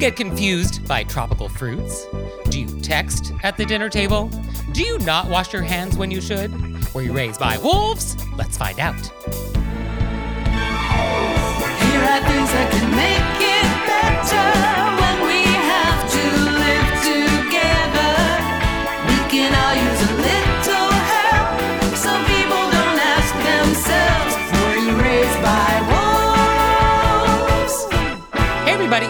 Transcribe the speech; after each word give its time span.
Get 0.00 0.16
confused 0.16 0.88
by 0.88 1.04
tropical 1.04 1.48
fruits? 1.48 2.06
Do 2.48 2.58
you 2.58 2.66
text 2.80 3.32
at 3.42 3.58
the 3.58 3.66
dinner 3.66 3.90
table? 3.90 4.30
Do 4.72 4.82
you 4.82 4.98
not 5.00 5.28
wash 5.28 5.52
your 5.52 5.60
hands 5.62 5.94
when 5.96 6.10
you 6.10 6.22
should? 6.22 6.50
Were 6.94 7.02
you 7.02 7.12
raised 7.12 7.38
by 7.38 7.58
wolves? 7.58 8.16
Let's 8.34 8.56
find 8.56 8.80
out. 8.80 8.96
Here 8.96 9.12
are 12.02 12.22
things 12.22 12.50
that 12.50 12.70
can 12.72 12.90
make 12.96 13.42
it 13.42 13.86
better 13.86 14.89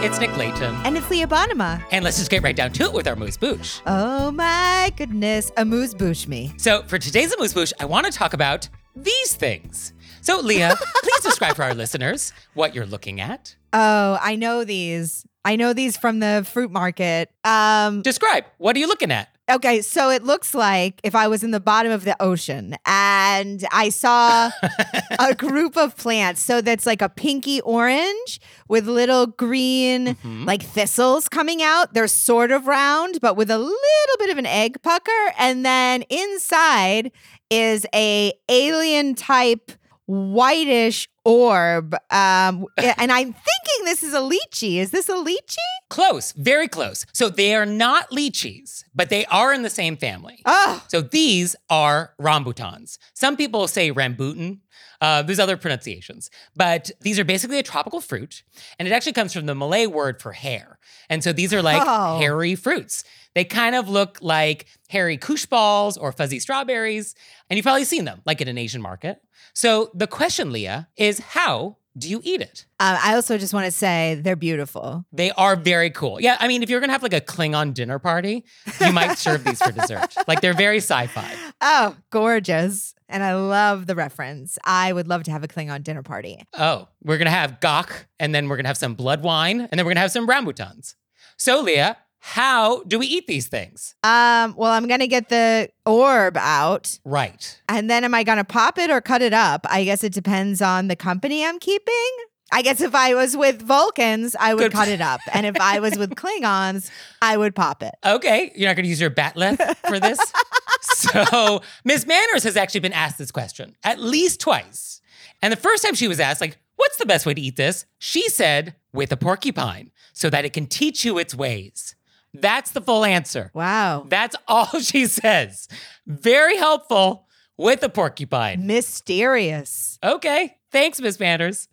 it's 0.03 0.19
Nick 0.19 0.35
Leighton. 0.35 0.75
And 0.83 0.97
it's 0.97 1.09
Leah 1.11 1.27
Bonnema. 1.27 1.83
And 1.91 2.03
let's 2.03 2.17
just 2.17 2.31
get 2.31 2.41
right 2.41 2.55
down 2.55 2.71
to 2.73 2.83
it 2.85 2.93
with 2.93 3.07
our 3.07 3.15
Moose 3.15 3.37
Boosh. 3.37 3.81
Oh 3.85 4.31
my 4.31 4.91
goodness. 4.97 5.51
Amuse 5.57 5.93
bouche 5.93 6.27
me. 6.27 6.53
So 6.57 6.81
for 6.83 6.97
today's 6.97 7.33
Moose 7.37 7.53
Boosh, 7.53 7.71
I 7.79 7.85
want 7.85 8.07
to 8.07 8.11
talk 8.11 8.33
about 8.33 8.67
these 8.95 9.35
things. 9.35 9.93
So 10.21 10.39
Leah, 10.39 10.75
please 11.03 11.23
describe 11.23 11.55
for 11.55 11.63
our 11.63 11.75
listeners 11.75 12.33
what 12.55 12.73
you're 12.73 12.85
looking 12.85 13.21
at. 13.21 13.55
Oh, 13.73 14.17
I 14.21 14.35
know 14.35 14.63
these. 14.63 15.25
I 15.45 15.55
know 15.55 15.73
these 15.73 15.97
from 15.97 16.19
the 16.19 16.47
fruit 16.51 16.71
market. 16.71 17.29
Um, 17.43 18.01
Describe. 18.01 18.45
What 18.57 18.75
are 18.75 18.79
you 18.79 18.87
looking 18.87 19.11
at? 19.11 19.30
Okay, 19.49 19.81
so 19.81 20.09
it 20.09 20.23
looks 20.23 20.53
like 20.53 20.99
if 21.03 21.15
I 21.15 21.27
was 21.27 21.43
in 21.43 21.51
the 21.51 21.59
bottom 21.59 21.91
of 21.91 22.03
the 22.03 22.15
ocean 22.21 22.75
and 22.85 23.65
I 23.71 23.89
saw 23.89 24.51
a 25.19 25.33
group 25.35 25.77
of 25.77 25.95
plants. 25.97 26.41
So 26.41 26.61
that's 26.61 26.85
like 26.85 27.01
a 27.01 27.09
pinky 27.09 27.61
orange 27.61 28.39
with 28.67 28.87
little 28.87 29.27
green, 29.27 30.15
Mhm. 30.15 30.45
like 30.45 30.63
thistles 30.63 31.27
coming 31.29 31.61
out. 31.63 31.93
They're 31.93 32.07
sort 32.07 32.51
of 32.51 32.67
round, 32.67 33.19
but 33.21 33.35
with 33.35 33.49
a 33.51 33.57
little 33.57 34.17
bit 34.19 34.29
of 34.29 34.37
an 34.37 34.45
egg 34.45 34.81
pucker. 34.81 35.33
And 35.37 35.65
then 35.65 36.03
inside 36.09 37.11
is 37.49 37.85
a 37.93 38.33
alien 38.49 39.15
type 39.15 39.71
whitish 40.07 41.07
orb. 41.25 41.93
Um, 42.09 42.65
and 42.77 43.11
I'm 43.11 43.33
thinking 43.33 43.85
this 43.85 44.03
is 44.03 44.13
a 44.13 44.19
lychee. 44.19 44.77
Is 44.77 44.91
this 44.91 45.09
a 45.09 45.13
lychee? 45.13 45.55
Close, 45.89 46.31
very 46.33 46.67
close. 46.67 47.05
So 47.13 47.29
they 47.29 47.55
are 47.55 47.65
not 47.65 48.09
lychees, 48.11 48.83
but 48.95 49.09
they 49.09 49.25
are 49.25 49.53
in 49.53 49.61
the 49.63 49.69
same 49.69 49.97
family. 49.97 50.41
Oh, 50.45 50.83
So 50.87 51.01
these 51.01 51.55
are 51.69 52.13
rambutans. 52.19 52.97
Some 53.13 53.37
people 53.37 53.67
say 53.67 53.91
rambutan. 53.91 54.59
Uh, 54.99 55.23
there's 55.23 55.39
other 55.39 55.57
pronunciations, 55.57 56.29
but 56.55 56.91
these 57.01 57.17
are 57.17 57.23
basically 57.23 57.57
a 57.57 57.63
tropical 57.63 58.01
fruit, 58.01 58.43
and 58.77 58.87
it 58.87 58.91
actually 58.91 59.13
comes 59.13 59.33
from 59.33 59.47
the 59.47 59.55
Malay 59.55 59.87
word 59.87 60.21
for 60.21 60.31
hair. 60.31 60.77
And 61.09 61.23
so 61.23 61.33
these 61.33 61.53
are 61.55 61.61
like 61.63 61.81
Oh. 61.83 62.19
hairy 62.19 62.53
fruits. 62.53 63.03
They 63.33 63.43
kind 63.45 63.75
of 63.75 63.87
look 63.89 64.17
like 64.21 64.65
hairy 64.89 65.17
koosh 65.17 65.45
balls 65.45 65.97
or 65.97 66.11
fuzzy 66.11 66.39
strawberries, 66.39 67.15
and 67.49 67.57
you've 67.57 67.63
probably 67.65 67.85
seen 67.85 68.05
them, 68.05 68.21
like 68.25 68.41
at 68.41 68.47
an 68.47 68.57
Asian 68.57 68.81
market. 68.81 69.21
So 69.53 69.89
the 69.93 70.07
question, 70.07 70.51
Leah, 70.51 70.87
is 70.97 71.19
how 71.19 71.77
do 71.97 72.07
you 72.09 72.21
eat 72.23 72.39
it? 72.39 72.65
um, 72.79 72.97
I 73.01 73.15
also 73.15 73.37
just 73.37 73.53
want 73.53 73.65
to 73.65 73.71
say 73.71 74.19
they're 74.23 74.37
beautiful. 74.37 75.05
They 75.11 75.31
are 75.31 75.57
very 75.57 75.89
cool. 75.89 76.21
Yeah, 76.21 76.37
I 76.39 76.47
mean, 76.47 76.63
if 76.63 76.69
you're 76.69 76.79
gonna 76.79 76.93
have 76.93 77.03
like 77.03 77.13
a 77.13 77.19
Klingon 77.19 77.73
dinner 77.73 77.99
party, 77.99 78.45
you 78.79 78.93
might 78.93 79.17
serve 79.17 79.43
these 79.43 79.61
for 79.61 79.71
dessert. 79.73 80.15
Like 80.27 80.39
they're 80.41 80.53
very 80.53 80.77
sci-fi. 80.77 81.35
Oh, 81.59 81.95
gorgeous. 82.09 82.95
And 83.09 83.23
I 83.23 83.35
love 83.35 83.87
the 83.87 83.95
reference. 83.95 84.57
I 84.63 84.93
would 84.93 85.09
love 85.09 85.23
to 85.23 85.31
have 85.31 85.43
a 85.43 85.47
Klingon 85.49 85.83
dinner 85.83 86.01
party. 86.01 86.41
Oh, 86.53 86.87
we're 87.03 87.17
gonna 87.17 87.29
have 87.29 87.59
gagh, 87.59 87.91
and 88.21 88.33
then 88.33 88.47
we're 88.47 88.55
gonna 88.55 88.69
have 88.69 88.77
some 88.77 88.93
blood 88.95 89.21
wine, 89.21 89.59
and 89.59 89.71
then 89.77 89.85
we're 89.85 89.91
gonna 89.91 89.99
have 89.99 90.11
some 90.13 90.27
rambutans. 90.27 90.95
So, 91.35 91.61
Leah, 91.61 91.97
how 92.23 92.83
do 92.83 92.99
we 92.99 93.07
eat 93.07 93.25
these 93.25 93.47
things? 93.47 93.95
Um, 94.03 94.53
well, 94.55 94.71
I'm 94.71 94.87
gonna 94.87 95.07
get 95.07 95.29
the 95.29 95.69
orb 95.87 96.37
out. 96.37 96.99
Right. 97.03 97.59
And 97.67 97.89
then 97.89 98.03
am 98.03 98.13
I 98.13 98.23
gonna 98.23 98.43
pop 98.43 98.77
it 98.77 98.91
or 98.91 99.01
cut 99.01 99.23
it 99.23 99.33
up? 99.33 99.65
I 99.67 99.83
guess 99.83 100.03
it 100.03 100.13
depends 100.13 100.61
on 100.61 100.87
the 100.87 100.95
company 100.95 101.43
I'm 101.43 101.59
keeping. 101.59 102.11
I 102.51 102.61
guess 102.61 102.79
if 102.79 102.93
I 102.93 103.15
was 103.15 103.35
with 103.35 103.61
Vulcans, 103.61 104.35
I 104.39 104.53
would 104.53 104.61
Good 104.61 104.71
cut 104.73 104.87
it 104.87 105.01
up. 105.01 105.21
And 105.33 105.45
if 105.47 105.59
I 105.59 105.79
was 105.79 105.97
with 105.97 106.11
Klingons, 106.15 106.91
I 107.21 107.37
would 107.37 107.55
pop 107.55 107.81
it. 107.81 107.95
Okay, 108.05 108.51
you're 108.55 108.69
not 108.69 108.75
gonna 108.75 108.87
use 108.87 109.01
your 109.01 109.09
bat'leth 109.09 109.77
for 109.87 109.99
this. 109.99 110.19
so, 110.81 111.61
Ms. 111.83 112.05
Manners 112.05 112.43
has 112.43 112.55
actually 112.55 112.81
been 112.81 112.93
asked 112.93 113.17
this 113.17 113.31
question 113.31 113.75
at 113.83 113.99
least 113.99 114.39
twice. 114.39 115.01
And 115.41 115.51
the 115.51 115.57
first 115.57 115.83
time 115.83 115.95
she 115.95 116.07
was 116.07 116.19
asked, 116.19 116.39
like, 116.39 116.59
what's 116.75 116.97
the 116.97 117.05
best 117.07 117.25
way 117.25 117.33
to 117.33 117.41
eat 117.41 117.55
this? 117.55 117.87
She 117.97 118.29
said, 118.29 118.75
with 118.93 119.11
a 119.11 119.17
porcupine, 119.17 119.89
so 120.13 120.29
that 120.29 120.45
it 120.45 120.53
can 120.53 120.67
teach 120.67 121.03
you 121.03 121.17
its 121.17 121.33
ways. 121.33 121.95
That's 122.33 122.71
the 122.71 122.81
full 122.81 123.03
answer. 123.05 123.51
Wow. 123.53 124.05
That's 124.07 124.35
all 124.47 124.65
she 124.79 125.05
says. 125.05 125.67
Very 126.05 126.57
helpful 126.57 127.27
with 127.57 127.83
a 127.83 127.89
porcupine. 127.89 128.65
Mysterious. 128.65 129.99
Okay, 130.03 130.57
thanks, 130.71 130.99
Miss 131.01 131.19
Manners. 131.19 131.67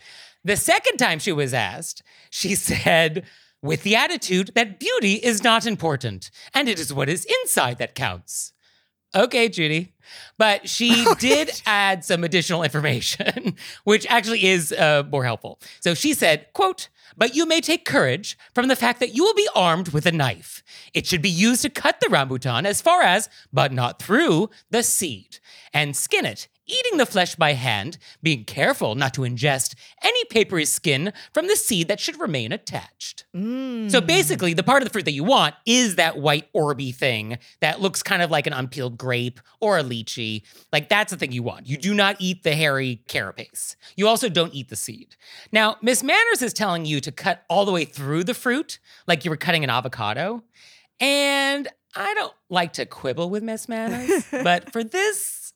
The 0.44 0.56
second 0.56 0.98
time 0.98 1.18
she 1.18 1.32
was 1.32 1.54
asked, 1.54 2.02
she 2.30 2.54
said, 2.54 3.24
with 3.62 3.82
the 3.82 3.96
attitude 3.96 4.52
that 4.54 4.78
beauty 4.78 5.14
is 5.14 5.42
not 5.42 5.66
important 5.66 6.30
and 6.54 6.68
it 6.68 6.78
is 6.78 6.94
what 6.94 7.08
is 7.08 7.24
inside 7.42 7.78
that 7.78 7.94
counts. 7.94 8.52
Okay, 9.14 9.48
Judy. 9.48 9.94
But 10.36 10.68
she 10.68 11.06
did 11.18 11.62
add 11.66 12.04
some 12.04 12.24
additional 12.24 12.62
information, 12.62 13.56
which 13.84 14.06
actually 14.08 14.46
is 14.46 14.72
uh, 14.72 15.04
more 15.10 15.24
helpful. 15.24 15.58
So 15.80 15.94
she 15.94 16.14
said, 16.14 16.46
quote, 16.52 16.88
but 17.16 17.34
you 17.34 17.46
may 17.46 17.60
take 17.60 17.84
courage 17.84 18.38
from 18.54 18.68
the 18.68 18.76
fact 18.76 19.00
that 19.00 19.14
you 19.14 19.24
will 19.24 19.34
be 19.34 19.48
armed 19.54 19.88
with 19.88 20.06
a 20.06 20.12
knife. 20.12 20.62
It 20.94 21.06
should 21.06 21.22
be 21.22 21.30
used 21.30 21.62
to 21.62 21.70
cut 21.70 22.00
the 22.00 22.06
rambutan 22.06 22.64
as 22.64 22.80
far 22.80 23.02
as, 23.02 23.28
but 23.52 23.72
not 23.72 24.00
through, 24.00 24.50
the 24.70 24.82
seed, 24.82 25.38
and 25.72 25.96
skin 25.96 26.24
it, 26.24 26.48
eating 26.68 26.98
the 26.98 27.06
flesh 27.06 27.34
by 27.34 27.54
hand, 27.54 27.98
being 28.22 28.44
careful 28.44 28.94
not 28.94 29.14
to 29.14 29.22
ingest 29.22 29.74
any 30.02 30.24
papery 30.26 30.64
skin 30.64 31.12
from 31.32 31.48
the 31.48 31.56
seed 31.56 31.88
that 31.88 32.00
should 32.00 32.20
remain 32.20 32.52
attached. 32.52 33.24
Mm. 33.34 33.90
So 33.90 34.00
basically, 34.00 34.54
the 34.54 34.62
part 34.62 34.82
of 34.82 34.88
the 34.88 34.92
fruit 34.92 35.04
that 35.06 35.12
you 35.12 35.24
want 35.24 35.54
is 35.66 35.96
that 35.96 36.18
white 36.18 36.52
orby 36.52 36.94
thing 36.94 37.38
that 37.60 37.80
looks 37.80 38.02
kind 38.02 38.22
of 38.22 38.30
like 38.30 38.46
an 38.46 38.52
unpeeled 38.52 38.98
grape 38.98 39.40
or 39.60 39.78
a 39.78 39.82
lychee. 39.82 40.42
Like 40.72 40.88
that's 40.88 41.10
the 41.10 41.18
thing 41.18 41.32
you 41.32 41.42
want. 41.42 41.66
You 41.66 41.76
do 41.76 41.94
not 41.94 42.16
eat 42.18 42.42
the 42.42 42.54
hairy 42.54 43.02
carapace. 43.08 43.76
You 43.96 44.08
also 44.08 44.28
don't 44.28 44.54
eat 44.54 44.68
the 44.68 44.76
seed. 44.76 45.16
Now, 45.52 45.76
Miss 45.82 46.02
Manners 46.02 46.42
is 46.42 46.52
telling 46.52 46.84
you 46.84 47.00
to 47.00 47.10
cut 47.10 47.44
all 47.48 47.64
the 47.64 47.72
way 47.72 47.84
through 47.84 48.24
the 48.24 48.34
fruit, 48.34 48.78
like 49.06 49.24
you 49.24 49.30
were 49.30 49.36
cutting 49.36 49.64
an 49.64 49.70
avocado. 49.70 50.42
And 51.00 51.68
I 51.94 52.14
don't 52.14 52.34
like 52.48 52.74
to 52.74 52.86
quibble 52.86 53.30
with 53.30 53.42
Miss 53.42 53.68
Manners, 53.68 54.26
but 54.30 54.72
for 54.72 54.84
this, 54.84 55.47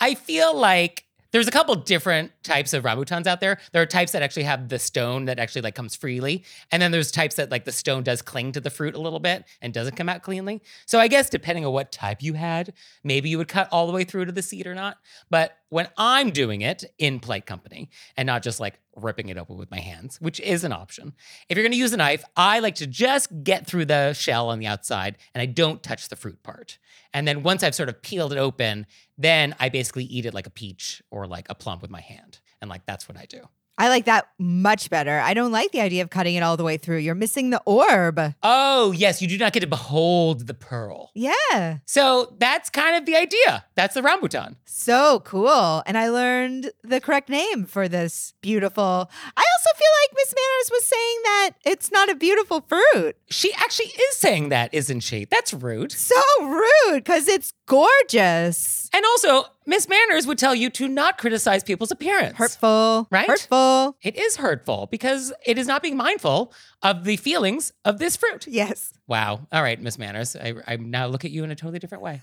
I 0.00 0.14
feel 0.14 0.56
like 0.56 1.04
there's 1.32 1.46
a 1.46 1.52
couple 1.52 1.74
different 1.76 2.32
types 2.42 2.72
of 2.72 2.82
rambutans 2.82 3.26
out 3.26 3.40
there. 3.40 3.58
There 3.72 3.82
are 3.82 3.86
types 3.86 4.12
that 4.12 4.22
actually 4.22 4.42
have 4.44 4.68
the 4.68 4.78
stone 4.78 5.26
that 5.26 5.38
actually 5.38 5.62
like 5.62 5.74
comes 5.74 5.94
freely, 5.94 6.44
and 6.72 6.82
then 6.82 6.90
there's 6.90 7.12
types 7.12 7.36
that 7.36 7.50
like 7.50 7.64
the 7.64 7.72
stone 7.72 8.02
does 8.02 8.20
cling 8.22 8.52
to 8.52 8.60
the 8.60 8.70
fruit 8.70 8.94
a 8.94 9.00
little 9.00 9.20
bit 9.20 9.44
and 9.62 9.72
doesn't 9.72 9.96
come 9.96 10.08
out 10.08 10.22
cleanly. 10.22 10.62
So 10.86 10.98
I 10.98 11.08
guess 11.08 11.30
depending 11.30 11.64
on 11.64 11.72
what 11.72 11.92
type 11.92 12.22
you 12.22 12.34
had, 12.34 12.72
maybe 13.04 13.28
you 13.28 13.38
would 13.38 13.48
cut 13.48 13.68
all 13.70 13.86
the 13.86 13.92
way 13.92 14.04
through 14.04 14.24
to 14.24 14.32
the 14.32 14.42
seed 14.42 14.66
or 14.66 14.74
not. 14.74 14.98
But 15.28 15.56
when 15.68 15.88
I'm 15.96 16.30
doing 16.30 16.62
it 16.62 16.84
in 16.98 17.20
plate 17.20 17.46
company 17.46 17.90
and 18.16 18.26
not 18.26 18.42
just 18.42 18.58
like 18.58 18.80
ripping 18.96 19.28
it 19.28 19.38
open 19.38 19.56
with 19.56 19.70
my 19.70 19.80
hands, 19.80 20.18
which 20.20 20.40
is 20.40 20.64
an 20.64 20.72
option. 20.72 21.14
If 21.48 21.56
you're 21.56 21.64
going 21.64 21.72
to 21.72 21.78
use 21.78 21.92
a 21.92 21.96
knife, 21.96 22.24
I 22.36 22.58
like 22.60 22.74
to 22.76 22.86
just 22.86 23.44
get 23.44 23.66
through 23.66 23.86
the 23.86 24.12
shell 24.12 24.48
on 24.48 24.58
the 24.58 24.66
outside 24.66 25.16
and 25.34 25.42
I 25.42 25.46
don't 25.46 25.82
touch 25.82 26.08
the 26.08 26.16
fruit 26.16 26.42
part. 26.42 26.78
And 27.12 27.26
then 27.26 27.42
once 27.42 27.62
I've 27.62 27.74
sort 27.74 27.88
of 27.88 28.02
peeled 28.02 28.32
it 28.32 28.38
open, 28.38 28.86
then 29.18 29.54
I 29.58 29.68
basically 29.68 30.04
eat 30.04 30.26
it 30.26 30.34
like 30.34 30.46
a 30.46 30.50
peach 30.50 31.02
or 31.10 31.26
like 31.26 31.46
a 31.48 31.54
plum 31.54 31.80
with 31.80 31.90
my 31.90 32.00
hand. 32.00 32.40
And 32.60 32.68
like 32.68 32.86
that's 32.86 33.08
what 33.08 33.16
I 33.16 33.26
do. 33.26 33.48
I 33.80 33.88
like 33.88 34.04
that 34.04 34.28
much 34.38 34.90
better. 34.90 35.18
I 35.20 35.32
don't 35.32 35.52
like 35.52 35.72
the 35.72 35.80
idea 35.80 36.02
of 36.02 36.10
cutting 36.10 36.34
it 36.34 36.42
all 36.42 36.58
the 36.58 36.64
way 36.64 36.76
through. 36.76 36.98
You're 36.98 37.14
missing 37.14 37.48
the 37.48 37.62
orb. 37.64 38.20
Oh, 38.42 38.92
yes, 38.92 39.22
you 39.22 39.26
do 39.26 39.38
not 39.38 39.54
get 39.54 39.60
to 39.60 39.66
behold 39.66 40.46
the 40.46 40.52
pearl. 40.52 41.10
Yeah. 41.14 41.78
So 41.86 42.36
that's 42.38 42.68
kind 42.68 42.94
of 42.94 43.06
the 43.06 43.16
idea. 43.16 43.64
That's 43.76 43.94
the 43.94 44.02
rambutan. 44.02 44.56
So 44.66 45.20
cool. 45.20 45.82
And 45.86 45.96
I 45.96 46.10
learned 46.10 46.72
the 46.84 47.00
correct 47.00 47.30
name 47.30 47.64
for 47.64 47.88
this 47.88 48.34
beautiful. 48.42 48.84
I 48.84 49.44
also 49.44 49.78
feel 49.78 49.90
like 50.02 50.10
Miss 50.14 50.34
Manners 50.34 50.70
was 50.70 50.84
saying 50.84 51.18
that 51.24 51.50
it's 51.64 51.90
not 51.90 52.10
a 52.10 52.14
beautiful 52.14 52.60
fruit. 52.60 53.16
She 53.30 53.50
actually 53.54 53.86
is 53.86 54.16
saying 54.18 54.50
that, 54.50 54.74
isn't 54.74 55.00
she? 55.00 55.24
That's 55.24 55.54
rude. 55.54 55.92
So 55.92 56.20
rude 56.42 57.02
because 57.02 57.28
it's 57.28 57.54
gorgeous. 57.64 58.79
And 58.92 59.04
also, 59.04 59.44
Miss 59.66 59.88
Manners 59.88 60.26
would 60.26 60.38
tell 60.38 60.54
you 60.54 60.68
to 60.70 60.88
not 60.88 61.16
criticize 61.16 61.62
people's 61.62 61.92
appearance. 61.92 62.36
Hurtful. 62.36 63.06
Right? 63.10 63.28
Hurtful. 63.28 63.96
It 64.02 64.16
is 64.16 64.36
hurtful 64.36 64.88
because 64.90 65.32
it 65.46 65.58
is 65.58 65.66
not 65.66 65.82
being 65.82 65.96
mindful 65.96 66.52
of 66.82 67.04
the 67.04 67.16
feelings 67.16 67.72
of 67.84 67.98
this 67.98 68.16
fruit. 68.16 68.46
Yes. 68.48 68.92
Wow. 69.06 69.46
All 69.52 69.62
right, 69.62 69.80
Miss 69.80 69.98
Manners. 69.98 70.34
I, 70.34 70.54
I 70.66 70.76
now 70.76 71.06
look 71.06 71.24
at 71.24 71.30
you 71.30 71.44
in 71.44 71.50
a 71.50 71.56
totally 71.56 71.78
different 71.78 72.02
way. 72.02 72.20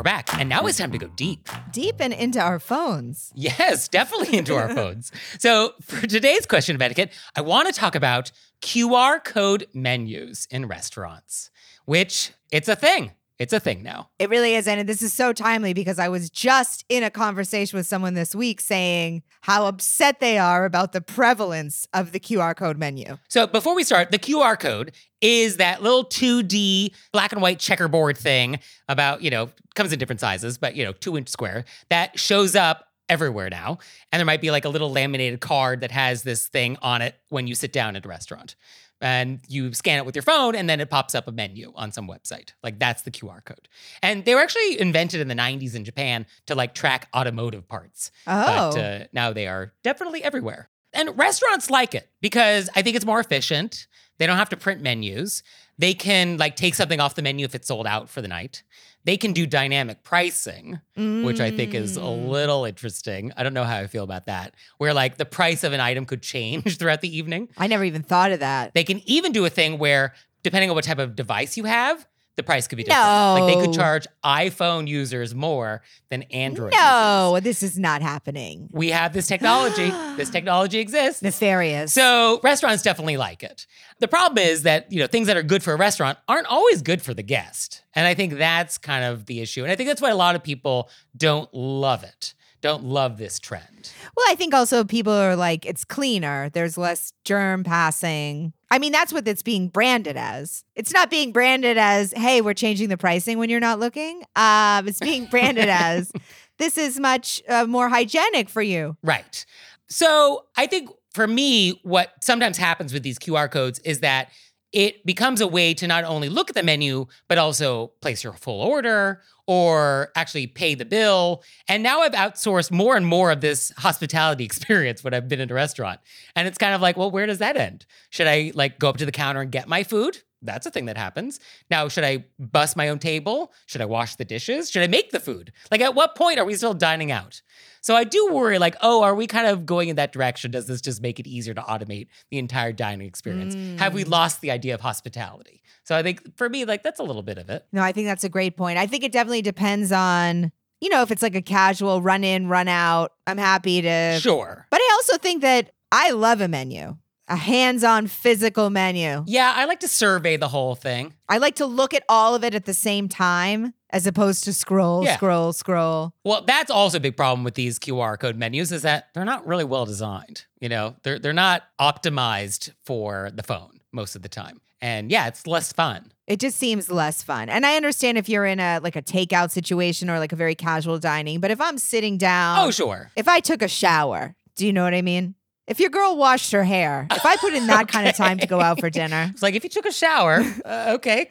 we're 0.03 0.11
back. 0.11 0.37
And 0.37 0.49
now 0.49 0.67
it's 0.67 0.79
time 0.79 0.91
to 0.91 0.99
go 0.99 1.07
deep. 1.15 1.49
Deep 1.71 1.97
and 2.01 2.13
into 2.13 2.41
our 2.41 2.59
phones. 2.59 3.33
Yes, 3.37 3.87
definitely 3.87 4.37
into 4.37 4.57
our 4.57 4.75
phones. 4.75 5.13
So, 5.39 5.75
for 5.81 6.05
today's 6.09 6.45
question 6.45 6.75
of 6.75 6.83
etiquette, 6.83 7.13
I 7.37 7.41
want 7.41 7.69
to 7.69 7.73
talk 7.73 7.95
about 7.95 8.33
QR 8.63 9.23
code 9.23 9.69
menus 9.73 10.49
in 10.51 10.67
restaurants, 10.67 11.51
which 11.85 12.33
it's 12.51 12.69
a 12.69 12.75
thing. 12.75 13.13
It's 13.43 13.53
a 13.53 13.59
thing 13.59 13.83
now. 13.83 14.09
It 14.21 14.31
really 14.31 14.55
is. 14.55 14.69
And 14.69 14.89
this 14.89 15.03
is 15.03 15.13
so 15.13 15.33
timely 15.33 15.75
because 15.75 15.99
I 15.99 16.09
was 16.09 16.31
just 16.31 16.85
in 16.89 17.03
a 17.03 17.11
conversation 17.11 17.77
with 17.77 17.89
someone 17.89 18.15
this 18.15 18.37
week 18.37 18.61
saying 18.61 19.25
how 19.41 19.67
upset 19.67 20.21
they 20.21 20.39
are 20.39 20.65
about 20.65 20.93
the 20.93 21.01
prevalence 21.01 21.89
of 21.93 22.13
the 22.13 22.21
QR 22.21 22.55
code 22.55 22.79
menu. 22.79 23.19
So 23.29 23.49
before 23.49 23.75
we 23.75 23.83
start, 23.83 24.13
the 24.13 24.19
QR 24.21 24.57
code 24.57 24.93
is 25.21 25.57
that 25.57 25.83
little 25.83 26.05
2D 26.05 26.95
black 27.13 27.33
and 27.33 27.43
white 27.43 27.59
checkerboard 27.59 28.17
thing 28.17 28.61
about, 28.89 29.23
you 29.23 29.31
know, 29.31 29.51
comes 29.75 29.93
in 29.93 29.99
different 29.99 30.21
sizes, 30.21 30.57
but, 30.57 30.77
you 30.77 30.85
know, 30.85 30.93
two 30.93 31.17
inch 31.17 31.29
square 31.29 31.65
that 31.91 32.17
shows 32.21 32.55
up 32.55 32.87
everywhere 33.09 33.51
now. 33.51 33.79
And 34.13 34.21
there 34.21 34.25
might 34.25 34.41
be 34.41 34.53
like 34.53 34.65
a 34.65 34.69
little 34.69 34.93
laminated 34.93 35.41
card 35.41 35.81
that 35.81 35.91
has 35.91 36.23
this 36.23 36.47
thing 36.47 36.77
on 36.81 37.03
it 37.03 37.17
when 37.29 37.49
you 37.49 37.57
sit 37.57 37.73
down 37.73 37.97
at 37.97 38.05
a 38.07 38.09
restaurant. 38.09 38.55
And 39.03 39.41
you 39.49 39.75
scan 39.75 39.99
it 39.99 40.07
with 40.07 40.15
your 40.15 40.23
phone, 40.23 40.55
and 40.55 40.71
then 40.71 40.81
it 40.81 40.89
pops 40.89 41.15
up 41.15 41.27
a 41.27 41.33
menu 41.33 41.73
on 41.75 41.93
some 41.93 42.09
website. 42.09 42.53
Like 42.63 42.79
that's 42.79 43.03
the 43.03 43.11
QR 43.11 43.45
code. 43.45 43.69
And 44.03 44.25
they 44.25 44.35
were 44.35 44.41
actually 44.41 44.81
invented 44.81 45.21
in 45.21 45.29
the 45.29 45.35
90s 45.35 45.75
in 45.75 45.85
Japan 45.85 46.25
to 46.47 46.55
like 46.55 46.75
track 46.75 47.09
automotive 47.15 47.69
parts. 47.69 48.11
Oh. 48.27 48.73
But 48.73 48.79
uh, 48.79 49.05
now 49.13 49.33
they 49.33 49.49
are 49.49 49.73
definitely 49.83 50.23
everywhere. 50.23 50.71
And 50.95 51.19
restaurants 51.19 51.71
like 51.71 51.95
it 51.95 52.09
because 52.21 52.71
I 52.77 52.83
think 52.83 52.97
it's 52.97 53.05
more 53.05 53.21
efficient. 53.21 53.87
They 54.19 54.27
don't 54.27 54.37
have 54.37 54.51
to 54.51 54.57
print 54.57 54.83
menus. 54.83 55.43
They 55.79 55.95
can 55.95 56.37
like 56.37 56.55
take 56.55 56.75
something 56.75 57.01
off 57.01 57.15
the 57.15 57.23
menu 57.23 57.45
if 57.45 57.55
it's 57.55 57.67
sold 57.67 57.87
out 57.87 58.09
for 58.09 58.23
the 58.23 58.29
night. 58.29 58.63
They 59.05 59.17
can 59.17 59.33
do 59.33 59.47
dynamic 59.47 60.05
pricing, 60.05 60.81
which 60.97 61.41
I 61.41 61.51
think 61.51 61.75
is 61.75 61.97
a 61.97 62.01
Mm. 62.01 62.29
little 62.29 62.65
interesting. 62.65 63.33
I 63.37 63.43
don't 63.43 63.55
know 63.55 63.65
how 63.65 63.79
I 63.79 63.87
feel 63.89 64.05
about 64.05 64.27
that. 64.27 64.55
Where 64.79 64.95
like 64.95 65.17
the 65.17 65.25
price 65.25 65.65
of 65.65 65.73
an 65.73 65.81
item 65.81 66.05
could 66.07 66.23
change 66.23 66.77
throughout 66.79 67.01
the 67.01 67.15
evening. 67.17 67.49
I 67.59 67.67
never 67.67 67.83
even 67.85 68.03
thought 68.03 68.31
of 68.33 68.41
that. 68.41 68.75
They 68.75 68.85
can 68.85 69.03
even 69.07 69.33
do 69.33 69.45
a 69.45 69.51
thing 69.51 69.79
where, 69.79 70.15
depending 70.45 70.71
on 70.71 70.77
what 70.77 70.85
type 70.85 70.99
of 70.99 71.17
device 71.17 71.57
you 71.57 71.65
have, 71.65 72.07
the 72.37 72.43
price 72.43 72.67
could 72.67 72.77
be 72.77 72.85
different. 72.85 73.05
Like 73.05 73.55
they 73.55 73.61
could 73.61 73.75
charge 73.75 74.07
iPhone 74.25 74.89
users 74.89 75.35
more 75.35 75.83
than 76.11 76.23
Android 76.25 76.73
users. 76.73 76.85
No, 76.85 77.41
this 77.43 77.63
is 77.63 77.79
not 77.79 78.01
happening. 78.01 78.69
We 78.73 78.89
have 78.89 79.13
this 79.13 79.27
technology. 79.27 79.91
this 80.17 80.31
technology 80.31 80.79
exists. 80.79 81.23
Nefarious. 81.23 81.93
So 81.93 82.41
restaurants 82.43 82.83
definitely 82.83 83.17
like 83.19 83.43
it. 83.43 83.67
The 83.99 84.09
problem 84.09 84.39
is 84.39 84.63
that, 84.63 84.91
you 84.91 85.01
know, 85.01 85.07
things 85.07 85.27
that 85.27 85.37
are 85.37 85.43
good 85.43 85.63
for 85.63 85.75
a 85.75 85.77
restaurant 85.77 86.19
aren't 86.27 86.47
always 86.47 86.83
good 86.83 87.03
for 87.03 87.13
the 87.15 87.23
guest. 87.23 87.83
And 87.95 88.07
I 88.07 88.15
think 88.15 88.35
that's 88.35 88.79
kind 88.79 89.05
of 89.05 89.27
the 89.27 89.41
issue. 89.41 89.63
And 89.63 89.71
I 89.71 89.77
think 89.77 89.89
that's 89.89 90.01
why 90.01 90.11
a 90.11 90.17
lot 90.17 90.35
of 90.35 90.43
people 90.43 90.89
don't 91.17 91.53
love 91.53 92.03
it. 92.03 92.35
Don't 92.63 92.85
love 92.85 93.19
this 93.19 93.41
trend. 93.41 93.91
Well, 94.17 94.25
I 94.29 94.37
think 94.37 94.55
also 94.55 94.85
people 94.85 95.13
are 95.13 95.35
like, 95.35 95.67
it's 95.67 95.85
cleaner. 95.85 96.49
There's 96.51 96.79
less 96.79 97.13
germ 97.25 97.65
passing. 97.65 98.53
I 98.71 98.79
mean, 98.79 98.93
that's 98.93 99.13
what 99.13 99.27
it's 99.27 99.43
being 99.43 99.69
branded 99.69 100.17
as. 100.17 100.65
It's 100.77 100.93
not 100.93 101.11
being 101.11 101.33
branded 101.33 101.77
as, 101.77 102.13
hey, 102.13 102.41
we're 102.41 102.55
changing 102.55 102.89
the 102.89 102.97
pricing 102.97 103.39
when 103.39 103.51
you're 103.51 103.61
not 103.61 103.81
looking. 103.81 104.23
Um, 104.37 104.87
it's 104.87 105.01
being 105.01 105.27
branded 105.27 105.69
as, 105.69 106.13
this 106.59 106.79
is 106.79 107.01
much 107.01 107.43
uh, 107.49 107.67
more 107.67 107.89
hygienic 107.89 108.49
for 108.49 108.63
you. 108.63 108.97
Right. 109.03 109.45
So 109.89 110.47
I 110.57 110.69
think 110.69 110.89
for 111.13 111.27
me, 111.27 111.81
what 111.83 112.13
sometimes 112.23 112.57
happens 112.57 112.93
with 112.93 113.03
these 113.03 113.19
QR 113.19 113.51
codes 113.51 113.81
is 113.81 114.01
that 114.01 114.31
it 114.73 115.05
becomes 115.05 115.41
a 115.41 115.47
way 115.47 115.75
to 115.75 115.87
not 115.87 116.05
only 116.05 116.29
look 116.29 116.49
at 116.49 116.57
the 116.57 116.63
menu, 116.63 117.07
but 117.29 117.39
also 117.39 117.89
place 118.01 118.25
your 118.25 118.33
full 118.33 118.61
order 118.61 119.21
or 119.47 120.11
actually 120.17 120.47
pay 120.47 120.75
the 120.75 120.85
bill. 120.85 121.43
And 121.69 121.83
now 121.83 122.01
I've 122.01 122.13
outsourced 122.13 122.71
more 122.71 122.97
and 122.97 123.05
more 123.05 123.31
of 123.31 123.41
this 123.41 123.73
hospitality 123.77 124.45
experience 124.47 125.05
when 125.05 125.15
I've 125.15 125.29
been 125.29 125.41
in 125.41 125.51
a 125.51 125.55
restaurant. 125.55 126.01
And 126.35 126.49
it's 126.49 126.59
kind 126.59 126.75
of 126.75 126.81
like, 126.81 126.97
well, 126.97 127.11
where 127.11 127.27
does 127.27 127.39
that 127.39 127.57
end? 127.57 127.85
Should 128.11 128.27
I 128.27 128.53
like 128.55 128.79
go 128.79 128.89
up 128.89 128.97
to 128.99 129.07
the 129.07 129.13
counter 129.13 129.41
and 129.41 129.53
get 129.53 129.69
my 129.69 129.83
food? 129.83 130.19
That's 130.45 130.67
a 130.67 130.71
thing 130.71 130.87
that 130.87 130.97
happens. 130.97 131.39
Now, 131.71 131.89
should 131.89 132.05
I 132.05 132.25
bust 132.39 132.77
my 132.77 132.89
own 132.89 132.99
table? 132.99 133.53
Should 133.67 133.81
I 133.81 133.85
wash 133.85 134.17
the 134.17 134.25
dishes? 134.25 134.71
Should 134.71 134.83
I 134.83 134.89
make 134.89 135.11
the 135.11 135.21
food? 135.21 135.53
Like, 135.71 135.81
at 135.81 135.95
what 135.95 136.17
point 136.17 136.39
are 136.39 136.45
we 136.45 136.55
still 136.55 136.75
dining 136.75 137.13
out? 137.13 137.43
So 137.83 137.97
I 137.97 138.05
do 138.05 138.33
worry, 138.33 138.59
like, 138.59 138.77
oh, 138.81 139.03
are 139.03 139.15
we 139.15 139.27
kind 139.27 139.47
of 139.49 139.67
going 139.67 139.89
in 139.89 139.97
that 139.97 140.13
direction? 140.13 140.51
Does 140.53 140.67
this 140.67 140.81
just 140.81 141.03
make 141.03 141.19
it 141.19 141.27
easier 141.27 141.53
to 141.53 141.61
automate 141.63 142.07
the 142.31 142.39
entire 142.39 142.73
dining 142.73 143.07
experience? 143.07 143.57
Have 143.79 143.93
we 143.93 144.05
Mm. 144.05 144.11
lost 144.11 144.41
the 144.41 144.51
idea 144.53 144.73
of 144.75 144.81
hospitality? 144.81 145.63
So 145.85 145.97
I 145.97 146.03
think 146.05 146.37
for 146.37 146.49
me, 146.49 146.65
like, 146.65 146.85
that's 146.85 147.01
a 147.01 147.03
little 147.03 147.23
bit 147.25 147.39
of 147.39 147.51
it. 147.51 147.67
No, 147.73 147.83
I 147.83 147.91
think 147.91 148.07
that's 148.07 148.23
a 148.23 148.29
great 148.29 148.57
point. 148.57 148.79
I 148.79 148.87
think 148.87 149.03
it 149.03 149.11
definitely 149.11 149.43
depends 149.43 149.91
on, 149.91 150.53
you 150.81 150.91
know, 150.91 151.03
if 151.03 151.11
it's 151.11 151.23
like 151.23 151.35
a 151.35 151.43
casual 151.43 152.01
run 152.01 152.23
in, 152.23 152.47
run 152.49 152.69
out. 152.69 153.13
I'm 153.27 153.39
happy 153.39 153.83
to. 153.83 154.19
Sure. 154.21 154.67
But 154.71 154.81
I 154.81 154.89
also 155.01 155.19
think 155.19 155.43
that 155.43 155.73
I 155.91 156.13
love 156.13 156.41
a 156.41 156.47
menu, 156.47 156.97
a 157.27 157.37
hands 157.37 157.83
on 157.83 158.07
physical 158.07 158.71
menu. 158.71 159.25
Yeah, 159.27 159.53
I 159.57 159.65
like 159.65 159.81
to 159.81 159.89
survey 159.89 160.37
the 160.37 160.49
whole 160.49 160.77
thing. 160.77 161.15
I 161.29 161.39
like 161.39 161.57
to 161.57 161.67
look 161.67 161.95
at 161.95 162.05
all 162.09 162.37
of 162.37 162.45
it 162.45 162.55
at 162.55 162.65
the 162.65 162.75
same 162.75 163.09
time 163.09 163.75
as 163.93 164.07
opposed 164.07 164.45
to 164.45 164.53
scroll, 164.53 165.05
Yeah. 165.05 165.17
scroll, 165.17 165.53
scroll. 165.53 166.15
Well, 166.25 166.43
that's 166.47 166.71
also 166.71 166.97
a 166.97 167.01
big 167.01 167.17
problem 167.17 167.45
with 167.45 167.55
these 167.55 167.79
QR 167.79 168.19
code 168.19 168.37
menus 168.37 168.73
is 168.73 168.83
that 168.83 169.09
they're 169.15 169.25
not 169.25 169.47
really 169.47 169.65
well 169.65 169.85
designed. 169.85 170.47
You 170.61 170.69
know, 170.69 170.97
they're 171.03 171.19
they're 171.19 171.33
not 171.33 171.65
optimized 171.81 172.71
for 172.85 173.31
the 173.35 173.43
phone 173.43 173.81
most 173.93 174.17
of 174.17 174.23
the 174.23 174.29
time. 174.29 174.61
And 174.81 175.11
yeah, 175.13 175.29
it's 175.29 175.47
less 175.47 175.73
fun. 175.73 176.13
It 176.27 176.41
just 176.41 176.59
seems 176.59 176.91
less 176.91 177.23
fun. 177.23 177.49
And 177.49 177.65
I 177.65 177.77
understand 177.77 178.19
if 178.19 178.29
you're 178.29 178.47
in 178.47 178.59
a 178.59 178.81
like 178.83 178.97
a 178.97 179.03
takeout 179.03 179.51
situation 179.51 180.11
or 180.11 180.19
like 180.19 180.33
a 180.33 180.37
very 180.37 180.55
casual 180.55 180.99
dining, 180.99 181.41
but 181.41 181.51
if 181.51 181.61
I'm 181.61 181.79
sitting 181.79 182.19
down, 182.19 182.59
oh, 182.67 182.71
sure. 182.71 183.11
if 183.15 183.29
I 183.29 183.41
took 183.41 183.63
a 183.63 183.69
shower, 183.69 184.35
do 184.57 184.67
you 184.67 184.73
know 184.73 184.83
what 184.85 184.95
I 184.95 185.03
mean? 185.03 185.35
If 185.69 185.79
your 185.79 185.91
girl 185.91 186.17
washed 186.17 186.51
her 186.53 186.65
hair, 186.65 187.07
if 187.11 187.25
I 187.25 187.37
put 187.37 187.55
in 187.55 187.69
that 187.69 187.87
kind 187.87 188.09
of 188.09 188.17
time 188.17 188.39
to 188.39 188.47
go 188.49 188.61
out 188.61 188.81
for 188.81 188.91
dinner, 188.91 189.29
It's 189.33 189.43
like 189.43 189.55
if 189.55 189.63
you 189.63 189.71
took 189.71 189.87
a 189.87 189.93
shower, 189.93 190.43
uh, 190.65 190.95
okay, 190.97 191.29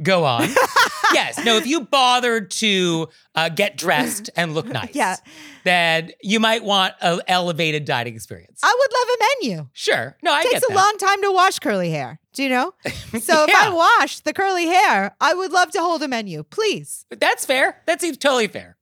go 0.00 0.24
on. 0.24 0.48
yes, 1.12 1.44
no, 1.44 1.56
if 1.56 1.66
you 1.66 1.80
bothered 1.80 2.52
to 2.52 3.08
uh, 3.34 3.48
get 3.48 3.76
dressed 3.76 4.30
and 4.36 4.54
look 4.54 4.66
nice, 4.68 4.94
Yeah. 4.94 5.16
then 5.64 6.12
you 6.22 6.38
might 6.38 6.62
want 6.62 6.94
an 7.00 7.20
elevated 7.26 7.84
dining 7.84 8.14
experience. 8.14 8.60
I 8.62 8.74
would 8.78 8.92
love 8.92 9.08
a 9.16 9.46
menu. 9.48 9.68
sure, 9.72 10.16
no, 10.22 10.32
I 10.32 10.40
It 10.42 10.50
takes 10.52 10.62
a 10.68 10.72
long 10.72 10.94
time 10.98 11.20
to 11.22 11.32
wash 11.32 11.58
curly 11.58 11.90
hair. 11.90 12.20
Do 12.32 12.42
you 12.44 12.48
know? 12.50 12.74
So 13.20 13.44
if 13.44 13.50
I 13.54 13.68
Yeah. 13.68 13.74
wash 13.74 14.20
the 14.20 14.32
curly 14.32 14.66
hair, 14.66 15.14
I 15.20 15.34
would 15.34 15.50
love 15.52 15.70
to 15.72 15.80
hold 15.80 16.02
a 16.02 16.08
menu, 16.08 16.42
please. 16.44 17.06
That's 17.10 17.44
fair. 17.44 17.82
That 17.86 18.00
seems 18.00 18.18
totally 18.18 18.48
fair. 18.48 18.76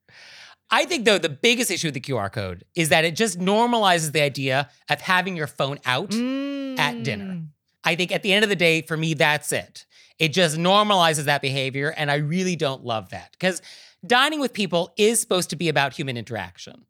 I 0.73 0.87
think 0.87 1.05
though 1.05 1.19
the 1.19 1.29
biggest 1.29 1.71
issue 1.71 1.89
with 1.89 1.95
the 1.95 2.01
QR 2.01 2.33
code 2.33 2.65
is 2.75 2.89
that 2.89 3.05
it 3.05 3.15
just 3.15 3.39
normalizes 3.39 4.13
the 4.13 4.23
idea 4.23 4.71
of 4.89 5.01
having 5.03 5.37
your 5.37 5.47
phone 5.47 5.79
out 5.85 6.15
at 6.15 7.03
dinner. 7.05 7.35
Mm. 7.35 7.47
I 7.85 7.95
think 7.95 8.11
at 8.11 8.23
the 8.23 8.33
end 8.33 8.43
of 8.43 8.49
the 8.49 8.57
day, 8.57 8.81
for 8.81 8.97
me, 8.97 9.13
that's 9.13 9.53
it. 9.53 9.85
It 10.19 10.33
just 10.33 10.57
normalizes 10.57 11.25
that 11.25 11.43
behavior. 11.43 11.93
And 11.97 12.11
I 12.11 12.17
really 12.17 12.57
don't 12.57 12.85
love 12.85 13.11
that 13.11 13.33
because 13.33 13.61
dining 14.07 14.41
with 14.41 14.55
people 14.55 14.93
is 14.97 15.21
supposed 15.21 15.51
to 15.51 15.57
be 15.57 15.69
about 15.69 15.93
human 15.93 16.17
interaction 16.17 16.87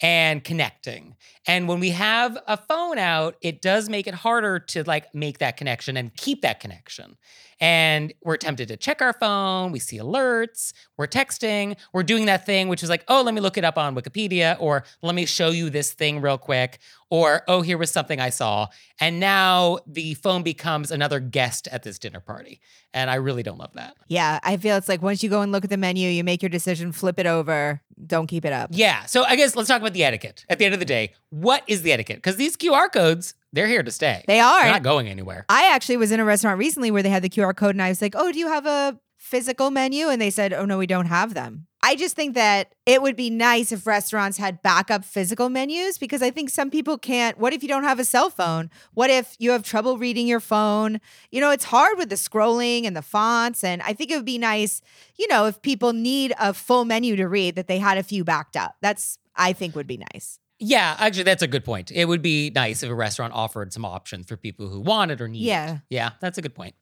and 0.00 0.42
connecting. 0.42 1.16
And 1.48 1.66
when 1.66 1.80
we 1.80 1.90
have 1.90 2.36
a 2.46 2.58
phone 2.58 2.98
out, 2.98 3.36
it 3.40 3.62
does 3.62 3.88
make 3.88 4.06
it 4.06 4.14
harder 4.14 4.58
to 4.60 4.84
like 4.84 5.14
make 5.14 5.38
that 5.38 5.56
connection 5.56 5.96
and 5.96 6.14
keep 6.14 6.42
that 6.42 6.60
connection. 6.60 7.16
And 7.60 8.12
we're 8.22 8.36
tempted 8.36 8.68
to 8.68 8.76
check 8.76 9.02
our 9.02 9.12
phone, 9.14 9.72
we 9.72 9.80
see 9.80 9.98
alerts, 9.98 10.72
we're 10.96 11.08
texting, 11.08 11.76
we're 11.92 12.04
doing 12.04 12.26
that 12.26 12.46
thing 12.46 12.68
which 12.68 12.84
is 12.84 12.88
like, 12.88 13.02
oh, 13.08 13.22
let 13.22 13.34
me 13.34 13.40
look 13.40 13.56
it 13.56 13.64
up 13.64 13.76
on 13.76 13.96
Wikipedia, 13.96 14.56
or 14.60 14.84
let 15.02 15.14
me 15.14 15.26
show 15.26 15.50
you 15.50 15.68
this 15.68 15.92
thing 15.92 16.20
real 16.20 16.38
quick, 16.38 16.78
or 17.10 17.42
oh, 17.48 17.62
here 17.62 17.76
was 17.76 17.90
something 17.90 18.20
I 18.20 18.30
saw. 18.30 18.68
And 19.00 19.18
now 19.18 19.78
the 19.86 20.14
phone 20.14 20.42
becomes 20.42 20.92
another 20.92 21.18
guest 21.18 21.66
at 21.72 21.82
this 21.82 21.98
dinner 21.98 22.20
party. 22.20 22.60
And 22.94 23.10
I 23.10 23.16
really 23.16 23.42
don't 23.42 23.58
love 23.58 23.72
that. 23.74 23.96
Yeah, 24.06 24.38
I 24.42 24.56
feel 24.56 24.76
it's 24.76 24.88
like 24.88 25.02
once 25.02 25.22
you 25.22 25.30
go 25.30 25.40
and 25.40 25.50
look 25.50 25.64
at 25.64 25.70
the 25.70 25.76
menu, 25.76 26.08
you 26.08 26.22
make 26.22 26.42
your 26.42 26.48
decision, 26.48 26.92
flip 26.92 27.18
it 27.18 27.26
over, 27.26 27.82
don't 28.06 28.26
keep 28.26 28.44
it 28.44 28.52
up. 28.52 28.70
Yeah. 28.72 29.04
So 29.06 29.24
I 29.24 29.36
guess 29.36 29.56
let's 29.56 29.68
talk 29.68 29.80
about 29.80 29.94
the 29.94 30.04
etiquette. 30.04 30.44
At 30.48 30.58
the 30.58 30.64
end 30.64 30.74
of 30.74 30.80
the 30.80 30.86
day, 30.86 31.12
what 31.42 31.62
is 31.66 31.82
the 31.82 31.92
etiquette? 31.92 32.16
Because 32.16 32.36
these 32.36 32.56
QR 32.56 32.90
codes, 32.92 33.34
they're 33.52 33.66
here 33.66 33.82
to 33.82 33.90
stay. 33.90 34.24
They 34.26 34.40
are. 34.40 34.62
They're 34.62 34.72
not 34.72 34.82
going 34.82 35.08
anywhere. 35.08 35.46
I 35.48 35.72
actually 35.72 35.96
was 35.96 36.12
in 36.12 36.20
a 36.20 36.24
restaurant 36.24 36.58
recently 36.58 36.90
where 36.90 37.02
they 37.02 37.08
had 37.08 37.22
the 37.22 37.30
QR 37.30 37.56
code 37.56 37.74
and 37.74 37.82
I 37.82 37.88
was 37.88 38.02
like, 38.02 38.14
"Oh, 38.16 38.32
do 38.32 38.38
you 38.38 38.48
have 38.48 38.66
a 38.66 38.98
physical 39.16 39.70
menu?" 39.70 40.08
And 40.08 40.20
they 40.20 40.30
said, 40.30 40.52
"Oh 40.52 40.64
no, 40.64 40.78
we 40.78 40.86
don't 40.86 41.06
have 41.06 41.34
them." 41.34 41.68
I 41.80 41.94
just 41.94 42.16
think 42.16 42.34
that 42.34 42.74
it 42.86 43.02
would 43.02 43.14
be 43.14 43.30
nice 43.30 43.70
if 43.70 43.86
restaurants 43.86 44.36
had 44.36 44.62
backup 44.62 45.04
physical 45.04 45.48
menus 45.48 45.96
because 45.96 46.22
I 46.22 46.30
think 46.30 46.50
some 46.50 46.70
people 46.70 46.98
can't. 46.98 47.38
What 47.38 47.52
if 47.52 47.62
you 47.62 47.68
don't 47.68 47.84
have 47.84 48.00
a 48.00 48.04
cell 48.04 48.30
phone? 48.30 48.68
What 48.94 49.10
if 49.10 49.36
you 49.38 49.52
have 49.52 49.62
trouble 49.62 49.96
reading 49.96 50.26
your 50.26 50.40
phone? 50.40 51.00
You 51.30 51.40
know, 51.40 51.52
it's 51.52 51.64
hard 51.64 51.96
with 51.96 52.08
the 52.08 52.16
scrolling 52.16 52.84
and 52.84 52.96
the 52.96 53.02
fonts. 53.02 53.62
And 53.62 53.80
I 53.82 53.92
think 53.92 54.10
it 54.10 54.16
would 54.16 54.24
be 54.24 54.38
nice, 54.38 54.82
you 55.16 55.28
know, 55.28 55.46
if 55.46 55.62
people 55.62 55.92
need 55.92 56.34
a 56.40 56.52
full 56.52 56.84
menu 56.84 57.14
to 57.14 57.28
read, 57.28 57.54
that 57.54 57.68
they 57.68 57.78
had 57.78 57.96
a 57.96 58.02
few 58.02 58.24
backed 58.24 58.56
up. 58.56 58.74
That's, 58.80 59.18
I 59.36 59.52
think, 59.52 59.76
would 59.76 59.86
be 59.86 59.98
nice. 60.12 60.40
Yeah, 60.60 60.96
actually, 60.98 61.22
that's 61.24 61.42
a 61.42 61.46
good 61.46 61.64
point. 61.64 61.90
It 61.92 62.06
would 62.06 62.22
be 62.22 62.50
nice 62.50 62.82
if 62.82 62.90
a 62.90 62.94
restaurant 62.94 63.32
offered 63.32 63.72
some 63.72 63.84
options 63.84 64.26
for 64.26 64.36
people 64.36 64.68
who 64.68 64.80
want 64.80 65.10
it 65.10 65.20
or 65.20 65.28
need 65.28 65.42
Yeah. 65.42 65.74
it. 65.74 65.80
Yeah, 65.90 66.10
that's 66.20 66.38
a 66.38 66.42
good 66.42 66.54
point. 66.54 66.74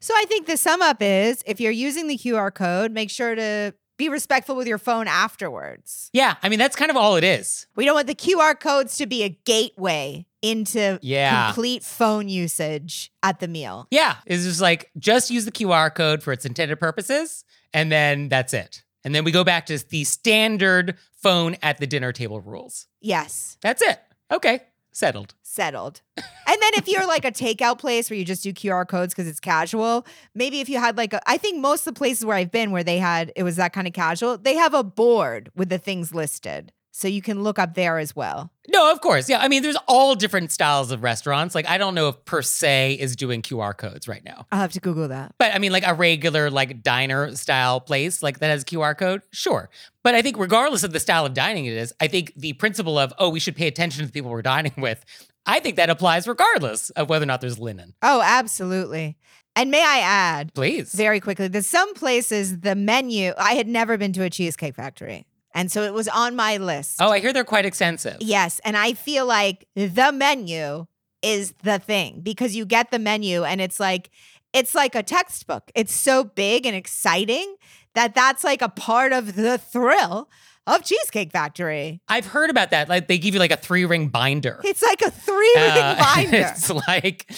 So 0.00 0.12
I 0.14 0.24
think 0.28 0.46
the 0.46 0.56
sum 0.56 0.82
up 0.82 0.98
is 1.00 1.42
if 1.46 1.60
you're 1.60 1.72
using 1.72 2.06
the 2.08 2.16
QR 2.18 2.50
code, 2.54 2.92
make 2.92 3.10
sure 3.10 3.34
to 3.34 3.74
be 3.96 4.10
respectful 4.10 4.54
with 4.54 4.66
your 4.68 4.76
phone 4.76 5.08
afterwards. 5.08 6.10
Yeah, 6.12 6.34
I 6.42 6.50
mean, 6.50 6.58
that's 6.58 6.76
kind 6.76 6.90
of 6.90 6.98
all 6.98 7.16
it 7.16 7.24
is. 7.24 7.66
We 7.76 7.86
don't 7.86 7.94
want 7.94 8.06
the 8.06 8.14
QR 8.14 8.58
codes 8.58 8.98
to 8.98 9.06
be 9.06 9.22
a 9.22 9.30
gateway 9.30 10.26
into 10.42 10.98
Yeah. 11.00 11.46
complete 11.46 11.82
phone 11.82 12.28
usage 12.28 13.10
at 13.22 13.40
the 13.40 13.48
meal. 13.48 13.88
Yeah, 13.90 14.16
it's 14.26 14.44
just 14.44 14.60
like 14.60 14.90
just 14.98 15.30
use 15.30 15.46
the 15.46 15.50
QR 15.52 15.88
code 15.94 16.22
for 16.22 16.32
its 16.34 16.44
intended 16.44 16.78
purposes, 16.78 17.44
and 17.72 17.90
then 17.90 18.28
that's 18.28 18.52
it. 18.52 18.82
And 19.06 19.14
then 19.14 19.22
we 19.22 19.30
go 19.30 19.44
back 19.44 19.66
to 19.66 19.78
the 19.88 20.02
standard 20.02 20.96
phone 21.22 21.54
at 21.62 21.78
the 21.78 21.86
dinner 21.86 22.10
table 22.10 22.40
rules. 22.40 22.88
Yes, 23.00 23.56
That's 23.62 23.80
it. 23.80 24.00
Okay, 24.32 24.62
settled. 24.90 25.36
settled. 25.44 26.00
and 26.16 26.24
then 26.46 26.70
if 26.74 26.88
you're 26.88 27.06
like 27.06 27.24
a 27.24 27.30
takeout 27.30 27.78
place 27.78 28.10
where 28.10 28.18
you 28.18 28.24
just 28.24 28.42
do 28.42 28.52
QR 28.52 28.84
codes 28.84 29.14
because 29.14 29.28
it's 29.28 29.38
casual, 29.38 30.04
maybe 30.34 30.58
if 30.58 30.68
you 30.68 30.80
had 30.80 30.96
like 30.96 31.12
a, 31.12 31.20
I 31.24 31.36
think 31.36 31.60
most 31.60 31.86
of 31.86 31.94
the 31.94 31.98
places 31.98 32.24
where 32.24 32.36
I've 32.36 32.50
been 32.50 32.72
where 32.72 32.82
they 32.82 32.98
had, 32.98 33.32
it 33.36 33.44
was 33.44 33.54
that 33.56 33.72
kind 33.72 33.86
of 33.86 33.92
casual, 33.92 34.38
they 34.38 34.56
have 34.56 34.74
a 34.74 34.82
board 34.82 35.52
with 35.54 35.68
the 35.68 35.78
things 35.78 36.12
listed. 36.12 36.72
So 36.96 37.08
you 37.08 37.20
can 37.20 37.42
look 37.42 37.58
up 37.58 37.74
there 37.74 37.98
as 37.98 38.16
well. 38.16 38.50
No, 38.68 38.90
of 38.90 39.02
course. 39.02 39.28
Yeah, 39.28 39.40
I 39.40 39.48
mean, 39.48 39.62
there's 39.62 39.76
all 39.86 40.14
different 40.14 40.50
styles 40.50 40.90
of 40.90 41.02
restaurants. 41.02 41.54
Like, 41.54 41.68
I 41.68 41.76
don't 41.76 41.94
know 41.94 42.08
if 42.08 42.24
Per 42.24 42.40
Se 42.40 42.94
is 42.98 43.16
doing 43.16 43.42
QR 43.42 43.76
codes 43.76 44.08
right 44.08 44.24
now. 44.24 44.46
I'll 44.50 44.60
have 44.60 44.72
to 44.72 44.80
Google 44.80 45.08
that. 45.08 45.34
But 45.38 45.54
I 45.54 45.58
mean, 45.58 45.72
like 45.72 45.86
a 45.86 45.92
regular, 45.92 46.48
like 46.50 46.82
diner 46.82 47.36
style 47.36 47.80
place, 47.80 48.22
like 48.22 48.38
that 48.38 48.48
has 48.48 48.62
a 48.62 48.64
QR 48.64 48.96
code, 48.96 49.20
sure. 49.30 49.68
But 50.02 50.14
I 50.14 50.22
think, 50.22 50.38
regardless 50.38 50.84
of 50.84 50.94
the 50.94 50.98
style 50.98 51.26
of 51.26 51.34
dining 51.34 51.66
it 51.66 51.74
is, 51.74 51.92
I 52.00 52.06
think 52.06 52.32
the 52.34 52.54
principle 52.54 52.98
of, 52.98 53.12
oh, 53.18 53.28
we 53.28 53.40
should 53.40 53.56
pay 53.56 53.66
attention 53.66 54.00
to 54.00 54.06
the 54.06 54.12
people 54.12 54.30
we're 54.30 54.40
dining 54.40 54.72
with, 54.78 55.04
I 55.44 55.60
think 55.60 55.76
that 55.76 55.90
applies 55.90 56.26
regardless 56.26 56.88
of 56.90 57.10
whether 57.10 57.24
or 57.24 57.26
not 57.26 57.42
there's 57.42 57.58
linen. 57.58 57.92
Oh, 58.00 58.22
absolutely. 58.24 59.18
And 59.54 59.70
may 59.70 59.84
I 59.84 59.98
add, 59.98 60.54
Please. 60.54 60.94
very 60.94 61.20
quickly, 61.20 61.48
that 61.48 61.64
some 61.66 61.92
places 61.92 62.60
the 62.60 62.74
menu, 62.74 63.34
I 63.36 63.52
had 63.52 63.68
never 63.68 63.98
been 63.98 64.14
to 64.14 64.22
a 64.22 64.30
cheesecake 64.30 64.76
factory. 64.76 65.26
And 65.56 65.72
so 65.72 65.82
it 65.82 65.92
was 65.94 66.06
on 66.06 66.36
my 66.36 66.58
list. 66.58 66.96
Oh, 67.00 67.10
I 67.10 67.18
hear 67.18 67.32
they're 67.32 67.42
quite 67.42 67.64
extensive. 67.66 68.18
Yes. 68.20 68.60
And 68.64 68.76
I 68.76 68.92
feel 68.92 69.26
like 69.26 69.66
the 69.74 70.12
menu 70.12 70.86
is 71.22 71.52
the 71.64 71.78
thing 71.80 72.20
because 72.20 72.54
you 72.54 72.64
get 72.66 72.90
the 72.92 72.98
menu 73.00 73.42
and 73.42 73.60
it's 73.60 73.80
like, 73.80 74.10
it's 74.52 74.74
like 74.74 74.94
a 74.94 75.02
textbook. 75.02 75.72
It's 75.74 75.92
so 75.92 76.22
big 76.22 76.66
and 76.66 76.76
exciting 76.76 77.56
that 77.94 78.14
that's 78.14 78.44
like 78.44 78.62
a 78.62 78.68
part 78.68 79.12
of 79.12 79.34
the 79.34 79.58
thrill 79.58 80.28
of 80.66 80.82
Cheesecake 80.84 81.32
Factory. 81.32 82.00
I've 82.08 82.26
heard 82.26 82.50
about 82.50 82.70
that. 82.70 82.88
Like 82.88 83.08
they 83.08 83.18
give 83.18 83.32
you 83.34 83.40
like 83.40 83.50
a 83.50 83.56
three 83.56 83.84
ring 83.86 84.08
binder. 84.08 84.60
It's 84.64 84.82
like 84.82 85.00
a 85.00 85.10
three 85.10 85.52
ring 85.56 85.70
Uh, 85.70 85.96
binder. 86.14 86.52
It's 86.54 86.70
like 86.70 87.30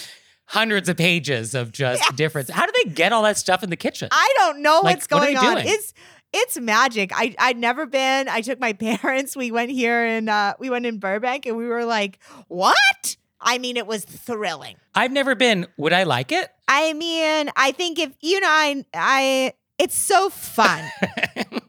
hundreds 0.46 0.88
of 0.88 0.96
pages 0.96 1.54
of 1.54 1.70
just 1.72 2.16
different. 2.16 2.50
How 2.50 2.66
do 2.66 2.72
they 2.84 2.90
get 2.90 3.12
all 3.12 3.22
that 3.22 3.36
stuff 3.36 3.62
in 3.62 3.70
the 3.70 3.76
kitchen? 3.76 4.08
I 4.10 4.32
don't 4.38 4.60
know 4.62 4.80
Like, 4.82 4.96
what's 4.96 5.10
what 5.10 5.20
going 5.20 5.34
they 5.34 5.38
on. 5.40 5.54
doing? 5.56 5.64
It's 5.68 5.92
it's 6.32 6.58
magic. 6.58 7.12
I 7.14 7.34
I'd 7.38 7.56
never 7.56 7.86
been. 7.86 8.28
I 8.28 8.40
took 8.40 8.60
my 8.60 8.72
parents. 8.74 9.36
We 9.36 9.50
went 9.50 9.70
here 9.70 10.04
and 10.04 10.28
uh, 10.28 10.54
we 10.58 10.70
went 10.70 10.86
in 10.86 10.98
Burbank, 10.98 11.46
and 11.46 11.56
we 11.56 11.66
were 11.66 11.84
like, 11.84 12.18
"What?" 12.48 13.16
I 13.40 13.58
mean, 13.58 13.76
it 13.76 13.86
was 13.86 14.04
thrilling. 14.04 14.76
I've 14.94 15.12
never 15.12 15.34
been. 15.34 15.66
Would 15.76 15.92
I 15.92 16.02
like 16.02 16.32
it? 16.32 16.50
I 16.66 16.92
mean, 16.92 17.50
I 17.56 17.72
think 17.72 17.98
if 17.98 18.12
you 18.20 18.40
know, 18.40 18.48
I 18.48 18.84
I 18.94 19.52
it's 19.78 19.96
so 19.96 20.28
fun. 20.30 20.84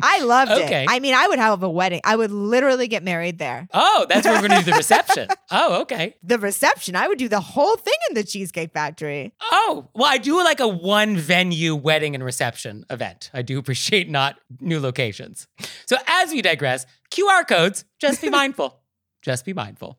I 0.00 0.20
loved 0.20 0.52
Okay. 0.52 0.84
it. 0.84 0.86
I 0.90 1.00
mean, 1.00 1.14
I 1.14 1.26
would 1.26 1.38
have 1.38 1.62
a 1.62 1.68
wedding. 1.68 2.00
I 2.04 2.14
would 2.16 2.30
literally 2.30 2.86
get 2.88 3.02
married 3.02 3.38
there. 3.38 3.68
Oh, 3.74 4.06
that's 4.08 4.24
where 4.26 4.40
we're 4.40 4.46
going 4.48 4.60
to 4.60 4.64
do 4.64 4.70
the 4.70 4.76
reception. 4.76 5.28
Oh, 5.50 5.80
okay. 5.80 6.14
The 6.22 6.38
reception, 6.38 6.94
I 6.94 7.08
would 7.08 7.16
do 7.16 7.26
the 7.26 7.40
whole 7.40 7.74
thing 7.76 7.94
in 8.10 8.14
the 8.14 8.22
Cheesecake 8.22 8.70
Factory. 8.74 9.32
Oh, 9.50 9.88
well, 9.94 10.04
I 10.06 10.18
do 10.18 10.36
like 10.44 10.60
a 10.60 10.68
one 10.68 11.16
venue 11.16 11.74
wedding 11.74 12.14
and 12.14 12.22
reception 12.22 12.84
event. 12.90 13.30
I 13.32 13.40
do 13.40 13.58
appreciate 13.58 14.10
not 14.10 14.38
new 14.60 14.78
locations. 14.78 15.46
So, 15.86 15.96
as 16.06 16.32
we 16.32 16.42
digress, 16.42 16.84
QR 17.10 17.48
codes, 17.48 17.86
just 17.98 18.20
be 18.20 18.28
mindful. 18.42 18.78
Just 19.22 19.46
be 19.46 19.54
mindful. 19.54 19.98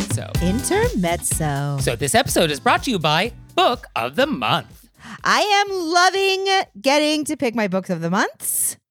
Intermezzo. 0.11 0.31
Intermezzo. 0.41 1.81
So 1.81 1.95
this 1.95 2.15
episode 2.15 2.51
is 2.51 2.59
brought 2.59 2.83
to 2.83 2.91
you 2.91 2.99
by 2.99 3.31
Book 3.55 3.87
of 3.95 4.15
the 4.15 4.25
Month. 4.25 4.89
I 5.23 5.41
am 5.41 5.67
loving 5.71 6.81
getting 6.81 7.23
to 7.25 7.37
pick 7.37 7.55
my 7.55 7.67
books 7.67 7.89
of 7.89 8.01
the 8.01 8.09
months. 8.09 8.77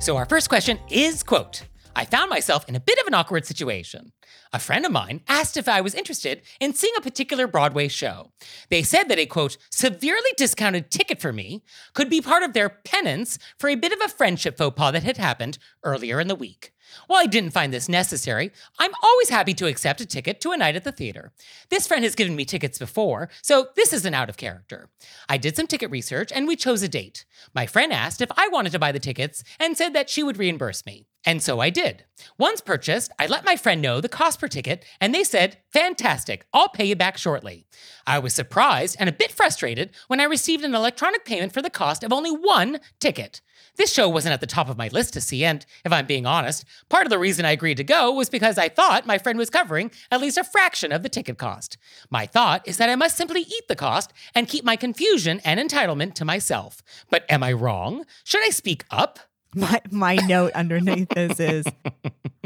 So 0.00 0.16
our 0.16 0.24
first 0.24 0.48
question 0.48 0.78
is 0.88 1.22
quote, 1.22 1.64
I 1.94 2.06
found 2.06 2.30
myself 2.30 2.66
in 2.66 2.74
a 2.74 2.80
bit 2.80 2.98
of 2.98 3.06
an 3.06 3.12
awkward 3.12 3.44
situation. 3.44 4.12
A 4.50 4.58
friend 4.58 4.86
of 4.86 4.92
mine 4.92 5.20
asked 5.28 5.58
if 5.58 5.68
I 5.68 5.82
was 5.82 5.94
interested 5.94 6.40
in 6.58 6.72
seeing 6.72 6.94
a 6.96 7.02
particular 7.02 7.46
Broadway 7.46 7.86
show. 7.88 8.32
They 8.70 8.82
said 8.82 9.10
that 9.10 9.18
a 9.18 9.26
quote, 9.26 9.58
severely 9.70 10.30
discounted 10.38 10.90
ticket 10.90 11.20
for 11.20 11.34
me 11.34 11.62
could 11.92 12.08
be 12.08 12.22
part 12.22 12.42
of 12.42 12.54
their 12.54 12.70
penance 12.70 13.38
for 13.58 13.68
a 13.68 13.74
bit 13.74 13.92
of 13.92 14.00
a 14.00 14.08
friendship 14.08 14.56
faux 14.56 14.74
pas 14.74 14.92
that 14.92 15.02
had 15.02 15.18
happened 15.18 15.58
earlier 15.84 16.18
in 16.18 16.28
the 16.28 16.34
week. 16.34 16.72
While 17.06 17.20
I 17.20 17.26
didn't 17.26 17.50
find 17.52 17.72
this 17.72 17.88
necessary, 17.88 18.52
I'm 18.78 18.92
always 19.02 19.28
happy 19.28 19.54
to 19.54 19.66
accept 19.66 20.00
a 20.00 20.06
ticket 20.06 20.40
to 20.40 20.52
a 20.52 20.56
night 20.56 20.76
at 20.76 20.84
the 20.84 20.92
theater. 20.92 21.32
This 21.68 21.86
friend 21.86 22.04
has 22.04 22.14
given 22.14 22.36
me 22.36 22.44
tickets 22.44 22.78
before, 22.78 23.28
so 23.42 23.68
this 23.76 23.92
isn't 23.92 24.14
out 24.14 24.28
of 24.28 24.36
character. 24.36 24.88
I 25.28 25.36
did 25.36 25.56
some 25.56 25.66
ticket 25.66 25.90
research 25.90 26.32
and 26.32 26.46
we 26.46 26.56
chose 26.56 26.82
a 26.82 26.88
date. 26.88 27.24
My 27.54 27.66
friend 27.66 27.92
asked 27.92 28.20
if 28.20 28.30
I 28.36 28.48
wanted 28.48 28.72
to 28.72 28.78
buy 28.78 28.92
the 28.92 28.98
tickets 28.98 29.42
and 29.58 29.76
said 29.76 29.92
that 29.94 30.10
she 30.10 30.22
would 30.22 30.38
reimburse 30.38 30.86
me. 30.86 31.06
And 31.24 31.42
so 31.42 31.60
I 31.60 31.68
did. 31.68 32.04
Once 32.38 32.62
purchased, 32.62 33.12
I 33.18 33.26
let 33.26 33.44
my 33.44 33.56
friend 33.56 33.82
know 33.82 34.00
the 34.00 34.08
cost 34.08 34.40
per 34.40 34.48
ticket, 34.48 34.84
and 35.00 35.14
they 35.14 35.22
said, 35.22 35.58
Fantastic, 35.70 36.46
I'll 36.52 36.70
pay 36.70 36.86
you 36.86 36.96
back 36.96 37.18
shortly. 37.18 37.66
I 38.06 38.18
was 38.18 38.32
surprised 38.32 38.96
and 38.98 39.08
a 39.08 39.12
bit 39.12 39.30
frustrated 39.30 39.90
when 40.08 40.20
I 40.20 40.24
received 40.24 40.64
an 40.64 40.74
electronic 40.74 41.24
payment 41.24 41.52
for 41.52 41.60
the 41.60 41.70
cost 41.70 42.02
of 42.02 42.12
only 42.12 42.30
one 42.30 42.80
ticket. 43.00 43.42
This 43.76 43.92
show 43.92 44.08
wasn't 44.08 44.32
at 44.32 44.40
the 44.40 44.46
top 44.46 44.68
of 44.68 44.78
my 44.78 44.88
list 44.88 45.12
to 45.14 45.20
see, 45.20 45.44
and 45.44 45.64
if 45.84 45.92
I'm 45.92 46.06
being 46.06 46.26
honest, 46.26 46.64
part 46.88 47.06
of 47.06 47.10
the 47.10 47.18
reason 47.18 47.44
I 47.44 47.52
agreed 47.52 47.76
to 47.76 47.84
go 47.84 48.10
was 48.12 48.30
because 48.30 48.58
I 48.58 48.68
thought 48.68 49.06
my 49.06 49.18
friend 49.18 49.38
was 49.38 49.50
covering 49.50 49.90
at 50.10 50.20
least 50.20 50.38
a 50.38 50.44
fraction 50.44 50.92
of 50.92 51.02
the 51.02 51.08
ticket 51.08 51.38
cost. 51.38 51.76
My 52.10 52.26
thought 52.26 52.66
is 52.66 52.78
that 52.78 52.88
I 52.88 52.96
must 52.96 53.16
simply 53.16 53.42
eat 53.42 53.68
the 53.68 53.76
cost 53.76 54.12
and 54.34 54.48
keep 54.48 54.64
my 54.64 54.76
confusion 54.76 55.40
and 55.44 55.60
entitlement 55.60 56.14
to 56.14 56.24
myself. 56.24 56.82
But 57.10 57.24
am 57.28 57.42
I 57.42 57.52
wrong? 57.52 58.04
Should 58.24 58.44
I 58.44 58.50
speak 58.50 58.84
up? 58.90 59.29
My 59.54 59.80
my 59.90 60.14
note 60.14 60.52
underneath 60.52 61.08
this 61.08 61.40
is 61.40 61.66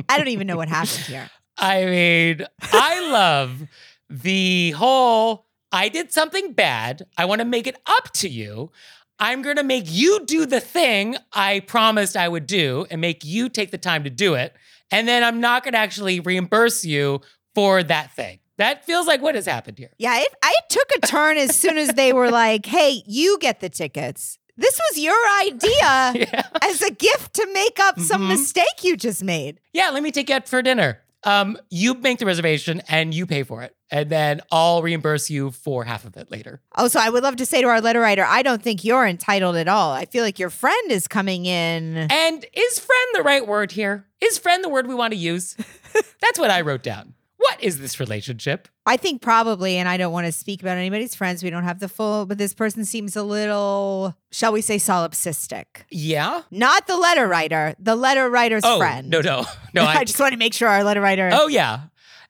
I 0.09 0.19
don't 0.19 0.29
even 0.29 0.47
know 0.47 0.57
what 0.57 0.69
happened 0.69 1.01
here. 1.01 1.31
I 1.59 1.85
mean, 1.85 2.47
I 2.61 3.11
love 3.11 3.63
the 4.09 4.73
whole 4.73 5.47
I 5.71 5.89
did 5.89 6.13
something 6.13 6.53
bad. 6.53 7.07
I 7.19 7.25
want 7.25 7.41
to 7.41 7.45
make 7.45 7.67
it 7.67 7.77
up 7.87 8.13
to 8.15 8.29
you. 8.29 8.71
I'm 9.19 9.43
going 9.43 9.57
to 9.57 9.65
make 9.65 9.85
you 9.87 10.25
do 10.25 10.47
the 10.47 10.61
thing 10.61 11.17
I 11.33 11.61
promised 11.61 12.17
I 12.17 12.29
would 12.29 12.47
do 12.47 12.87
and 12.91 13.01
make 13.01 13.25
you 13.25 13.49
take 13.49 13.71
the 13.71 13.79
time 13.79 14.05
to 14.05 14.11
do 14.11 14.35
it. 14.35 14.55
And 14.91 15.07
then 15.07 15.23
I'm 15.23 15.41
not 15.41 15.63
going 15.63 15.73
to 15.73 15.79
actually 15.79 16.21
reimburse 16.21 16.85
you 16.85 17.21
for 17.55 17.83
that 17.83 18.15
thing. 18.15 18.41
That 18.59 18.85
feels 18.85 19.07
like 19.07 19.21
what 19.21 19.35
has 19.35 19.47
happened 19.47 19.79
here. 19.79 19.91
Yeah, 19.99 20.21
it, 20.21 20.29
I 20.43 20.55
took 20.69 20.89
a 20.97 21.07
turn 21.07 21.37
as 21.39 21.57
soon 21.57 21.77
as 21.77 21.89
they 21.89 22.13
were 22.13 22.31
like, 22.31 22.67
"Hey, 22.67 23.03
you 23.05 23.39
get 23.41 23.59
the 23.61 23.69
tickets." 23.69 24.39
This 24.57 24.79
was 24.91 24.99
your 24.99 25.17
idea 25.43 26.29
Yeah. 26.33 26.43
as 26.63 26.81
a 26.83 26.91
gift 26.91 27.35
to 27.35 27.47
make 27.53 27.79
up 27.81 27.99
some 28.01 28.23
Mhm. 28.23 28.29
mistake 28.29 28.83
you 28.83 28.97
just 28.97 29.23
made. 29.25 29.61
Yeah, 29.73 29.91
let 29.91 30.03
me 30.03 30.11
take 30.11 30.29
you 30.29 30.37
out 30.37 30.49
for 30.49 30.63
dinner. 30.63 31.01
Um, 31.25 31.57
you 31.71 31.95
make 31.95 32.19
the 32.19 32.27
reservation 32.27 32.83
and 32.89 33.15
you 33.15 33.27
pay 33.27 33.43
for 33.45 33.63
it. 33.63 33.75
And 33.91 34.11
then 34.11 34.43
I'll 34.53 34.83
reimburse 34.83 35.31
you 35.31 35.53
for 35.53 35.85
half 35.85 36.05
of 36.05 36.17
it 36.19 36.31
later. 36.31 36.61
Oh, 36.77 36.87
so 36.89 37.01
I 37.01 37.09
would 37.09 37.23
love 37.23 37.37
to 37.37 37.47
say 37.47 37.63
to 37.63 37.69
our 37.69 37.81
letter 37.81 38.01
writer, 38.01 38.25
I 38.29 38.43
don't 38.43 38.63
think 38.63 38.85
you're 38.85 39.07
entitled 39.07 39.57
at 39.57 39.67
all. 39.67 39.93
I 39.93 40.05
feel 40.05 40.23
like 40.23 40.39
your 40.39 40.51
friend 40.51 40.91
is 40.93 41.09
coming 41.09 41.47
in. 41.47 41.97
And 42.11 42.45
is 42.53 42.79
friend 42.79 43.09
the 43.15 43.23
right 43.23 43.47
word 43.47 43.73
here? 43.73 44.07
Is 44.21 44.37
friend 44.39 44.63
the 44.63 44.69
word 44.69 44.87
we 44.87 44.95
want 44.95 45.13
to 45.13 45.19
use? 45.19 45.57
That's 46.21 46.39
what 46.39 46.51
I 46.51 46.61
wrote 46.61 46.83
down. 46.83 47.15
What 47.45 47.63
is 47.63 47.79
this 47.79 48.01
relationship? 48.01 48.69
I 48.87 48.97
think 48.97 49.21
probably, 49.21 49.77
and 49.77 49.87
I 49.87 49.99
don't 49.99 50.13
want 50.13 50.25
to 50.27 50.33
speak 50.33 50.63
about 50.63 50.79
anybody's 50.79 51.15
friends. 51.15 51.43
We 51.43 51.51
don't 51.51 51.65
have 51.65 51.79
the 51.79 51.89
full, 51.91 52.25
but 52.25 52.39
this 52.39 52.55
person 52.55 52.87
seems 52.87 53.17
a 53.17 53.23
little, 53.23 54.17
shall 54.33 54.51
we 54.51 54.63
say, 54.63 54.77
solipsistic. 54.77 55.65
Yeah. 55.91 56.43
Not 56.51 56.87
the 56.87 56.97
letter 56.97 57.29
writer, 57.29 57.75
the 57.79 57.97
letter 57.97 58.31
writer's 58.31 58.63
Oh 58.65 58.79
friend. 58.79 59.11
no, 59.11 59.21
no, 59.21 59.45
no. 59.75 59.83
I, 59.85 59.97
I, 59.99 60.05
just 60.05 60.19
want 60.19 60.33
to 60.33 60.39
make 60.39 60.55
sure 60.55 60.69
our 60.69 60.83
letter 60.83 61.03
writer. 61.03 61.29
oh 61.33 61.49
yeah, 61.49 61.83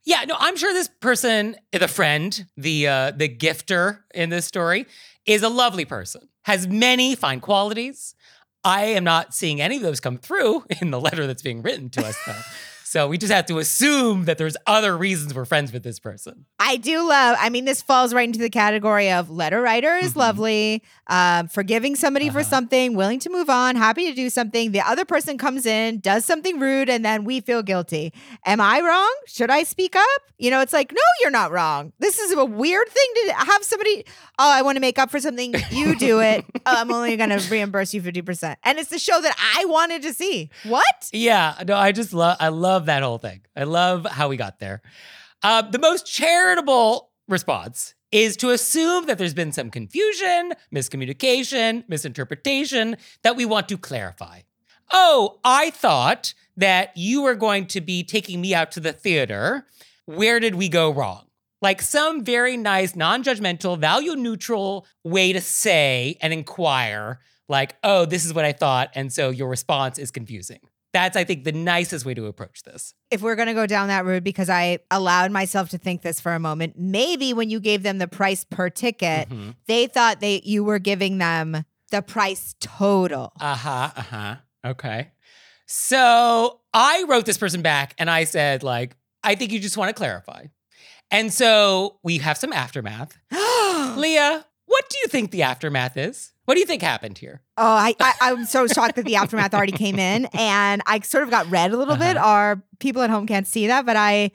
yeah. 0.04 0.24
No, 0.24 0.34
I'm 0.38 0.56
sure 0.56 0.72
this 0.72 0.88
person, 1.00 1.56
the 1.72 1.88
friend, 1.88 2.46
the 2.56 2.88
uh, 2.88 3.10
the 3.12 3.28
gifter 3.28 4.00
in 4.14 4.30
this 4.30 4.46
story, 4.46 4.86
is 5.26 5.44
a 5.44 5.48
lovely 5.48 5.84
person. 5.84 6.28
Has 6.42 6.66
many 6.66 7.14
fine 7.14 7.40
qualities. 7.40 8.16
I 8.64 8.84
am 8.86 9.04
not 9.04 9.32
seeing 9.32 9.60
any 9.60 9.76
of 9.76 9.82
those 9.82 10.00
come 10.00 10.18
through 10.18 10.64
in 10.80 10.90
the 10.90 11.00
letter 11.00 11.26
that's 11.28 11.42
being 11.42 11.62
written 11.62 11.88
to 11.90 12.04
us, 12.04 12.18
though. 12.26 12.32
so 12.94 13.08
we 13.08 13.18
just 13.18 13.32
have 13.32 13.46
to 13.46 13.58
assume 13.58 14.26
that 14.26 14.38
there's 14.38 14.56
other 14.68 14.96
reasons 14.96 15.34
we're 15.34 15.44
friends 15.44 15.72
with 15.72 15.82
this 15.82 15.98
person. 15.98 16.46
I 16.60 16.76
do 16.76 17.02
love, 17.08 17.36
I 17.40 17.50
mean, 17.50 17.64
this 17.64 17.82
falls 17.82 18.14
right 18.14 18.22
into 18.22 18.38
the 18.38 18.48
category 18.48 19.10
of 19.10 19.30
letter 19.30 19.60
writer 19.60 19.96
is 19.96 20.12
Mhm. 20.12 20.16
lovely, 20.16 20.82
um, 21.08 21.48
forgiving 21.48 21.96
somebody 21.96 22.30
for 22.30 22.38
Uh-huh. 22.38 22.48
something, 22.50 22.94
willing 22.94 23.18
to 23.18 23.30
move 23.30 23.50
on, 23.50 23.74
happy 23.74 24.06
to 24.08 24.14
do 24.14 24.30
something. 24.30 24.70
The 24.70 24.80
other 24.80 25.04
person 25.04 25.38
comes 25.38 25.66
in, 25.66 25.98
does 25.98 26.24
something 26.24 26.60
rude, 26.60 26.88
and 26.88 27.04
then 27.04 27.24
we 27.24 27.40
feel 27.40 27.64
guilty. 27.64 28.12
Am 28.46 28.60
I 28.60 28.80
wrong? 28.80 29.12
Should 29.26 29.50
I 29.50 29.64
speak 29.64 29.96
up? 29.96 30.20
You 30.38 30.52
know, 30.52 30.60
it's 30.60 30.72
like, 30.72 30.92
no, 30.92 31.02
you're 31.20 31.30
not 31.32 31.50
wrong. 31.50 31.92
This 31.98 32.18
is 32.20 32.32
a 32.32 32.44
weird 32.44 32.88
thing 32.88 33.26
to 33.26 33.32
have 33.34 33.64
somebody, 33.64 34.04
oh, 34.38 34.50
I 34.52 34.62
want 34.62 34.76
to 34.76 34.80
make 34.80 35.00
up 35.00 35.10
for 35.10 35.18
something. 35.18 35.52
You 35.70 35.96
do 35.96 36.20
it. 36.20 36.44
oh, 36.56 36.60
I'm 36.66 36.92
only 36.92 37.16
going 37.16 37.30
to 37.30 37.40
reimburse 37.50 37.92
you 37.92 38.02
50%. 38.02 38.56
And 38.62 38.78
it's 38.78 38.90
the 38.90 38.98
show 39.00 39.20
that 39.20 39.34
I 39.58 39.64
wanted 39.64 40.02
to 40.02 40.12
see. 40.14 40.50
What? 40.64 40.84
Yeah, 41.12 41.54
no, 41.66 41.74
I 41.76 41.90
just 41.92 42.12
love 42.14 42.36
I 42.38 42.48
love 42.48 42.83
that 42.86 43.02
whole 43.02 43.18
thing. 43.18 43.42
I 43.56 43.64
love 43.64 44.06
how 44.06 44.28
we 44.28 44.36
got 44.36 44.58
there. 44.58 44.82
Uh, 45.42 45.62
the 45.62 45.78
most 45.78 46.06
charitable 46.06 47.10
response 47.28 47.94
is 48.10 48.36
to 48.36 48.50
assume 48.50 49.06
that 49.06 49.18
there's 49.18 49.34
been 49.34 49.52
some 49.52 49.70
confusion, 49.70 50.52
miscommunication, 50.72 51.84
misinterpretation 51.88 52.96
that 53.22 53.36
we 53.36 53.44
want 53.44 53.68
to 53.68 53.76
clarify. 53.76 54.40
Oh, 54.92 55.40
I 55.44 55.70
thought 55.70 56.32
that 56.56 56.96
you 56.96 57.22
were 57.22 57.34
going 57.34 57.66
to 57.66 57.80
be 57.80 58.04
taking 58.04 58.40
me 58.40 58.54
out 58.54 58.70
to 58.72 58.80
the 58.80 58.92
theater. 58.92 59.66
Where 60.06 60.38
did 60.38 60.54
we 60.54 60.68
go 60.68 60.92
wrong? 60.92 61.26
Like 61.60 61.82
some 61.82 62.22
very 62.22 62.56
nice, 62.56 62.94
non 62.94 63.24
judgmental, 63.24 63.78
value 63.78 64.14
neutral 64.14 64.86
way 65.02 65.32
to 65.32 65.40
say 65.40 66.16
and 66.20 66.32
inquire, 66.32 67.20
like, 67.48 67.76
oh, 67.82 68.04
this 68.04 68.24
is 68.24 68.32
what 68.32 68.44
I 68.44 68.52
thought. 68.52 68.90
And 68.94 69.12
so 69.12 69.30
your 69.30 69.48
response 69.48 69.98
is 69.98 70.10
confusing. 70.10 70.60
That's, 70.94 71.16
I 71.16 71.24
think, 71.24 71.44
the 71.44 71.52
nicest 71.52 72.06
way 72.06 72.14
to 72.14 72.24
approach 72.26 72.62
this. 72.62 72.94
if 73.10 73.20
we're 73.20 73.34
going 73.34 73.48
to 73.48 73.54
go 73.54 73.66
down 73.66 73.88
that 73.88 74.04
route 74.06 74.24
because 74.24 74.48
I 74.48 74.78
allowed 74.90 75.30
myself 75.32 75.68
to 75.70 75.78
think 75.78 76.00
this 76.02 76.20
for 76.20 76.32
a 76.32 76.38
moment, 76.38 76.74
maybe 76.78 77.34
when 77.34 77.50
you 77.50 77.60
gave 77.60 77.82
them 77.82 77.98
the 77.98 78.08
price 78.08 78.44
per 78.44 78.70
ticket, 78.70 79.28
Mhm. 79.28 79.54
they 79.66 79.86
thought 79.88 80.20
that 80.20 80.46
you 80.46 80.64
were 80.64 80.78
giving 80.78 81.18
them 81.18 81.64
the 81.90 82.00
price 82.00 82.54
total. 82.60 83.32
Uh 83.40 83.54
huh. 83.56 83.90
Uh 83.96 84.02
huh. 84.02 84.36
Okay. 84.64 85.10
So 85.66 86.60
I 86.72 87.04
wrote 87.08 87.26
this 87.26 87.38
person 87.38 87.62
back 87.62 87.94
and 87.98 88.08
I 88.10 88.24
said, 88.24 88.62
like, 88.62 88.96
I 89.22 89.34
think 89.34 89.50
you 89.52 89.58
just 89.60 89.76
want 89.76 89.88
to 89.88 89.94
clarify. 89.94 90.46
And 91.10 91.32
so 91.32 91.98
we 92.02 92.18
have 92.18 92.36
some 92.38 92.52
aftermath. 92.52 93.16
Leah, 93.32 94.44
what 94.66 94.88
do 94.90 94.98
you 94.98 95.06
think 95.08 95.30
the 95.30 95.42
aftermath 95.42 95.96
is? 95.96 96.32
What 96.44 96.54
do 96.54 96.60
you 96.60 96.66
think 96.66 96.82
happened 96.82 97.18
here? 97.18 97.40
Oh, 97.56 97.64
I, 97.64 97.94
I 98.00 98.12
I'm 98.20 98.44
so 98.44 98.66
shocked 98.66 98.96
that 98.96 99.04
the 99.04 99.16
aftermath 99.16 99.54
already 99.54 99.72
came 99.72 99.98
in, 99.98 100.26
and 100.32 100.82
I 100.86 101.00
sort 101.00 101.24
of 101.24 101.30
got 101.30 101.50
red 101.50 101.72
a 101.72 101.76
little 101.76 101.96
bit. 101.96 102.16
Uh-huh. 102.16 102.26
Our 102.26 102.62
people 102.80 103.02
at 103.02 103.10
home 103.10 103.26
can't 103.26 103.46
see 103.46 103.66
that, 103.66 103.86
but 103.86 103.96
I 103.96 104.30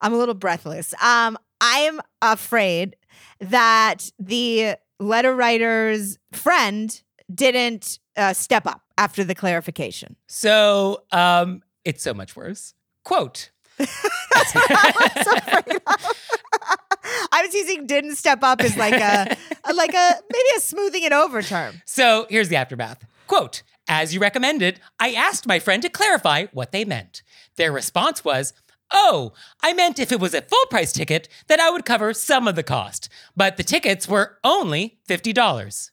I'm 0.00 0.12
a 0.12 0.18
little 0.18 0.34
breathless. 0.34 0.94
Um, 1.02 1.38
I'm 1.60 2.00
afraid 2.20 2.96
that 3.40 4.10
the 4.18 4.76
letter 4.98 5.34
writer's 5.34 6.18
friend 6.32 7.02
didn't 7.32 7.98
uh, 8.16 8.32
step 8.32 8.66
up 8.66 8.82
after 8.98 9.24
the 9.24 9.34
clarification. 9.34 10.16
So, 10.26 11.04
um, 11.12 11.62
it's 11.84 12.02
so 12.02 12.14
much 12.14 12.36
worse. 12.36 12.74
Quote 13.04 13.50
I 17.06 17.12
was 17.12 17.18
afraid 17.18 17.22
of. 17.22 17.28
I 17.32 17.42
was 17.42 17.54
using 17.54 17.86
didn't 17.86 18.16
step 18.16 18.42
up 18.42 18.60
as 18.60 18.76
like 18.76 18.94
a, 18.94 19.36
a- 19.64 19.74
like 19.74 19.94
a 19.94 20.14
maybe 20.32 20.48
a 20.56 20.60
smoothing 20.60 21.02
it 21.02 21.12
over 21.12 21.42
term. 21.42 21.82
So 21.84 22.26
here's 22.30 22.48
the 22.48 22.56
aftermath. 22.56 23.04
Quote, 23.26 23.62
as 23.88 24.14
you 24.14 24.20
recommended, 24.20 24.80
I 25.00 25.12
asked 25.12 25.46
my 25.46 25.58
friend 25.58 25.82
to 25.82 25.88
clarify 25.88 26.46
what 26.52 26.72
they 26.72 26.84
meant. 26.84 27.22
Their 27.56 27.72
response 27.72 28.24
was, 28.24 28.52
Oh, 28.92 29.32
I 29.62 29.72
meant 29.72 29.98
if 29.98 30.12
it 30.12 30.20
was 30.20 30.32
a 30.34 30.42
full 30.42 30.66
price 30.70 30.92
ticket, 30.92 31.28
that 31.48 31.58
I 31.58 31.70
would 31.70 31.84
cover 31.84 32.12
some 32.14 32.46
of 32.46 32.54
the 32.54 32.62
cost, 32.62 33.08
but 33.36 33.56
the 33.56 33.64
tickets 33.64 34.06
were 34.08 34.38
only 34.44 34.98
$50. 35.08 35.90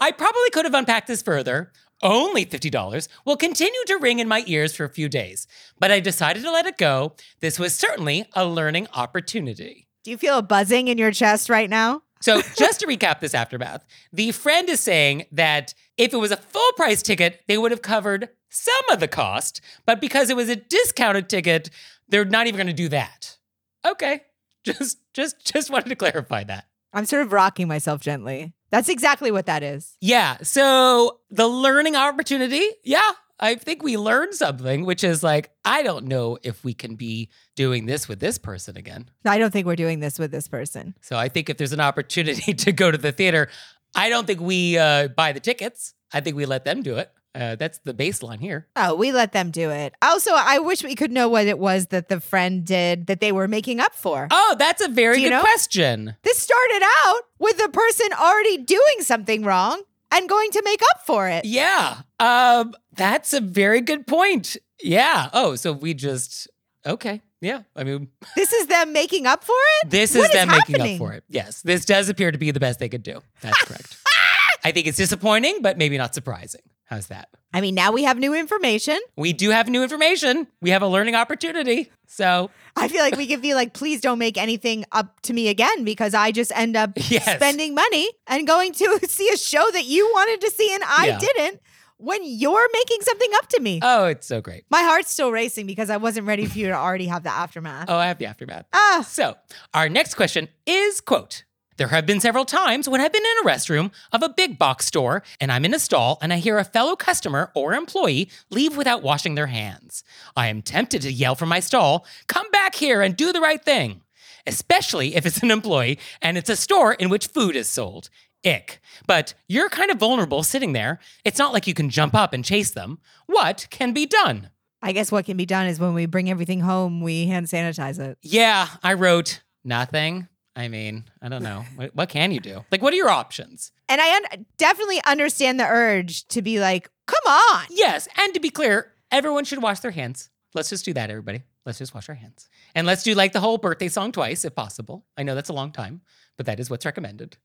I 0.00 0.10
probably 0.10 0.50
could 0.52 0.64
have 0.64 0.74
unpacked 0.74 1.06
this 1.06 1.22
further. 1.22 1.70
Only 2.02 2.44
$50 2.44 3.06
will 3.24 3.36
continue 3.36 3.84
to 3.86 3.98
ring 3.98 4.18
in 4.18 4.26
my 4.26 4.42
ears 4.48 4.74
for 4.74 4.84
a 4.84 4.88
few 4.92 5.08
days, 5.08 5.46
but 5.78 5.92
I 5.92 6.00
decided 6.00 6.42
to 6.42 6.50
let 6.50 6.66
it 6.66 6.76
go. 6.76 7.14
This 7.40 7.58
was 7.58 7.72
certainly 7.72 8.26
a 8.34 8.44
learning 8.44 8.88
opportunity. 8.94 9.83
Do 10.04 10.10
you 10.10 10.18
feel 10.18 10.36
a 10.36 10.42
buzzing 10.42 10.88
in 10.88 10.98
your 10.98 11.10
chest 11.12 11.48
right 11.48 11.68
now? 11.68 12.02
So, 12.20 12.42
just 12.58 12.80
to 12.80 12.86
recap 12.86 13.20
this 13.20 13.34
aftermath, 13.34 13.86
the 14.12 14.32
friend 14.32 14.68
is 14.68 14.80
saying 14.80 15.24
that 15.32 15.72
if 15.96 16.12
it 16.12 16.18
was 16.18 16.30
a 16.30 16.36
full 16.36 16.72
price 16.76 17.02
ticket, 17.02 17.40
they 17.48 17.56
would 17.56 17.70
have 17.70 17.80
covered 17.80 18.28
some 18.50 18.74
of 18.90 19.00
the 19.00 19.08
cost, 19.08 19.62
but 19.86 20.02
because 20.02 20.28
it 20.28 20.36
was 20.36 20.50
a 20.50 20.56
discounted 20.56 21.30
ticket, 21.30 21.70
they're 22.08 22.26
not 22.26 22.46
even 22.46 22.58
going 22.58 22.66
to 22.66 22.74
do 22.74 22.90
that. 22.90 23.38
Okay. 23.84 24.20
Just 24.64 24.98
just 25.14 25.44
just 25.44 25.70
wanted 25.70 25.88
to 25.88 25.96
clarify 25.96 26.44
that. 26.44 26.66
I'm 26.92 27.06
sort 27.06 27.22
of 27.22 27.32
rocking 27.32 27.66
myself 27.66 28.00
gently. 28.00 28.52
That's 28.70 28.88
exactly 28.88 29.30
what 29.30 29.46
that 29.46 29.62
is. 29.62 29.96
Yeah, 30.00 30.36
so 30.42 31.20
the 31.30 31.48
learning 31.48 31.96
opportunity, 31.96 32.66
yeah, 32.84 33.12
I 33.40 33.56
think 33.56 33.82
we 33.82 33.96
learned 33.96 34.34
something, 34.34 34.84
which 34.84 35.04
is 35.04 35.22
like 35.22 35.50
I 35.64 35.82
don't 35.82 36.06
know 36.06 36.38
if 36.42 36.64
we 36.64 36.72
can 36.72 36.94
be 36.94 37.30
doing 37.54 37.86
this 37.86 38.08
with 38.08 38.20
this 38.20 38.38
person 38.38 38.76
again. 38.76 39.08
I 39.24 39.38
don't 39.38 39.50
think 39.50 39.66
we're 39.66 39.76
doing 39.76 40.00
this 40.00 40.18
with 40.18 40.30
this 40.30 40.48
person. 40.48 40.94
So 41.00 41.16
I 41.16 41.28
think 41.28 41.48
if 41.48 41.56
there's 41.56 41.72
an 41.72 41.80
opportunity 41.80 42.54
to 42.64 42.72
go 42.72 42.90
to 42.90 42.98
the 42.98 43.12
theater, 43.12 43.48
I 43.94 44.08
don't 44.08 44.26
think 44.26 44.40
we 44.40 44.78
uh, 44.78 45.08
buy 45.08 45.32
the 45.32 45.40
tickets. 45.40 45.94
I 46.12 46.20
think 46.20 46.36
we 46.36 46.46
let 46.46 46.64
them 46.64 46.82
do 46.82 46.96
it. 46.96 47.10
Uh, 47.34 47.56
that's 47.56 47.78
the 47.78 47.92
baseline 47.92 48.40
here. 48.40 48.68
Oh, 48.76 48.94
we 48.94 49.10
let 49.10 49.32
them 49.32 49.50
do 49.50 49.70
it. 49.70 49.92
Also, 50.00 50.30
I 50.32 50.60
wish 50.60 50.84
we 50.84 50.94
could 50.94 51.10
know 51.10 51.28
what 51.28 51.48
it 51.48 51.58
was 51.58 51.88
that 51.88 52.08
the 52.08 52.20
friend 52.20 52.64
did 52.64 53.08
that 53.08 53.20
they 53.20 53.32
were 53.32 53.48
making 53.48 53.80
up 53.80 53.94
for. 53.94 54.28
Oh, 54.30 54.54
that's 54.56 54.80
a 54.80 54.88
very 54.88 55.20
good 55.20 55.30
know? 55.30 55.40
question. 55.40 56.14
This 56.22 56.38
started 56.38 56.82
out 57.04 57.22
with 57.40 57.58
the 57.58 57.68
person 57.70 58.06
already 58.16 58.58
doing 58.58 59.00
something 59.00 59.42
wrong 59.42 59.82
and 60.12 60.28
going 60.28 60.52
to 60.52 60.62
make 60.64 60.80
up 60.92 61.04
for 61.04 61.28
it. 61.28 61.44
Yeah, 61.44 62.02
um, 62.20 62.72
that's 62.92 63.32
a 63.32 63.40
very 63.40 63.80
good 63.80 64.06
point. 64.06 64.56
Yeah. 64.80 65.28
Oh, 65.32 65.56
so 65.56 65.72
we 65.72 65.92
just 65.94 66.48
okay. 66.86 67.22
Yeah. 67.40 67.62
I 67.76 67.84
mean, 67.84 68.08
This 68.36 68.52
is 68.52 68.66
them 68.68 68.92
making 68.92 69.26
up 69.26 69.44
for 69.44 69.52
it? 69.82 69.90
this 69.90 70.14
What 70.14 70.24
is 70.24 70.28
is 70.30 70.34
them 70.34 70.48
making 70.48 70.80
up 70.80 70.98
for 70.98 71.12
it. 71.12 71.24
Yes, 71.28 71.60
this 71.62 71.84
does 71.84 72.08
appear 72.08 72.30
to 72.32 72.38
be 72.38 72.50
the 72.50 72.60
best 72.60 72.78
they 72.78 72.88
could 72.88 73.02
do. 73.02 73.20
That's 73.42 73.62
correct. 73.64 73.96
I 74.64 74.72
think 74.72 74.86
it's 74.86 74.96
disappointing, 74.96 75.58
but 75.60 75.76
maybe 75.76 75.98
not 75.98 76.14
surprising. 76.14 76.62
How's 76.86 77.08
that? 77.08 77.28
I 77.52 77.60
mean, 77.60 77.74
now 77.74 77.92
we 77.92 78.04
have 78.04 78.18
new 78.18 78.34
information. 78.34 78.98
We 79.16 79.32
do 79.34 79.50
have 79.50 79.68
new 79.68 79.82
information. 79.82 80.46
We 80.62 80.70
have 80.70 80.82
a 80.82 80.86
learning 80.88 81.14
opportunity. 81.14 81.90
So, 82.06 82.50
I 82.76 82.88
feel 82.88 83.00
like 83.02 83.16
we 83.16 83.26
could 83.26 83.42
be 83.42 83.54
like, 83.54 83.74
please 83.74 84.00
don't 84.00 84.18
make 84.18 84.36
anything 84.38 84.84
up 84.92 85.20
to 85.22 85.32
me 85.32 85.48
again 85.48 85.84
because 85.84 86.14
I 86.14 86.32
just 86.32 86.50
end 86.54 86.76
up 86.76 86.92
Yes. 86.96 87.24
spending 87.36 87.74
money 87.74 88.08
and 88.26 88.46
going 88.46 88.72
to 88.72 89.00
see 89.08 89.28
a 89.28 89.36
show 89.36 89.64
that 89.72 89.84
you 89.84 90.06
wanted 90.14 90.40
to 90.42 90.50
see 90.50 90.72
and 90.74 90.82
I 90.84 91.06
Yeah. 91.08 91.18
didn't 91.18 91.60
when 92.04 92.20
you're 92.24 92.68
making 92.72 92.98
something 93.02 93.30
up 93.36 93.48
to 93.48 93.60
me. 93.60 93.80
oh, 93.82 94.04
it's 94.06 94.26
so 94.26 94.40
great. 94.40 94.64
My 94.70 94.82
heart's 94.82 95.10
still 95.10 95.32
racing 95.32 95.66
because 95.66 95.90
I 95.90 95.96
wasn't 95.96 96.26
ready 96.26 96.46
for 96.46 96.58
you 96.58 96.66
to 96.68 96.74
already 96.74 97.06
have 97.06 97.22
the 97.22 97.30
aftermath. 97.32 97.86
Oh, 97.88 97.96
I 97.96 98.06
have 98.06 98.18
the 98.18 98.26
aftermath. 98.26 98.66
Ah, 98.72 99.04
So, 99.08 99.36
our 99.72 99.88
next 99.88 100.14
question 100.14 100.48
is 100.66 101.00
quote, 101.00 101.44
there 101.76 101.88
have 101.88 102.06
been 102.06 102.20
several 102.20 102.44
times 102.44 102.88
when 102.88 103.00
I've 103.00 103.12
been 103.12 103.24
in 103.24 103.46
a 103.46 103.50
restroom 103.50 103.90
of 104.12 104.22
a 104.22 104.28
big 104.28 104.58
box 104.60 104.86
store 104.86 105.24
and 105.40 105.50
I'm 105.50 105.64
in 105.64 105.74
a 105.74 105.78
stall 105.80 106.18
and 106.22 106.32
I 106.32 106.36
hear 106.36 106.58
a 106.58 106.64
fellow 106.64 106.94
customer 106.94 107.50
or 107.54 107.74
employee 107.74 108.28
leave 108.50 108.76
without 108.76 109.02
washing 109.02 109.34
their 109.34 109.48
hands. 109.48 110.04
I 110.36 110.46
am 110.46 110.62
tempted 110.62 111.02
to 111.02 111.12
yell 111.12 111.34
from 111.34 111.48
my 111.48 111.58
stall, 111.58 112.06
come 112.28 112.48
back 112.52 112.76
here 112.76 113.02
and 113.02 113.16
do 113.16 113.32
the 113.32 113.40
right 113.40 113.60
thing, 113.64 114.02
especially 114.46 115.16
if 115.16 115.26
it's 115.26 115.42
an 115.42 115.50
employee 115.50 115.98
and 116.22 116.38
it's 116.38 116.50
a 116.50 116.56
store 116.56 116.92
in 116.94 117.08
which 117.08 117.26
food 117.26 117.56
is 117.56 117.68
sold. 117.68 118.08
Ick. 118.44 118.80
But 119.06 119.34
you're 119.48 119.68
kind 119.68 119.90
of 119.90 119.98
vulnerable 119.98 120.42
sitting 120.42 120.72
there. 120.72 120.98
It's 121.24 121.38
not 121.38 121.52
like 121.52 121.66
you 121.66 121.74
can 121.74 121.90
jump 121.90 122.14
up 122.14 122.32
and 122.32 122.44
chase 122.44 122.70
them. 122.70 122.98
What 123.26 123.66
can 123.70 123.92
be 123.92 124.06
done? 124.06 124.50
I 124.82 124.92
guess 124.92 125.10
what 125.10 125.24
can 125.24 125.36
be 125.36 125.46
done 125.46 125.66
is 125.66 125.80
when 125.80 125.94
we 125.94 126.06
bring 126.06 126.30
everything 126.30 126.60
home, 126.60 127.00
we 127.00 127.26
hand 127.26 127.46
sanitize 127.46 127.98
it. 127.98 128.18
Yeah, 128.20 128.68
I 128.82 128.94
wrote 128.94 129.40
nothing. 129.64 130.28
I 130.56 130.68
mean, 130.68 131.04
I 131.20 131.28
don't 131.28 131.42
know. 131.42 131.64
What, 131.74 131.96
what 131.96 132.08
can 132.10 132.30
you 132.32 132.38
do? 132.38 132.64
Like, 132.70 132.82
what 132.82 132.92
are 132.92 132.96
your 132.96 133.08
options? 133.08 133.72
And 133.88 134.00
I 134.00 134.16
un- 134.16 134.46
definitely 134.56 135.00
understand 135.04 135.58
the 135.58 135.64
urge 135.66 136.28
to 136.28 136.42
be 136.42 136.60
like, 136.60 136.90
come 137.06 137.26
on. 137.26 137.64
Yes, 137.70 138.08
and 138.16 138.32
to 138.34 138.40
be 138.40 138.50
clear, 138.50 138.92
everyone 139.10 139.44
should 139.44 139.62
wash 139.62 139.80
their 139.80 139.90
hands. 139.90 140.30
Let's 140.54 140.70
just 140.70 140.84
do 140.84 140.92
that, 140.92 141.10
everybody. 141.10 141.42
Let's 141.66 141.78
just 141.78 141.94
wash 141.94 142.08
our 142.08 142.14
hands. 142.14 142.48
And 142.74 142.86
let's 142.86 143.02
do 143.02 143.14
like 143.14 143.32
the 143.32 143.40
whole 143.40 143.58
birthday 143.58 143.88
song 143.88 144.12
twice, 144.12 144.44
if 144.44 144.54
possible. 144.54 145.06
I 145.16 145.22
know 145.22 145.34
that's 145.34 145.48
a 145.48 145.54
long 145.54 145.72
time, 145.72 146.02
but 146.36 146.46
that 146.46 146.60
is 146.60 146.70
what's 146.70 146.84
recommended. 146.84 147.36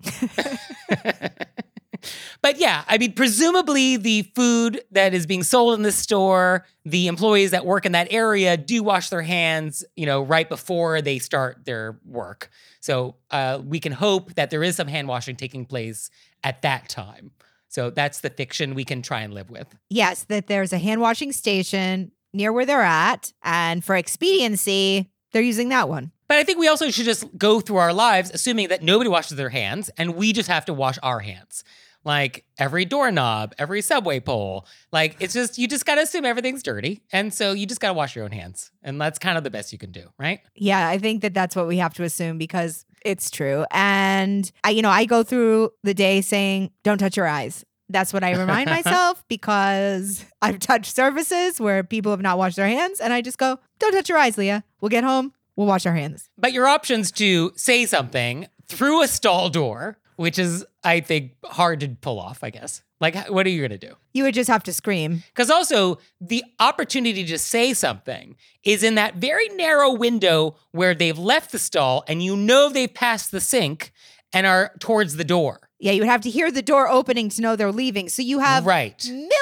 but 2.41 2.57
yeah, 2.57 2.83
I 2.87 2.97
mean, 2.97 3.13
presumably 3.13 3.97
the 3.97 4.23
food 4.35 4.81
that 4.91 5.13
is 5.13 5.25
being 5.25 5.43
sold 5.43 5.75
in 5.75 5.83
the 5.83 5.91
store, 5.91 6.65
the 6.85 7.07
employees 7.07 7.51
that 7.51 7.65
work 7.65 7.85
in 7.85 7.91
that 7.93 8.07
area 8.11 8.57
do 8.57 8.83
wash 8.83 9.09
their 9.09 9.21
hands, 9.21 9.83
you 9.95 10.05
know, 10.05 10.21
right 10.23 10.47
before 10.47 11.01
they 11.01 11.19
start 11.19 11.65
their 11.65 11.99
work. 12.05 12.49
So 12.79 13.15
uh, 13.31 13.61
we 13.63 13.79
can 13.79 13.91
hope 13.91 14.35
that 14.35 14.49
there 14.49 14.63
is 14.63 14.75
some 14.75 14.87
hand 14.87 15.07
washing 15.07 15.35
taking 15.35 15.65
place 15.65 16.09
at 16.43 16.61
that 16.61 16.89
time. 16.89 17.31
So 17.67 17.91
that's 17.91 18.21
the 18.21 18.31
fiction 18.31 18.73
we 18.73 18.83
can 18.83 19.01
try 19.01 19.21
and 19.21 19.33
live 19.33 19.49
with. 19.49 19.67
Yes, 19.89 20.23
that 20.25 20.47
there's 20.47 20.73
a 20.73 20.79
hand 20.79 21.01
washing 21.01 21.31
station 21.31 22.11
near 22.33 22.51
where 22.51 22.65
they're 22.65 22.81
at. 22.81 23.31
And 23.43 23.83
for 23.83 23.95
expediency, 23.95 25.11
they're 25.31 25.41
using 25.41 25.69
that 25.69 25.87
one. 25.87 26.11
But 26.29 26.37
I 26.37 26.43
think 26.43 26.59
we 26.59 26.67
also 26.67 26.91
should 26.91 27.05
just 27.05 27.25
go 27.37 27.59
through 27.59 27.77
our 27.77 27.91
lives 27.91 28.31
assuming 28.31 28.69
that 28.69 28.83
nobody 28.83 29.09
washes 29.09 29.35
their 29.35 29.49
hands 29.49 29.89
and 29.97 30.15
we 30.15 30.31
just 30.31 30.47
have 30.47 30.63
to 30.65 30.73
wash 30.73 30.97
our 31.03 31.19
hands. 31.19 31.63
Like 32.05 32.45
every 32.57 32.85
doorknob, 32.85 33.53
every 33.57 33.81
subway 33.81 34.19
pole. 34.19 34.65
Like 34.93 35.17
it's 35.19 35.33
just, 35.33 35.57
you 35.57 35.67
just 35.67 35.85
got 35.85 35.95
to 35.95 36.01
assume 36.01 36.23
everything's 36.25 36.63
dirty. 36.63 37.01
And 37.11 37.33
so 37.33 37.51
you 37.51 37.65
just 37.65 37.81
got 37.81 37.89
to 37.89 37.93
wash 37.93 38.15
your 38.15 38.23
own 38.23 38.31
hands. 38.31 38.71
And 38.83 39.01
that's 39.01 39.19
kind 39.19 39.37
of 39.37 39.43
the 39.43 39.49
best 39.49 39.73
you 39.73 39.79
can 39.79 39.91
do, 39.91 40.07
right? 40.17 40.39
Yeah, 40.55 40.87
I 40.87 40.99
think 40.99 41.23
that 41.23 41.33
that's 41.33 41.55
what 41.55 41.67
we 41.67 41.77
have 41.77 41.93
to 41.95 42.03
assume 42.03 42.37
because 42.37 42.85
it's 43.03 43.31
true. 43.31 43.65
And 43.71 44.49
I, 44.63 44.69
you 44.69 44.81
know, 44.81 44.89
I 44.89 45.05
go 45.05 45.23
through 45.23 45.71
the 45.83 45.93
day 45.93 46.21
saying, 46.21 46.71
"Don't 46.83 46.97
touch 46.97 47.17
your 47.17 47.27
eyes." 47.27 47.65
That's 47.89 48.13
what 48.13 48.23
I 48.23 48.35
remind 48.35 48.69
myself 48.69 49.23
because 49.27 50.25
I've 50.41 50.59
touched 50.59 50.93
surfaces 50.95 51.59
where 51.59 51.83
people 51.83 52.11
have 52.11 52.21
not 52.21 52.37
washed 52.37 52.57
their 52.57 52.67
hands, 52.67 52.99
and 52.99 53.13
I 53.13 53.21
just 53.21 53.37
go, 53.37 53.59
"Don't 53.79 53.93
touch 53.93 54.09
your 54.09 54.17
eyes, 54.17 54.37
Leah. 54.37 54.63
We'll 54.81 54.89
get 54.89 55.03
home. 55.03 55.33
We'll 55.59 55.67
wash 55.67 55.85
our 55.85 55.93
hands." 55.93 56.29
But 56.37 56.53
your 56.53 56.67
options 56.67 57.11
to 57.13 57.51
say 57.57 57.85
something 57.85 58.47
through 58.69 59.03
a 59.03 59.09
stall 59.09 59.49
door, 59.49 59.97
which 60.15 60.39
is, 60.39 60.65
I 60.85 61.01
think, 61.01 61.33
hard 61.43 61.81
to 61.81 61.89
pull 61.89 62.17
off, 62.17 62.45
I 62.45 62.49
guess. 62.49 62.81
Like, 63.01 63.27
what 63.27 63.45
are 63.45 63.49
you 63.49 63.59
going 63.59 63.77
to 63.77 63.87
do? 63.87 63.95
You 64.13 64.23
would 64.23 64.33
just 64.33 64.49
have 64.49 64.63
to 64.63 64.73
scream. 64.73 65.23
Because 65.27 65.49
also, 65.49 65.97
the 66.21 66.43
opportunity 66.61 67.25
to 67.25 67.37
say 67.37 67.73
something 67.73 68.37
is 68.63 68.83
in 68.83 68.95
that 68.95 69.15
very 69.15 69.49
narrow 69.49 69.93
window 69.93 70.55
where 70.71 70.93
they've 70.93 71.17
left 71.17 71.51
the 71.51 71.59
stall 71.59 72.03
and 72.07 72.23
you 72.23 72.37
know 72.37 72.69
they've 72.69 72.93
passed 72.93 73.31
the 73.31 73.41
sink 73.41 73.91
and 74.31 74.45
are 74.45 74.71
towards 74.79 75.15
the 75.15 75.23
door. 75.23 75.69
Yeah, 75.79 75.93
you 75.93 76.01
would 76.01 76.09
have 76.09 76.21
to 76.21 76.29
hear 76.29 76.51
the 76.51 76.61
door 76.61 76.89
opening 76.89 77.29
to 77.29 77.41
know 77.41 77.55
they're 77.55 77.71
leaving. 77.71 78.09
So 78.09 78.21
you 78.21 78.39
have 78.39 78.65
right. 78.65 78.97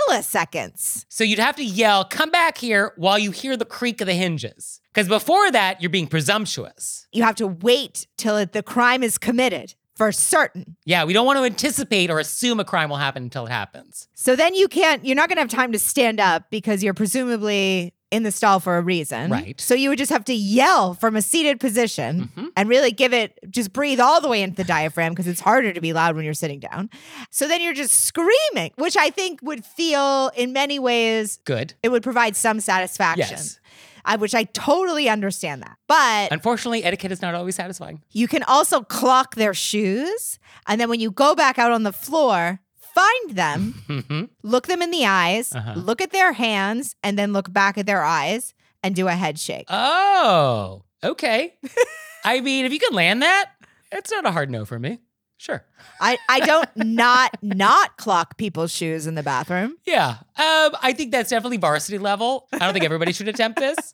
milliseconds. 0.10 1.06
So 1.10 1.24
you'd 1.24 1.40
have 1.40 1.56
to 1.56 1.64
yell, 1.64 2.06
come 2.06 2.30
back 2.30 2.60
here 2.60 2.94
while 2.96 3.18
you 3.18 3.32
hear 3.32 3.58
the 3.58 3.66
creak 3.66 4.02
of 4.02 4.08
the 4.08 4.14
hinges. 4.14 4.80
Because 4.98 5.10
before 5.10 5.52
that, 5.52 5.80
you're 5.80 5.92
being 5.92 6.08
presumptuous. 6.08 7.06
You 7.12 7.22
have 7.22 7.36
to 7.36 7.46
wait 7.46 8.08
till 8.18 8.36
it, 8.38 8.54
the 8.54 8.64
crime 8.64 9.04
is 9.04 9.20
committed 9.20 9.76
for 9.96 10.12
certain. 10.12 10.76
Yeah, 10.86 11.04
we 11.06 11.14
don't 11.14 11.24
want 11.28 11.38
to 11.38 11.44
anticipate 11.46 12.10
or 12.10 12.18
assume 12.18 12.60
a 12.60 12.66
crime 12.66 12.90
will 12.90 12.98
happen 12.98 13.22
until 13.22 13.46
it 13.46 13.52
happens. 13.52 14.08
So 14.16 14.36
then 14.36 14.56
you 14.56 14.68
can't, 14.68 15.06
you're 15.06 15.16
not 15.16 15.30
going 15.30 15.36
to 15.36 15.42
have 15.42 15.52
time 15.52 15.72
to 15.74 15.78
stand 15.78 16.20
up 16.20 16.50
because 16.50 16.84
you're 16.84 16.96
presumably 16.96 17.94
in 18.10 18.24
the 18.24 18.32
stall 18.32 18.60
for 18.60 18.78
a 18.78 18.82
reason. 18.82 19.30
Right. 19.30 19.60
So 19.62 19.76
you 19.76 19.90
would 19.90 20.00
just 20.00 20.12
have 20.12 20.26
to 20.26 20.34
yell 20.34 20.96
from 20.96 21.16
a 21.16 21.22
seated 21.22 21.60
position 21.60 22.32
Mhm. 22.36 22.48
and 22.56 22.68
really 22.70 22.92
give 22.92 23.14
it, 23.14 23.38
just 23.52 23.74
breathe 23.74 24.00
all 24.00 24.20
the 24.20 24.30
way 24.30 24.42
into 24.42 24.56
the 24.56 24.64
diaphragm 24.64 25.12
because 25.12 25.28
it's 25.28 25.42
harder 25.42 25.74
to 25.74 25.82
be 25.82 25.94
loud 25.94 26.16
when 26.16 26.26
you're 26.26 26.34
sitting 26.34 26.60
down. 26.60 26.90
So 27.30 27.48
then 27.48 27.62
you're 27.62 27.74
just 27.74 27.94
screaming, 28.06 28.72
which 28.78 28.98
I 28.98 29.12
think 29.12 29.42
would 29.44 29.64
feel 29.64 30.32
in 30.36 30.54
many 30.54 30.80
ways, 30.80 31.40
Good. 31.46 31.76
it 31.84 31.90
would 31.90 32.02
provide 32.02 32.36
some 32.36 32.60
satisfaction. 32.62 33.28
Yes. 33.30 33.60
I, 34.08 34.16
which 34.16 34.34
I 34.34 34.46
totally 34.46 35.08
understand 35.10 35.62
that. 35.62 35.78
But 35.88 36.32
Unfortunately, 36.32 36.84
etiquette 36.84 37.12
is 37.12 37.22
not 37.22 37.36
always 37.36 37.56
satisfying. 37.56 38.02
you 38.12 38.28
can 38.28 38.42
also 38.44 38.82
clock 38.82 39.36
their 39.36 39.54
shoes. 39.54 40.40
And 40.68 40.80
then 40.82 40.90
when 40.90 41.00
you 41.00 41.12
go 41.12 41.36
back 41.36 41.60
out 41.60 41.72
on 41.72 41.84
the 41.84 41.92
floor, 41.94 42.60
find 42.80 43.32
them, 43.32 44.30
look 44.44 44.68
them 44.68 44.82
in 44.82 44.90
the 44.92 45.06
eyes, 45.06 45.54
Uh-huh. 45.54 45.74
look 45.76 46.02
at 46.02 46.12
their 46.12 46.34
hands, 46.34 46.96
and 47.04 47.20
then 47.20 47.34
look 47.34 47.52
back 47.54 47.78
at 47.78 47.86
their 47.86 48.04
eyes 48.04 48.54
and 48.82 48.96
do 48.96 49.08
a 49.08 49.14
head 49.14 49.38
shake. 49.40 49.68
oh, 49.70 50.84
okay. 51.04 51.54
I 52.26 52.42
mean, 52.42 52.66
if 52.66 52.74
you 52.74 52.80
can 52.80 52.94
land 52.94 53.22
that, 53.22 53.52
it's 53.92 54.12
not 54.12 54.26
a 54.26 54.32
hard 54.32 54.50
no 54.50 54.66
for 54.66 54.80
me. 54.80 55.00
Sure. 55.38 55.64
I, 56.02 56.18
I 56.28 56.40
don't 56.40 56.70
not 56.76 57.38
not 57.44 57.98
clock 57.98 58.38
people's 58.38 58.72
shoes 58.72 59.06
in 59.06 59.16
the 59.16 59.24
bathroom. 59.24 59.78
Yeah. 59.86 60.18
Um, 60.20 60.76
I 60.82 60.94
think 60.96 61.12
that's 61.12 61.30
definitely 61.30 61.58
varsity 61.58 62.00
level. 62.00 62.48
I 62.52 62.58
don't 62.60 62.74
think 62.74 62.86
everybody 62.86 63.14
should 63.14 63.28
attempt 63.28 63.60
this. 63.60 63.94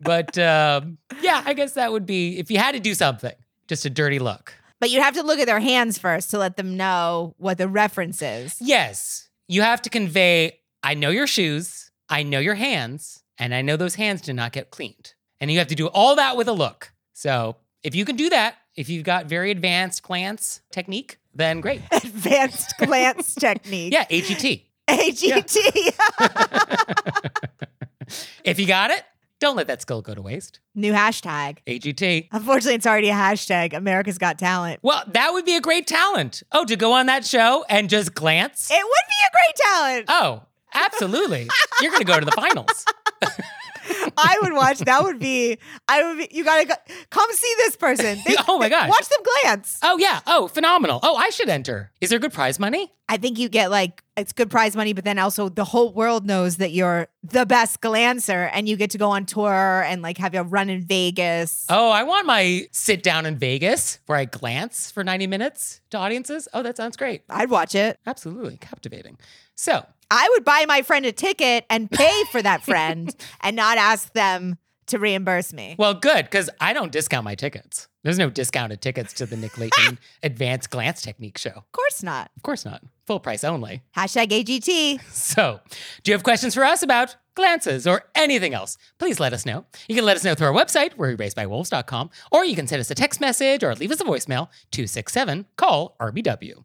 But 0.00 0.38
um, 0.38 0.98
yeah, 1.20 1.42
I 1.44 1.54
guess 1.54 1.72
that 1.72 1.90
would 1.90 2.06
be 2.06 2.38
if 2.38 2.50
you 2.50 2.58
had 2.58 2.72
to 2.72 2.80
do 2.80 2.94
something, 2.94 3.34
just 3.66 3.84
a 3.84 3.90
dirty 3.90 4.18
look. 4.18 4.54
But 4.80 4.90
you'd 4.90 5.02
have 5.02 5.14
to 5.14 5.22
look 5.22 5.38
at 5.38 5.46
their 5.46 5.60
hands 5.60 5.98
first 5.98 6.30
to 6.30 6.38
let 6.38 6.56
them 6.56 6.76
know 6.76 7.34
what 7.38 7.58
the 7.58 7.68
reference 7.68 8.22
is. 8.22 8.56
Yes. 8.60 9.28
You 9.48 9.62
have 9.62 9.82
to 9.82 9.90
convey, 9.90 10.60
I 10.82 10.94
know 10.94 11.10
your 11.10 11.26
shoes, 11.26 11.90
I 12.08 12.22
know 12.22 12.38
your 12.38 12.54
hands, 12.54 13.22
and 13.38 13.54
I 13.54 13.62
know 13.62 13.76
those 13.76 13.94
hands 13.94 14.20
did 14.20 14.36
not 14.36 14.52
get 14.52 14.70
cleaned. 14.70 15.14
And 15.40 15.50
you 15.50 15.58
have 15.58 15.68
to 15.68 15.74
do 15.74 15.86
all 15.88 16.16
that 16.16 16.36
with 16.36 16.48
a 16.48 16.52
look. 16.52 16.92
So 17.14 17.56
if 17.82 17.94
you 17.94 18.04
can 18.04 18.16
do 18.16 18.30
that, 18.30 18.56
if 18.76 18.88
you've 18.88 19.04
got 19.04 19.26
very 19.26 19.50
advanced 19.50 20.02
glance 20.02 20.60
technique, 20.70 21.18
then 21.34 21.60
great. 21.60 21.82
Advanced 21.92 22.74
glance 22.78 23.34
technique. 23.38 23.92
Yeah, 23.92 24.04
AGT. 24.06 24.62
AGT. 24.88 25.56
if 28.44 28.58
you 28.58 28.66
got 28.66 28.90
it, 28.90 29.02
don't 29.40 29.56
let 29.56 29.66
that 29.66 29.82
skill 29.82 30.00
go 30.02 30.14
to 30.14 30.22
waste. 30.22 30.60
New 30.74 30.92
hashtag. 30.92 31.58
AGT. 31.66 32.28
Unfortunately, 32.32 32.74
it's 32.74 32.86
already 32.86 33.10
a 33.10 33.14
hashtag. 33.14 33.74
America's 33.74 34.18
Got 34.18 34.38
Talent. 34.38 34.80
Well, 34.82 35.02
that 35.08 35.32
would 35.32 35.44
be 35.44 35.56
a 35.56 35.60
great 35.60 35.86
talent. 35.86 36.42
Oh, 36.52 36.64
to 36.64 36.76
go 36.76 36.92
on 36.92 37.06
that 37.06 37.24
show 37.24 37.64
and 37.68 37.90
just 37.90 38.14
glance? 38.14 38.70
It 38.70 38.74
would 38.74 38.82
be 38.82 39.16
a 39.26 39.30
great 39.32 39.56
talent. 39.56 40.04
Oh, 40.08 40.42
absolutely. 40.72 41.48
You're 41.80 41.90
going 41.90 42.00
to 42.00 42.06
go 42.06 42.18
to 42.20 42.24
the 42.24 42.32
finals. 42.32 42.84
I 44.16 44.38
would 44.42 44.52
watch. 44.52 44.78
That 44.78 45.02
would 45.02 45.18
be. 45.18 45.58
I 45.88 46.04
would 46.04 46.18
be. 46.18 46.28
You 46.30 46.44
gotta 46.44 46.64
go, 46.66 46.74
come 47.10 47.30
see 47.32 47.52
this 47.58 47.76
person. 47.76 48.18
They- 48.26 48.36
Oh 48.48 48.58
my 48.58 48.68
gosh. 48.68 48.88
Watch 48.88 49.08
them 49.08 49.20
glance. 49.42 49.78
Oh, 49.82 49.96
yeah. 49.98 50.20
Oh, 50.26 50.48
phenomenal. 50.48 51.00
Oh, 51.02 51.16
I 51.16 51.30
should 51.30 51.48
enter. 51.48 51.90
Is 52.00 52.10
there 52.10 52.18
good 52.18 52.32
prize 52.32 52.58
money? 52.58 52.92
I 53.08 53.18
think 53.18 53.38
you 53.38 53.48
get 53.48 53.70
like 53.70 54.02
it's 54.16 54.32
good 54.32 54.50
prize 54.50 54.74
money, 54.74 54.92
but 54.92 55.04
then 55.04 55.18
also 55.18 55.48
the 55.48 55.64
whole 55.64 55.92
world 55.92 56.24
knows 56.26 56.56
that 56.56 56.70
you're 56.72 57.08
the 57.22 57.44
best 57.44 57.80
glancer, 57.80 58.50
and 58.52 58.68
you 58.68 58.76
get 58.76 58.90
to 58.90 58.98
go 58.98 59.10
on 59.10 59.26
tour 59.26 59.82
and 59.82 60.00
like 60.02 60.18
have 60.18 60.32
your 60.32 60.44
run 60.44 60.70
in 60.70 60.82
Vegas. 60.82 61.66
Oh, 61.68 61.90
I 61.90 62.02
want 62.04 62.26
my 62.26 62.66
sit 62.70 63.02
down 63.02 63.26
in 63.26 63.36
Vegas 63.36 63.98
where 64.06 64.16
I 64.16 64.24
glance 64.24 64.90
for 64.90 65.04
90 65.04 65.26
minutes 65.26 65.80
to 65.90 65.98
audiences. 65.98 66.48
Oh, 66.54 66.62
that 66.62 66.76
sounds 66.76 66.96
great. 66.96 67.22
I'd 67.28 67.50
watch 67.50 67.74
it. 67.74 67.98
Absolutely 68.06 68.56
captivating. 68.56 69.18
So, 69.54 69.84
I 70.10 70.28
would 70.32 70.44
buy 70.44 70.64
my 70.66 70.82
friend 70.82 71.04
a 71.06 71.12
ticket 71.12 71.66
and 71.68 71.90
pay 71.90 72.22
for 72.32 72.40
that 72.40 72.62
friend 72.64 73.14
and 73.42 73.54
not 73.56 73.76
ask 73.78 74.12
them 74.14 74.58
to 74.86 74.98
reimburse 74.98 75.52
me. 75.52 75.74
well, 75.78 75.94
good, 75.94 76.24
because 76.26 76.50
I 76.60 76.72
don't 76.74 76.92
discount 76.92 77.24
my 77.24 77.34
tickets. 77.34 77.88
There's 78.02 78.18
no 78.18 78.28
discounted 78.28 78.82
tickets 78.82 79.14
to 79.14 79.24
the 79.26 79.36
Nick 79.36 79.56
Leighton 79.56 79.98
Advanced 80.22 80.68
Glance 80.70 81.00
Technique 81.00 81.38
show. 81.38 81.50
Of 81.56 81.72
course 81.72 82.02
not. 82.02 82.30
Of 82.36 82.42
course 82.42 82.64
not. 82.66 82.82
Full 83.06 83.20
price 83.20 83.44
only. 83.44 83.82
Hashtag 83.96 84.28
AGT. 84.28 85.00
So, 85.14 85.60
do 86.02 86.10
you 86.10 86.14
have 86.14 86.22
questions 86.22 86.54
for 86.54 86.64
us 86.64 86.82
about 86.82 87.16
glances 87.34 87.86
or 87.86 88.04
anything 88.14 88.54
else? 88.54 88.76
Please 88.98 89.18
let 89.18 89.32
us 89.32 89.46
know. 89.46 89.64
You 89.88 89.94
can 89.96 90.04
let 90.04 90.16
us 90.16 90.24
know 90.24 90.34
through 90.34 90.48
our 90.48 90.52
website, 90.52 90.92
where 90.94 91.10
we're 91.10 91.16
raisedbywolves.com, 91.16 92.10
or 92.30 92.44
you 92.44 92.54
can 92.54 92.66
send 92.66 92.80
us 92.80 92.90
a 92.90 92.94
text 92.94 93.20
message 93.20 93.64
or 93.64 93.74
leave 93.74 93.90
us 93.90 94.00
a 94.00 94.04
voicemail 94.04 94.48
267 94.70 95.46
call 95.56 95.96
RBW. 96.00 96.64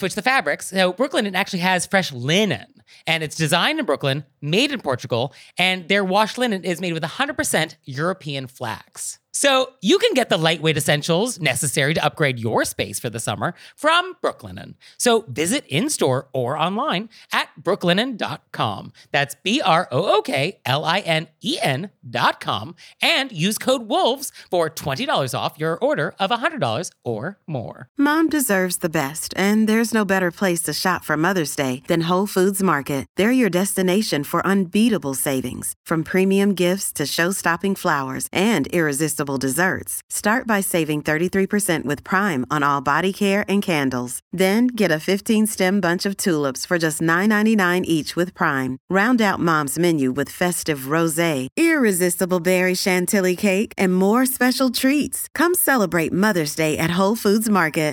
switch 0.00 0.16
the 0.16 0.22
fabrics. 0.22 0.70
So 0.70 0.92
Brooklinen 0.92 1.34
actually 1.34 1.60
has 1.60 1.86
fresh 1.86 2.12
linen. 2.12 2.66
And 3.06 3.22
it's 3.22 3.36
designed 3.36 3.78
in 3.78 3.86
Brooklyn, 3.86 4.24
made 4.40 4.72
in 4.72 4.80
Portugal, 4.80 5.32
and 5.56 5.88
their 5.88 6.04
wash 6.04 6.36
linen 6.36 6.64
is 6.64 6.80
made 6.80 6.92
with 6.92 7.04
100% 7.04 7.76
European 7.84 8.48
flax. 8.48 9.19
So 9.32 9.74
you 9.80 9.98
can 9.98 10.12
get 10.14 10.28
the 10.28 10.36
lightweight 10.36 10.76
essentials 10.76 11.38
necessary 11.40 11.94
to 11.94 12.04
upgrade 12.04 12.38
your 12.38 12.64
space 12.64 12.98
for 12.98 13.10
the 13.10 13.20
summer 13.20 13.54
from 13.76 14.14
Brooklinen. 14.22 14.74
So 14.98 15.24
visit 15.28 15.64
in 15.68 15.88
store 15.88 16.28
or 16.32 16.58
online 16.58 17.08
at 17.32 17.48
brooklinen.com. 17.60 18.92
That's 19.12 19.36
B 19.42 19.60
R 19.60 19.88
O 19.92 20.18
O 20.18 20.22
K 20.22 20.58
L 20.66 20.84
I 20.84 20.98
N 21.00 21.28
E 21.40 21.58
N.com 21.62 22.74
and 23.00 23.30
use 23.30 23.56
code 23.58 23.88
WOLVES 23.88 24.32
for 24.50 24.68
$20 24.68 25.38
off 25.38 25.58
your 25.58 25.78
order 25.78 26.14
of 26.18 26.30
$100 26.30 26.90
or 27.04 27.38
more. 27.46 27.88
Mom 27.96 28.28
deserves 28.28 28.78
the 28.78 28.88
best, 28.88 29.32
and 29.36 29.68
there's 29.68 29.94
no 29.94 30.04
better 30.04 30.30
place 30.30 30.62
to 30.62 30.72
shop 30.72 31.04
for 31.04 31.16
Mother's 31.16 31.54
Day 31.54 31.82
than 31.86 32.02
Whole 32.02 32.26
Foods 32.26 32.62
Market. 32.62 33.06
They're 33.16 33.30
your 33.30 33.50
destination 33.50 34.24
for 34.24 34.44
unbeatable 34.44 35.14
savings, 35.14 35.74
from 35.86 36.02
premium 36.02 36.54
gifts 36.54 36.90
to 36.92 37.06
show-stopping 37.06 37.76
flowers 37.76 38.28
and 38.32 38.66
irresistible 38.68 39.19
desserts. 39.36 40.00
Start 40.08 40.46
by 40.46 40.62
saving 40.62 41.02
33% 41.02 41.84
with 41.84 42.02
Prime 42.02 42.46
on 42.50 42.62
all 42.62 42.80
body 42.80 43.12
care 43.12 43.44
and 43.46 43.62
candles. 43.62 44.20
Then 44.32 44.68
get 44.68 44.90
a 44.90 44.94
15-stem 44.94 45.80
bunch 45.80 46.06
of 46.06 46.16
tulips 46.16 46.64
for 46.64 46.78
just 46.78 47.02
$9.99 47.02 47.84
each 47.84 48.16
with 48.16 48.32
Prime. 48.32 48.78
Round 48.88 49.20
out 49.20 49.38
Mom's 49.38 49.78
menu 49.78 50.10
with 50.10 50.30
festive 50.30 50.88
rosé, 50.88 51.48
irresistible 51.54 52.40
berry 52.40 52.74
chantilly 52.74 53.36
cake, 53.36 53.74
and 53.76 53.94
more 53.94 54.24
special 54.24 54.70
treats. 54.70 55.28
Come 55.34 55.54
celebrate 55.54 56.12
Mother's 56.12 56.54
Day 56.56 56.78
at 56.78 56.98
Whole 56.98 57.16
Foods 57.16 57.50
Market. 57.50 57.90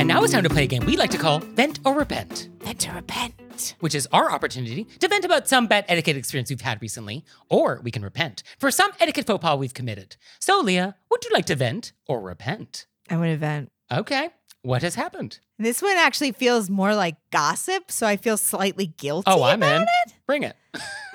And 0.00 0.08
we're 0.08 0.14
back. 0.14 0.16
And 0.16 0.18
now 0.18 0.24
it's 0.24 0.32
time 0.32 0.44
to 0.44 0.50
play 0.50 0.64
a 0.64 0.66
game 0.66 0.86
we 0.86 0.96
like 0.96 1.10
to 1.10 1.18
call 1.18 1.40
Vent 1.40 1.80
or 1.84 1.94
Repent, 1.94 2.48
Vent 2.60 2.88
or 2.88 2.94
repent. 2.94 3.74
which 3.80 3.94
is 3.94 4.08
our 4.12 4.32
opportunity 4.32 4.84
to 4.98 5.08
vent 5.08 5.24
about 5.26 5.46
some 5.46 5.66
bad 5.66 5.84
etiquette 5.88 6.16
experience 6.16 6.48
we've 6.50 6.60
had 6.60 6.80
recently, 6.80 7.22
or 7.50 7.80
we 7.84 7.90
can 7.90 8.02
repent 8.02 8.42
for 8.58 8.70
some 8.70 8.90
etiquette 8.98 9.26
faux 9.26 9.42
pas 9.42 9.58
we've 9.58 9.74
committed. 9.74 10.16
So, 10.38 10.60
Leah, 10.60 10.96
would 11.10 11.24
you 11.24 11.30
like 11.34 11.44
to 11.46 11.54
vent 11.54 11.92
or 12.06 12.20
repent? 12.20 12.86
I 13.10 13.16
want 13.16 13.28
to 13.28 13.36
vent. 13.36 13.70
Okay. 13.92 14.30
What 14.62 14.80
has 14.82 14.94
happened? 14.94 15.38
This 15.58 15.82
one 15.82 15.96
actually 15.96 16.32
feels 16.32 16.70
more 16.70 16.94
like 16.94 17.16
gossip, 17.30 17.90
so 17.90 18.06
I 18.06 18.16
feel 18.16 18.38
slightly 18.38 18.86
guilty. 18.86 19.30
Oh, 19.30 19.42
I'm 19.42 19.62
about 19.62 19.82
in. 19.82 19.88
it. 20.06 20.14
Bring 20.26 20.42
it. 20.44 20.56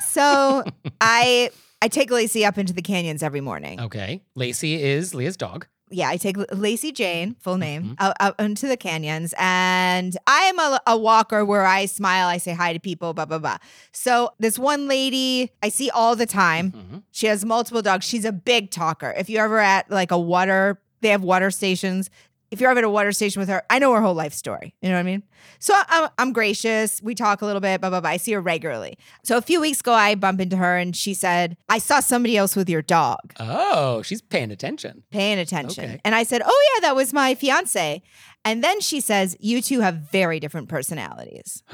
So 0.01 0.63
I 1.01 1.49
I 1.81 1.87
take 1.87 2.11
Lacey 2.11 2.45
up 2.45 2.57
into 2.57 2.73
the 2.73 2.81
canyons 2.83 3.23
every 3.23 3.41
morning. 3.41 3.81
Okay. 3.81 4.21
Lacey 4.35 4.81
is 4.83 5.13
Leah's 5.15 5.37
dog. 5.37 5.67
Yeah, 5.91 6.09
I 6.09 6.17
take 6.17 6.35
Lacey 6.51 6.91
Jane, 6.91 7.35
full 7.39 7.57
name, 7.57 7.83
Mhm. 7.83 7.95
out, 7.99 8.15
out 8.19 8.39
into 8.39 8.67
the 8.67 8.75
canyons, 8.75 9.35
and 9.37 10.17
I 10.25 10.39
am 10.41 10.57
a, 10.57 10.79
a 10.87 10.97
walker 10.97 11.45
where 11.45 11.65
I 11.65 11.85
smile, 11.85 12.27
I 12.27 12.37
say 12.37 12.53
hi 12.53 12.73
to 12.73 12.79
people, 12.79 13.13
blah 13.13 13.25
blah 13.25 13.37
blah. 13.37 13.57
So 13.91 14.31
this 14.39 14.57
one 14.57 14.87
lady 14.87 15.51
I 15.61 15.69
see 15.69 15.91
all 15.91 16.15
the 16.15 16.25
time. 16.25 16.71
Mhm. 16.71 17.03
She 17.11 17.27
has 17.27 17.45
multiple 17.45 17.83
dogs. 17.83 18.05
She's 18.05 18.25
a 18.25 18.31
big 18.31 18.71
talker. 18.71 19.13
If 19.15 19.29
you're 19.29 19.45
ever 19.45 19.59
at 19.59 19.91
like 19.91 20.09
a 20.11 20.19
water, 20.19 20.81
they 21.01 21.09
have 21.09 21.21
water 21.23 21.51
stations. 21.51 22.09
If 22.55 22.61
you're 22.61 22.71
ever 22.71 22.77
at 22.77 22.85
a 22.85 22.89
water 22.89 23.11
station 23.11 23.41
with 23.41 23.49
her, 23.49 23.63
I 23.69 23.79
know 23.79 23.91
her 23.93 23.99
whole 23.99 24.13
life 24.13 24.31
story. 24.31 24.73
You 24.81 24.87
know 24.87 24.95
what 24.95 25.01
I 25.01 25.03
mean? 25.03 25.23
So 25.59 25.73
I'm, 25.89 26.09
I'm 26.17 26.31
gracious. 26.31 27.01
We 27.01 27.13
talk 27.13 27.41
a 27.41 27.45
little 27.45 27.59
bit, 27.59 27.81
blah, 27.81 27.89
blah, 27.89 27.99
blah. 27.99 28.11
I 28.11 28.15
see 28.15 28.31
her 28.31 28.39
regularly. 28.39 28.97
So 29.25 29.35
a 29.35 29.41
few 29.41 29.59
weeks 29.59 29.81
ago, 29.81 29.91
I 29.91 30.15
bump 30.15 30.39
into 30.39 30.55
her 30.55 30.77
and 30.77 30.95
she 30.95 31.13
said, 31.13 31.57
I 31.67 31.79
saw 31.79 31.99
somebody 31.99 32.37
else 32.37 32.55
with 32.55 32.69
your 32.69 32.81
dog 32.81 33.33
Oh, 33.41 34.01
she's 34.03 34.21
paying 34.21 34.51
attention. 34.51 35.03
paying 35.11 35.37
attention. 35.37 35.83
Okay. 35.83 36.01
And 36.05 36.15
I 36.15 36.23
said, 36.23 36.41
Oh, 36.45 36.71
yeah, 36.75 36.87
that 36.87 36.95
was 36.95 37.11
my 37.11 37.35
fiance. 37.35 38.01
And 38.45 38.63
then 38.63 38.79
she 38.79 39.01
says, 39.01 39.35
You 39.41 39.61
two 39.61 39.81
have 39.81 39.95
very 39.95 40.39
different 40.39 40.69
personalities. 40.69 41.61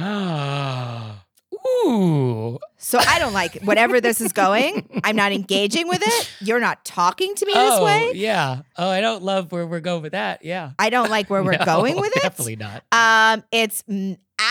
Ooh. 1.66 2.60
So 2.78 3.00
I 3.00 3.20
don't 3.20 3.34
like 3.34 3.56
it. 3.58 3.64
whatever 3.64 4.02
this 4.02 4.22
is 4.22 4.34
going. 4.34 4.88
I'm 5.04 5.16
not 5.16 5.32
engaging 5.32 5.88
with 5.88 6.02
it. 6.06 6.32
You're 6.42 6.60
not 6.60 6.84
talking 6.84 7.36
to 7.36 7.46
me 7.46 7.54
this 7.54 7.74
oh, 7.74 7.86
way. 7.86 8.12
yeah. 8.16 8.62
Oh, 8.78 8.90
I 8.90 9.02
don't 9.02 9.24
love 9.24 9.52
where 9.52 9.66
we're 9.68 9.80
going 9.80 10.02
with 10.02 10.14
that. 10.14 10.44
Yeah. 10.44 10.72
I 10.80 10.90
don't 10.90 11.10
like 11.10 11.30
where 11.30 11.44
we're 11.44 11.52
No, 11.60 11.66
going 11.66 12.00
with 12.00 12.16
it. 12.18 12.24
Definitely 12.24 12.56
not. 12.56 12.84
Um, 12.92 13.44
it's 13.52 13.84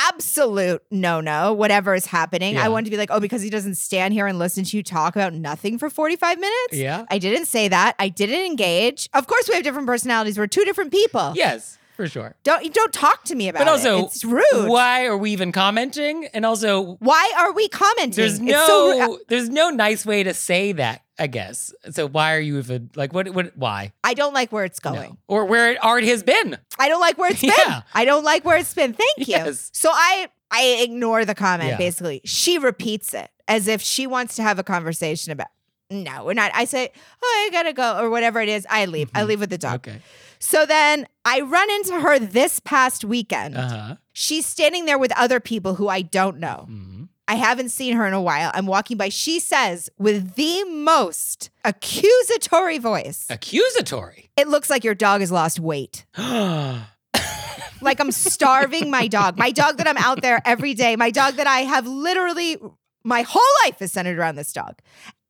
absolute 0.09 0.83
no 0.91 1.21
no. 1.21 1.53
Whatever 1.53 1.95
is 1.95 2.07
happening, 2.07 2.55
Yeah. 2.55 2.65
I 2.65 2.69
want 2.69 2.87
to 2.87 2.91
be 2.91 2.97
like, 2.97 3.11
oh, 3.11 3.19
because 3.21 3.43
he 3.43 3.51
doesn't 3.51 3.75
stand 3.75 4.15
here 4.15 4.27
and 4.29 4.39
listen 4.39 4.63
to 4.65 4.77
you 4.77 4.83
talk 4.85 5.17
about 5.17 5.35
nothing 5.35 5.79
for 5.79 5.91
45 5.91 6.39
minutes. 6.39 6.75
Yeah. 6.75 7.05
I 7.11 7.19
didn't 7.19 7.47
say 7.47 7.67
that. 7.69 7.97
I 7.99 8.09
didn't 8.09 8.47
engage. 8.47 9.09
Of 9.13 9.27
course, 9.27 9.49
we 9.49 9.55
have 9.55 9.65
different 9.65 9.87
personalities. 9.89 10.39
We're 10.39 10.47
two 10.47 10.65
different 10.65 10.93
people. 10.93 11.33
Yes, 11.35 11.79
for 12.01 12.09
sure. 12.09 12.35
Don't 12.45 12.73
don't 12.73 12.93
talk 12.93 13.25
to 13.25 13.35
me 13.35 13.49
about 13.49 13.61
it? 13.63 13.65
But 13.67 13.71
also, 13.71 13.99
it. 13.99 14.05
It's 14.07 14.25
rude. 14.25 14.45
Why 14.69 15.07
are 15.07 15.17
we 15.19 15.33
even 15.33 15.53
commenting? 15.53 16.27
And 16.33 16.47
also, 16.47 16.95
Why 16.97 17.33
are 17.39 17.53
we 17.53 17.69
commenting? 17.69 18.17
there's 18.17 18.41
no 18.41 18.67
so 18.67 19.19
there's 19.29 19.49
no 19.51 19.71
nice 19.71 20.07
way 20.07 20.23
to 20.23 20.33
say 20.35 20.73
that. 20.73 21.03
I 21.19 21.27
guess. 21.27 21.75
So 21.91 22.09
why 22.09 22.35
are 22.35 22.41
you 22.41 22.57
even 22.59 22.89
like 22.97 23.13
what? 23.13 23.29
What? 23.35 23.55
Why? 23.55 23.93
I 24.03 24.15
don't 24.15 24.33
like 24.33 24.51
where 24.53 24.65
it's 24.65 24.83
No. 24.83 24.93
going. 24.95 25.19
Or 25.29 25.45
where 25.45 25.71
it 25.73 25.85
already 25.85 26.09
has 26.09 26.23
been. 26.23 26.57
I 26.79 26.89
don't 26.89 27.01
like 27.01 27.19
where 27.19 27.31
it's 27.31 27.41
been. 27.43 27.53
Yeah. 27.59 27.83
I 27.93 28.07
don't 28.07 28.25
like 28.25 28.45
where 28.47 28.57
it's 28.57 28.73
been. 28.73 28.95
Thank 28.95 29.19
you. 29.19 29.25
Yes. 29.29 29.71
So 29.75 29.91
I 29.93 30.29
I 30.51 30.79
ignore 30.81 31.27
the 31.27 31.35
comment 31.35 31.71
Yeah. 31.71 31.77
basically. 31.77 32.23
She 32.25 32.57
repeats 32.59 33.13
it 33.13 33.29
as 33.47 33.69
if 33.69 33.83
she 33.83 34.07
wants 34.07 34.37
to 34.37 34.43
have 34.43 34.59
a 34.59 34.63
conversation 34.65 35.31
about 35.33 35.49
no, 35.91 36.25
we're 36.25 36.35
not. 36.35 36.51
I 36.55 36.65
say, 36.65 36.91
oh, 37.23 37.47
I 37.47 37.51
gotta 37.53 37.73
go, 37.73 37.99
or 37.99 38.11
whatever 38.11 38.41
it 38.41 38.49
is. 38.49 38.67
I 38.71 38.85
leave. 38.87 39.11
I 39.15 39.23
Mhm. 39.23 39.27
leave 39.27 39.41
with 39.41 39.51
the 39.51 39.59
dog. 39.59 39.87
Okay. 39.89 40.01
So 40.39 40.65
then 40.65 41.07
I 41.25 41.41
run 41.41 41.71
into 41.71 42.01
her 42.01 42.19
this 42.19 42.61
past 42.61 43.05
weekend. 43.05 43.57
Uh 43.57 43.69
huh. 43.69 43.97
She's 44.13 44.47
standing 44.47 44.87
there 44.87 44.99
with 44.99 45.13
other 45.17 45.41
people 45.41 45.75
who 45.75 45.89
I 45.89 46.03
don't 46.03 46.39
know. 46.39 46.65
hmm 46.67 47.05
I 47.29 47.35
haven't 47.35 47.69
seen 47.69 47.95
her 47.95 48.07
in 48.09 48.13
a 48.13 48.21
while. 48.21 48.51
I'm 48.55 48.67
walking 48.67 48.97
by. 48.97 49.09
She 49.09 49.39
says, 49.39 49.89
with 49.99 50.35
the 50.35 50.65
most 50.65 51.51
accusatory 51.65 52.79
voice, 52.79 53.27
Accusatory. 53.31 54.31
it 54.37 54.49
looks 54.49 54.69
like 54.69 54.83
your 54.83 54.97
dog 54.97 55.21
has 55.21 55.31
lost 55.31 55.61
weight. 55.61 56.05
Like 57.83 57.99
I'm 57.99 58.11
starving 58.13 58.91
my 58.91 59.07
dog. 59.09 59.39
My 59.39 59.51
dog 59.53 59.79
that 59.79 59.89
I'm 59.89 59.97
out 59.97 60.21
there 60.21 60.43
every 60.45 60.75
day. 60.75 60.97
My 60.97 61.11
dog 61.11 61.35
that 61.37 61.47
I 61.47 61.61
have 61.61 61.87
literally, 61.87 62.59
my 63.05 63.23
whole 63.23 63.41
life 63.65 63.81
is 63.81 63.91
centered 63.91 64.19
around 64.19 64.37
this 64.37 64.53
dog. 64.53 64.75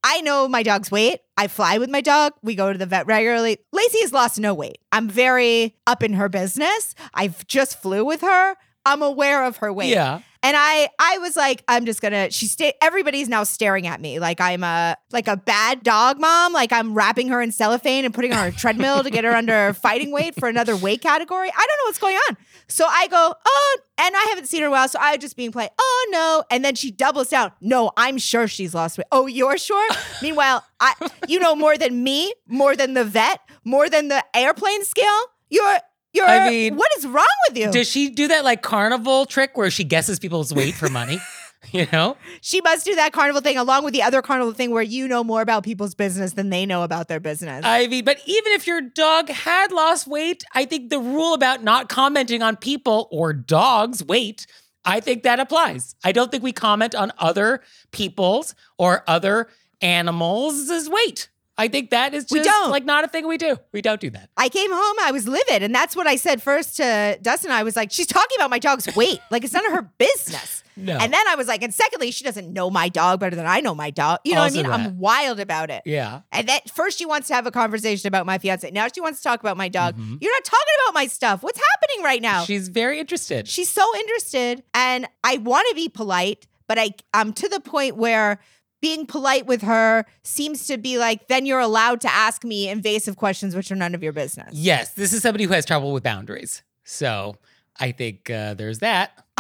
I 0.03 0.21
know 0.23 0.49
my 0.49 0.63
dog's 0.63 0.91
weight. 0.91 1.21
I 1.37 1.47
fly 1.49 1.79
with 1.79 1.91
my 1.91 2.01
dog. 2.01 2.33
We 2.43 2.55
go 2.55 2.73
to 2.73 2.79
the 2.79 2.87
vet 2.87 3.07
regularly. 3.07 3.59
Lacey 3.73 4.01
has 4.01 4.13
lost 4.13 4.39
no 4.39 4.55
weight. 4.55 4.79
I'm 4.93 5.09
very 5.09 5.77
up 5.87 6.03
in 6.03 6.15
her 6.15 6.29
business. 6.29 6.95
I've 7.15 7.47
just 7.47 7.81
flew 7.81 8.05
with 8.05 8.23
her. 8.23 8.57
I'm 8.87 9.03
aware 9.03 9.45
of 9.45 9.59
her 9.59 9.73
weight. 9.73 9.91
yeah. 9.91 10.21
And 10.43 10.57
I 10.57 10.89
I 10.99 11.19
was 11.19 11.37
like, 11.37 11.63
I'm 11.69 11.85
just 11.85 12.01
gonna 12.01 12.31
she 12.31 12.47
stay 12.47 12.73
everybody's 12.81 13.29
now 13.29 13.45
staring 13.45 13.87
at 13.87 14.01
me 14.01 14.19
like 14.19 14.41
I'm 14.41 14.65
a 14.65 14.97
like 15.13 15.29
a 15.29 15.37
bad 15.37 15.83
dog 15.83 16.19
mom. 16.19 16.53
Like 16.53 16.73
I'm 16.73 16.95
wrapping 16.95 17.29
her 17.29 17.43
in 17.43 17.53
cellophane 17.53 18.05
and 18.05 18.15
putting 18.15 18.33
her 18.33 18.41
on 18.41 18.49
a 18.49 18.53
treadmill 18.53 19.03
to 19.03 19.11
get 19.11 19.25
her 19.25 19.33
under 19.33 19.73
fighting 19.83 20.11
weight 20.13 20.35
for 20.35 20.49
another 20.49 20.77
weight 20.77 21.03
category. 21.03 21.49
I 21.49 21.67
don't 21.67 21.79
know 21.79 21.89
what's 21.89 21.99
going 21.99 22.17
on. 22.29 22.37
So 22.69 22.87
I 22.87 23.09
go, 23.09 23.35
oh, 23.45 23.79
and 23.99 24.17
I 24.17 24.27
haven't 24.31 24.47
seen 24.47 24.63
her 24.63 24.71
well. 24.71 24.89
So 24.89 24.99
I 25.01 25.17
just 25.17 25.37
being 25.37 25.53
polite, 25.53 25.71
oh 25.79 26.09
no. 26.11 26.45
And 26.51 26.65
then 26.65 26.75
she 26.75 26.91
doubles 26.91 27.29
down. 27.29 27.53
No, 27.61 27.91
I'm 27.97 28.17
sure 28.17 28.49
she's 28.49 28.75
lost 28.75 28.97
weight. 28.97 29.07
Oh, 29.13 29.27
you're 29.27 29.59
sure? 29.59 29.89
Meanwhile, 30.23 30.65
I 30.81 30.95
you 31.29 31.39
know 31.39 31.55
more 31.55 31.77
than 31.77 32.03
me, 32.03 32.33
more 32.49 32.77
than 32.77 32.95
the 32.95 33.05
vet, 33.05 33.41
more 33.65 33.89
than 33.91 34.09
the 34.09 34.25
airplane 34.35 34.85
scale. 34.85 35.21
You're 35.51 35.79
you're 36.13 36.27
I 36.27 36.51
mean, 36.51 36.77
what 36.77 36.91
is 36.99 37.07
wrong 37.07 37.27
with 37.49 37.59
you? 37.59 37.71
Does 37.71 37.89
she 37.89 38.11
do 38.11 38.29
that 38.29 38.45
like 38.45 38.63
carnival 38.63 39.27
trick 39.27 39.57
where 39.57 39.71
she 39.71 39.85
guesses 39.85 40.19
people's 40.19 40.53
weight 40.53 40.75
for 40.75 40.89
money? 40.89 41.19
you 41.73 41.87
know? 41.93 42.17
She 42.41 42.61
must 42.63 42.85
do 42.85 42.95
that 42.97 43.13
carnival 43.13 43.41
thing 43.41 43.57
along 43.57 43.85
with 43.85 43.93
the 43.93 44.03
other 44.03 44.23
carnival 44.23 44.53
thing 44.53 44.71
where 44.71 44.83
you 44.83 45.07
know 45.07 45.23
more 45.23 45.43
about 45.43 45.63
people's 45.63 45.95
business 45.95 46.33
than 46.33 46.51
they 46.51 46.67
know 46.67 46.83
about 46.83 47.09
their 47.09 47.21
business. 47.21 47.65
I 47.65 47.87
mean, 47.87 48.05
but 48.05 48.19
even 48.27 48.53
if 48.53 48.67
your 48.67 48.81
dog 48.81 49.29
had 49.29 49.73
lost 49.73 50.07
weight, 50.07 50.43
I 50.55 50.65
think 50.65 50.91
the 50.91 50.99
rule 50.99 51.35
about 51.35 51.63
not 51.63 51.89
commenting 51.89 52.43
on 52.43 52.57
people 52.57 53.09
or 53.11 53.33
dogs' 53.33 54.03
weight, 54.03 54.47
I 54.85 55.01
think 55.01 55.23
that 55.25 55.39
applies. 55.39 55.95
I 56.03 56.13
don't 56.13 56.31
think 56.31 56.43
we 56.43 56.53
comment 56.53 56.95
on 56.95 57.13
other 57.19 57.61
people's 57.93 58.55
or 58.79 59.05
other 59.07 59.49
animals' 59.81 60.89
weight. 60.89 61.29
I 61.61 61.69
think 61.69 61.91
that 61.91 62.15
is 62.15 62.25
just 62.25 62.33
We 62.33 62.43
don't. 62.43 62.71
like 62.71 62.85
not 62.85 63.05
a 63.05 63.09
thing 63.09 63.27
we 63.29 63.37
do. 63.39 63.57
We 63.73 63.83
don't 63.83 64.01
do 64.01 64.11
that. 64.11 64.31
I 64.37 64.49
came 64.49 64.71
home, 64.73 64.97
I 65.03 65.11
was 65.13 65.29
livid. 65.29 65.63
And 65.63 65.75
that's 65.75 65.95
what 65.95 66.07
I 66.07 66.17
said 66.17 66.43
first 66.43 66.77
to 66.79 67.19
Dustin. 67.23 67.51
I 67.51 67.63
was 67.63 67.77
like, 67.77 67.91
she's 67.93 68.07
talking 68.07 68.37
about 68.39 68.51
my 68.51 68.59
dog's 68.59 68.95
weight. 68.97 69.21
Like, 69.31 69.45
it's 69.45 69.53
none 69.53 69.67
of 69.67 69.73
her 69.73 69.83
business. 69.99 70.65
No. 70.77 70.97
And 70.97 71.13
then 71.13 71.29
I 71.29 71.35
was 71.35 71.47
like, 71.47 71.63
and 71.63 71.75
secondly, 71.75 72.11
she 72.11 72.25
doesn't 72.25 72.51
know 72.53 72.71
my 72.71 72.89
dog 72.89 73.21
better 73.21 73.37
than 73.37 73.45
I 73.45 73.61
know 73.61 73.75
my 73.75 73.91
dog. 73.91 74.21
You 74.25 74.35
know 74.35 74.43
Also 74.43 74.57
what 74.63 74.67
I 74.67 74.77
mean? 74.79 74.83
that. 74.85 74.91
I'm 74.91 74.99
wild 74.99 75.39
about 75.39 75.71
it. 75.71 75.83
yeah. 75.85 76.23
And 76.33 76.49
then 76.49 76.61
first 76.73 76.97
she 76.99 77.05
wants 77.05 77.29
to 77.29 77.35
have 77.35 77.47
a 77.47 77.51
conversation 77.51 78.09
about 78.09 78.25
my 78.25 78.39
fiance. 78.39 78.71
Now 78.71 78.87
she 78.95 79.01
wants 79.03 79.19
to 79.21 79.25
talk 79.25 79.41
about 79.41 79.59
my 79.59 79.69
dog. 79.69 79.97
Mhm. 79.99 80.17
You're 80.23 80.33
not 80.33 80.45
talking 80.45 80.75
about 80.87 80.95
my 80.95 81.07
stuff. 81.07 81.43
What's 81.43 81.61
happening 81.75 82.03
right 82.05 82.23
now? 82.23 82.45
She's 82.45 82.69
very 82.69 82.99
interested. 82.99 83.47
She's 83.47 83.69
so 83.69 83.85
interested 83.99 84.63
and 84.73 85.07
I 85.23 85.37
want 85.39 85.67
to 85.69 85.75
be 85.75 85.91
polite, 85.91 86.47
but 86.67 86.79
I 86.79 86.93
I'm 87.13 87.35
to 87.35 87.49
the 87.49 87.61
point 87.61 87.97
where 87.97 88.41
being 88.81 89.07
polite 89.07 89.47
with 89.47 89.63
her 89.63 90.05
seems 90.23 90.67
to 90.67 90.79
be 90.79 90.99
like 90.99 91.29
then 91.29 91.47
you're 91.47 91.61
allowed 91.61 92.01
to 92.01 92.11
ask 92.13 92.45
me 92.45 92.69
invasive 92.69 93.17
questions 93.17 93.55
which 93.55 93.71
are 93.71 93.77
none 93.77 93.95
of 93.95 94.03
your 94.03 94.13
business. 94.13 94.49
yes, 94.53 94.95
this 94.95 95.13
is 95.13 95.23
somebody 95.23 95.45
who 95.45 95.53
has 95.53 95.65
trouble 95.67 95.93
with 95.93 96.03
boundaries. 96.03 96.63
So 96.85 97.37
I 97.79 97.93
think 97.93 98.29
uh, 98.31 98.55
there's 98.55 98.79
that. 98.81 99.25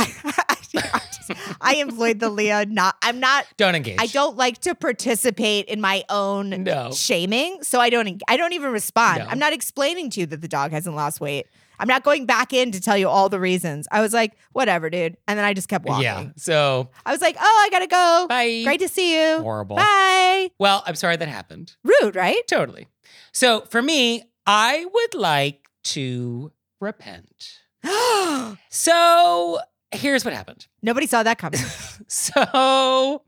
I 1.60 1.74
employed 1.76 2.18
the 2.20 2.28
Leah 2.28 2.66
not 2.66 2.96
I'm 3.02 3.20
not 3.20 3.46
Don't 3.56 3.74
engage. 3.74 3.98
I 4.00 4.06
don't 4.06 4.36
like 4.36 4.58
to 4.62 4.74
participate 4.74 5.66
in 5.66 5.80
my 5.80 6.04
own 6.08 6.50
No. 6.64 6.90
shaming, 6.92 7.62
so 7.62 7.80
I 7.80 7.90
don't 7.90 8.22
I 8.28 8.36
don't 8.36 8.52
even 8.52 8.72
respond. 8.72 9.20
No. 9.20 9.26
I'm 9.26 9.38
not 9.38 9.52
explaining 9.52 10.10
to 10.10 10.20
you 10.20 10.26
that 10.26 10.40
the 10.40 10.48
dog 10.48 10.72
hasn't 10.72 10.96
lost 10.96 11.20
weight. 11.20 11.46
I'm 11.80 11.88
not 11.88 12.04
going 12.04 12.26
back 12.26 12.52
in 12.52 12.70
to 12.72 12.80
tell 12.80 12.96
you 12.96 13.08
all 13.08 13.28
the 13.28 13.40
reasons. 13.40 13.88
I 13.90 14.00
was 14.02 14.12
like, 14.12 14.34
whatever, 14.52 14.90
dude. 14.90 15.16
And 15.26 15.38
then 15.38 15.44
I 15.44 15.54
just 15.54 15.68
kept 15.68 15.84
walking. 15.86 16.04
Yeah. 16.04 16.28
So 16.36 16.90
I 17.06 17.10
was 17.10 17.20
like, 17.20 17.36
oh, 17.40 17.60
I 17.66 17.68
gotta 17.70 17.86
go. 17.88 18.26
bye. 18.28 18.60
Great 18.64 18.80
to 18.80 18.88
see 18.88 19.18
you. 19.18 19.40
Horrible. 19.40 19.76
Bye. 19.76 20.50
Well, 20.58 20.82
I'm 20.86 20.94
sorry 20.94 21.16
that 21.16 21.28
happened. 21.28 21.74
Rude, 21.82 22.14
right? 22.14 22.46
Totally. 22.46 22.86
So 23.32 23.62
for 23.62 23.80
me, 23.82 24.24
I 24.46 24.84
would 24.92 25.14
like 25.14 25.68
to 25.84 26.52
repent. 26.80 27.58
So 28.68 29.58
here's 29.92 30.24
what 30.24 30.34
happened. 30.34 30.66
Nobody 30.82 31.06
saw 31.06 31.22
that 31.22 31.38
coming. 31.38 31.60
So, 32.08 33.22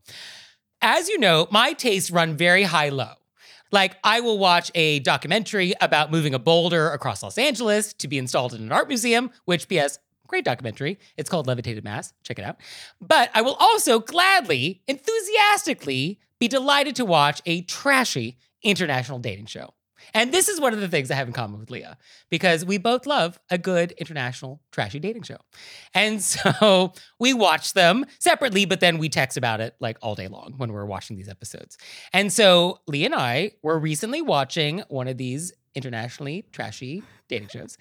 as 0.81 1.07
you 1.07 1.17
know, 1.17 1.47
my 1.51 1.71
tastes 1.73 2.11
run 2.11 2.35
very 2.35 2.63
high 2.63 2.89
low. 2.89 3.13
Like, 3.73 3.97
I 4.03 4.19
will 4.19 4.37
watch 4.37 4.69
a 4.75 4.99
documentary 4.99 5.73
about 5.81 6.11
moving 6.11 6.35
a 6.35 6.39
boulder 6.39 6.91
across 6.91 7.23
Los 7.23 7.39
Angeles 7.39 7.91
to 7.95 8.07
be 8.07 8.19
installed 8.19 8.53
in 8.53 8.61
an 8.61 8.71
art 8.71 8.87
museum, 8.87 9.31
which, 9.45 9.67
P.S., 9.67 9.97
great 10.27 10.45
documentary. 10.45 10.99
It's 11.17 11.27
called 11.27 11.47
Levitated 11.47 11.83
Mass. 11.83 12.13
Check 12.21 12.37
it 12.37 12.45
out. 12.45 12.57
But 13.01 13.31
I 13.33 13.41
will 13.41 13.55
also 13.55 13.97
gladly, 13.97 14.83
enthusiastically 14.87 16.19
be 16.39 16.47
delighted 16.47 16.95
to 16.97 17.05
watch 17.05 17.41
a 17.47 17.63
trashy 17.63 18.37
international 18.61 19.17
dating 19.17 19.47
show. 19.47 19.73
And 20.13 20.31
this 20.31 20.49
is 20.49 20.59
one 20.59 20.73
of 20.73 20.81
the 20.81 20.87
things 20.87 21.11
I 21.11 21.15
have 21.15 21.27
in 21.27 21.33
common 21.33 21.59
with 21.59 21.69
Leah 21.69 21.97
because 22.29 22.65
we 22.65 22.77
both 22.77 23.05
love 23.05 23.39
a 23.49 23.57
good 23.57 23.91
international 23.93 24.61
trashy 24.71 24.99
dating 24.99 25.23
show. 25.23 25.37
And 25.93 26.21
so 26.21 26.93
we 27.19 27.33
watch 27.33 27.73
them 27.73 28.05
separately, 28.19 28.65
but 28.65 28.79
then 28.79 28.97
we 28.97 29.09
text 29.09 29.37
about 29.37 29.61
it 29.61 29.75
like 29.79 29.97
all 30.01 30.15
day 30.15 30.27
long 30.27 30.53
when 30.57 30.71
we're 30.71 30.85
watching 30.85 31.15
these 31.15 31.29
episodes. 31.29 31.77
And 32.11 32.31
so 32.31 32.79
Lee 32.87 33.05
and 33.05 33.15
I 33.15 33.51
were 33.61 33.79
recently 33.79 34.21
watching 34.21 34.83
one 34.89 35.07
of 35.07 35.17
these 35.17 35.53
internationally 35.75 36.45
trashy 36.51 37.03
dating 37.29 37.47
shows. 37.47 37.77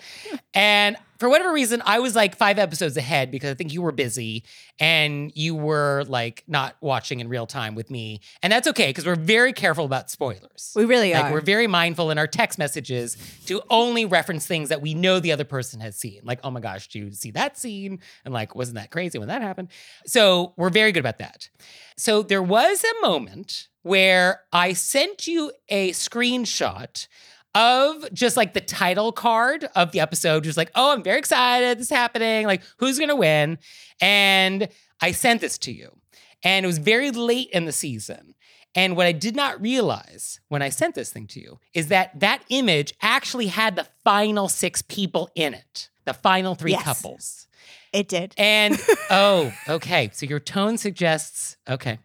And 0.55 0.97
for 1.19 1.29
whatever 1.29 1.53
reason, 1.53 1.83
I 1.85 1.99
was 1.99 2.17
like 2.17 2.37
five 2.37 2.59
episodes 2.59 2.97
ahead 2.97 3.31
because 3.31 3.51
I 3.51 3.55
think 3.55 3.73
you 3.73 3.83
were 3.83 3.93
busy 3.93 4.45
and 4.79 5.31
you 5.35 5.55
were 5.55 6.05
like 6.09 6.43
not 6.47 6.77
watching 6.81 7.21
in 7.21 7.29
real 7.29 7.47
time 7.47 7.75
with 7.75 7.91
me. 7.91 8.21
And 8.43 8.53
that's 8.53 8.67
okay 8.69 8.89
because 8.89 9.05
we're 9.05 9.15
very 9.17 9.53
careful 9.53 9.85
about 9.85 10.11
spoilers. 10.11 10.73
we 10.75 10.85
really 10.85 11.13
Like 11.13 11.27
are. 11.27 11.33
we're 11.33 11.41
very 11.41 11.67
mindful 11.67 12.11
in 12.11 12.19
our 12.19 12.27
text 12.27 12.59
messages 12.59 13.17
to 13.47 13.61
only 13.69 14.05
reference 14.05 14.47
things 14.47 14.69
that 14.71 14.81
we 14.81 14.95
know 14.95 15.21
the 15.21 15.33
other 15.33 15.45
person 15.45 15.81
has 15.81 15.97
seen. 15.97 16.21
Like, 16.25 16.41
oh 16.45 16.51
my 16.51 16.61
gosh, 16.61 16.89
did 16.89 16.99
you 17.01 17.13
see 17.13 17.31
that 17.33 17.59
scene? 17.59 18.01
And 18.25 18.33
like, 18.33 18.55
wasn't 18.55 18.77
that 18.77 18.91
crazy 18.91 19.19
when 19.19 19.29
that 19.29 19.43
happened? 19.43 19.69
So 20.07 20.55
we're 20.57 20.71
very 20.71 20.93
good 20.93 21.01
about 21.01 21.19
that. 21.19 21.51
So 21.97 22.23
there 22.23 22.43
was 22.43 22.85
a 22.85 23.07
moment 23.07 23.69
where 23.83 24.43
I 24.53 24.73
sent 24.73 25.27
you 25.27 25.53
a 25.69 25.91
screenshot 25.91 27.07
of 27.55 28.13
just 28.13 28.37
like 28.37 28.55
the 28.55 28.61
title 28.61 29.13
card 29.13 29.69
of 29.77 29.93
the 29.93 30.01
episode, 30.01 30.45
just 30.45 30.57
like, 30.57 30.71
oh, 30.75 30.93
I'm 30.93 31.03
very 31.03 31.19
excited, 31.19 31.79
this 31.79 31.87
is 31.87 31.91
happening, 31.91 32.47
like 32.47 32.63
who's 32.79 32.99
gonna 32.99 33.17
win? 33.17 33.59
And 34.01 34.69
I 35.01 35.13
sent 35.13 35.41
this 35.41 35.59
to 35.59 35.73
you. 35.73 35.91
And 36.45 36.65
it 36.65 36.67
was 36.67 36.79
very 36.79 37.11
late 37.11 37.51
in 37.51 37.67
the 37.67 37.73
season. 37.73 38.35
And 38.75 38.97
what 38.97 39.07
I 39.07 39.13
did 39.13 39.37
not 39.37 39.61
realize 39.61 40.41
when 40.49 40.63
I 40.63 40.71
sent 40.71 40.95
this 40.95 41.13
thing 41.13 41.27
to 41.29 41.41
you 41.41 41.59
is 41.75 41.89
that 41.89 42.19
that 42.21 42.43
image 42.49 42.95
actually 43.03 43.49
had 43.49 43.77
the 43.77 43.87
final 44.03 44.49
six 44.49 44.81
people 44.83 45.31
in 45.35 45.53
it, 45.55 45.91
the 46.05 46.15
final 46.15 46.55
three 46.55 46.73
Yes. 46.73 46.83
couples. 46.83 47.47
it 47.93 48.09
did. 48.09 48.35
And 48.39 48.81
oh, 49.11 49.53
okay. 49.69 50.09
So 50.15 50.25
your 50.27 50.41
tone 50.41 50.79
suggests 50.79 51.59
okay. 51.69 51.99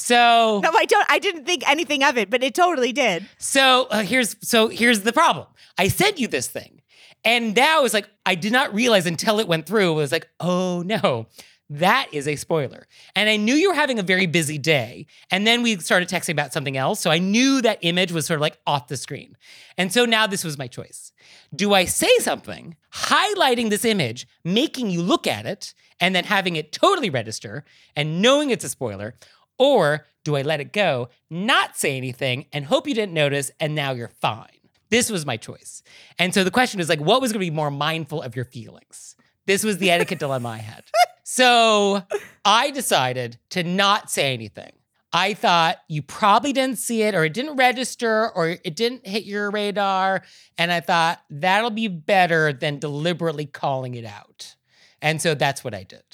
So 0.00 0.60
No, 0.62 0.70
I 0.74 0.86
don't. 0.86 1.06
I 1.10 1.18
didn't 1.18 1.44
think 1.44 1.68
anything 1.68 2.02
of 2.02 2.16
it, 2.16 2.30
but 2.30 2.42
it 2.42 2.54
totally 2.54 2.92
did. 2.92 3.26
So 3.38 3.86
uh, 3.90 4.02
here's 4.02 4.34
so 4.40 4.68
here's 4.68 5.00
the 5.00 5.12
problem. 5.12 5.46
I 5.76 5.88
sent 5.88 6.18
you 6.18 6.26
this 6.26 6.48
thing, 6.48 6.80
and 7.22 7.54
now 7.54 7.84
it's 7.84 7.92
like 7.92 8.08
I 8.24 8.34
did 8.34 8.50
not 8.50 8.72
realize 8.74 9.04
until 9.04 9.38
it 9.40 9.46
went 9.46 9.66
through. 9.66 9.92
It 9.92 9.96
was 9.96 10.10
like, 10.10 10.26
oh 10.40 10.82
no, 10.82 11.26
that 11.68 12.08
is 12.12 12.26
a 12.26 12.36
spoiler. 12.36 12.86
And 13.14 13.28
I 13.28 13.36
knew 13.36 13.54
you 13.54 13.68
were 13.68 13.74
having 13.74 13.98
a 13.98 14.02
very 14.02 14.24
busy 14.24 14.56
day, 14.56 15.06
and 15.30 15.46
then 15.46 15.62
we 15.62 15.76
started 15.76 16.08
texting 16.08 16.32
about 16.32 16.54
something 16.54 16.78
else. 16.78 16.98
So 17.00 17.10
I 17.10 17.18
knew 17.18 17.60
that 17.60 17.78
image 17.82 18.10
was 18.10 18.24
sort 18.24 18.38
of 18.38 18.42
like 18.42 18.58
off 18.66 18.88
the 18.88 18.96
screen, 18.96 19.36
and 19.76 19.92
so 19.92 20.06
now 20.06 20.26
this 20.26 20.44
was 20.44 20.56
my 20.56 20.66
choice. 20.66 21.12
Do 21.54 21.74
I 21.74 21.84
say 21.84 22.10
something 22.20 22.74
highlighting 22.94 23.68
this 23.68 23.84
image, 23.84 24.26
making 24.44 24.88
you 24.88 25.02
look 25.02 25.26
at 25.26 25.44
it, 25.44 25.74
and 26.00 26.14
then 26.14 26.24
having 26.24 26.56
it 26.56 26.72
totally 26.72 27.10
register 27.10 27.66
and 27.94 28.22
knowing 28.22 28.48
it's 28.48 28.64
a 28.64 28.70
spoiler? 28.70 29.14
Or 29.60 30.06
do 30.24 30.36
I 30.36 30.42
let 30.42 30.60
it 30.60 30.72
go, 30.72 31.10
not 31.28 31.76
say 31.76 31.98
anything, 31.98 32.46
and 32.50 32.64
hope 32.64 32.88
you 32.88 32.94
didn't 32.94 33.12
notice, 33.12 33.50
and 33.60 33.74
now 33.74 33.92
you're 33.92 34.08
fine? 34.08 34.46
This 34.88 35.10
was 35.10 35.26
my 35.26 35.36
choice. 35.36 35.82
And 36.18 36.32
so 36.32 36.42
the 36.42 36.50
question 36.50 36.80
is 36.80 36.88
like, 36.88 36.98
what 36.98 37.20
was 37.20 37.30
gonna 37.30 37.40
be 37.40 37.50
more 37.50 37.70
mindful 37.70 38.22
of 38.22 38.34
your 38.34 38.46
feelings? 38.46 39.14
This 39.46 39.62
was 39.62 39.76
the 39.76 39.90
etiquette 39.90 40.18
dilemma 40.18 40.48
I 40.48 40.58
had. 40.58 40.84
So 41.24 42.02
I 42.42 42.70
decided 42.70 43.38
to 43.50 43.62
not 43.62 44.10
say 44.10 44.32
anything. 44.32 44.72
I 45.12 45.34
thought 45.34 45.76
you 45.88 46.00
probably 46.00 46.54
didn't 46.54 46.78
see 46.78 47.02
it, 47.02 47.14
or 47.14 47.24
it 47.24 47.34
didn't 47.34 47.56
register, 47.56 48.30
or 48.30 48.56
it 48.64 48.76
didn't 48.76 49.06
hit 49.06 49.24
your 49.24 49.50
radar. 49.50 50.22
And 50.56 50.72
I 50.72 50.80
thought 50.80 51.20
that'll 51.28 51.70
be 51.70 51.88
better 51.88 52.52
than 52.54 52.78
deliberately 52.78 53.44
calling 53.44 53.94
it 53.94 54.06
out. 54.06 54.54
And 55.02 55.20
so 55.20 55.34
that's 55.34 55.62
what 55.62 55.74
I 55.74 55.82
did. 55.82 56.04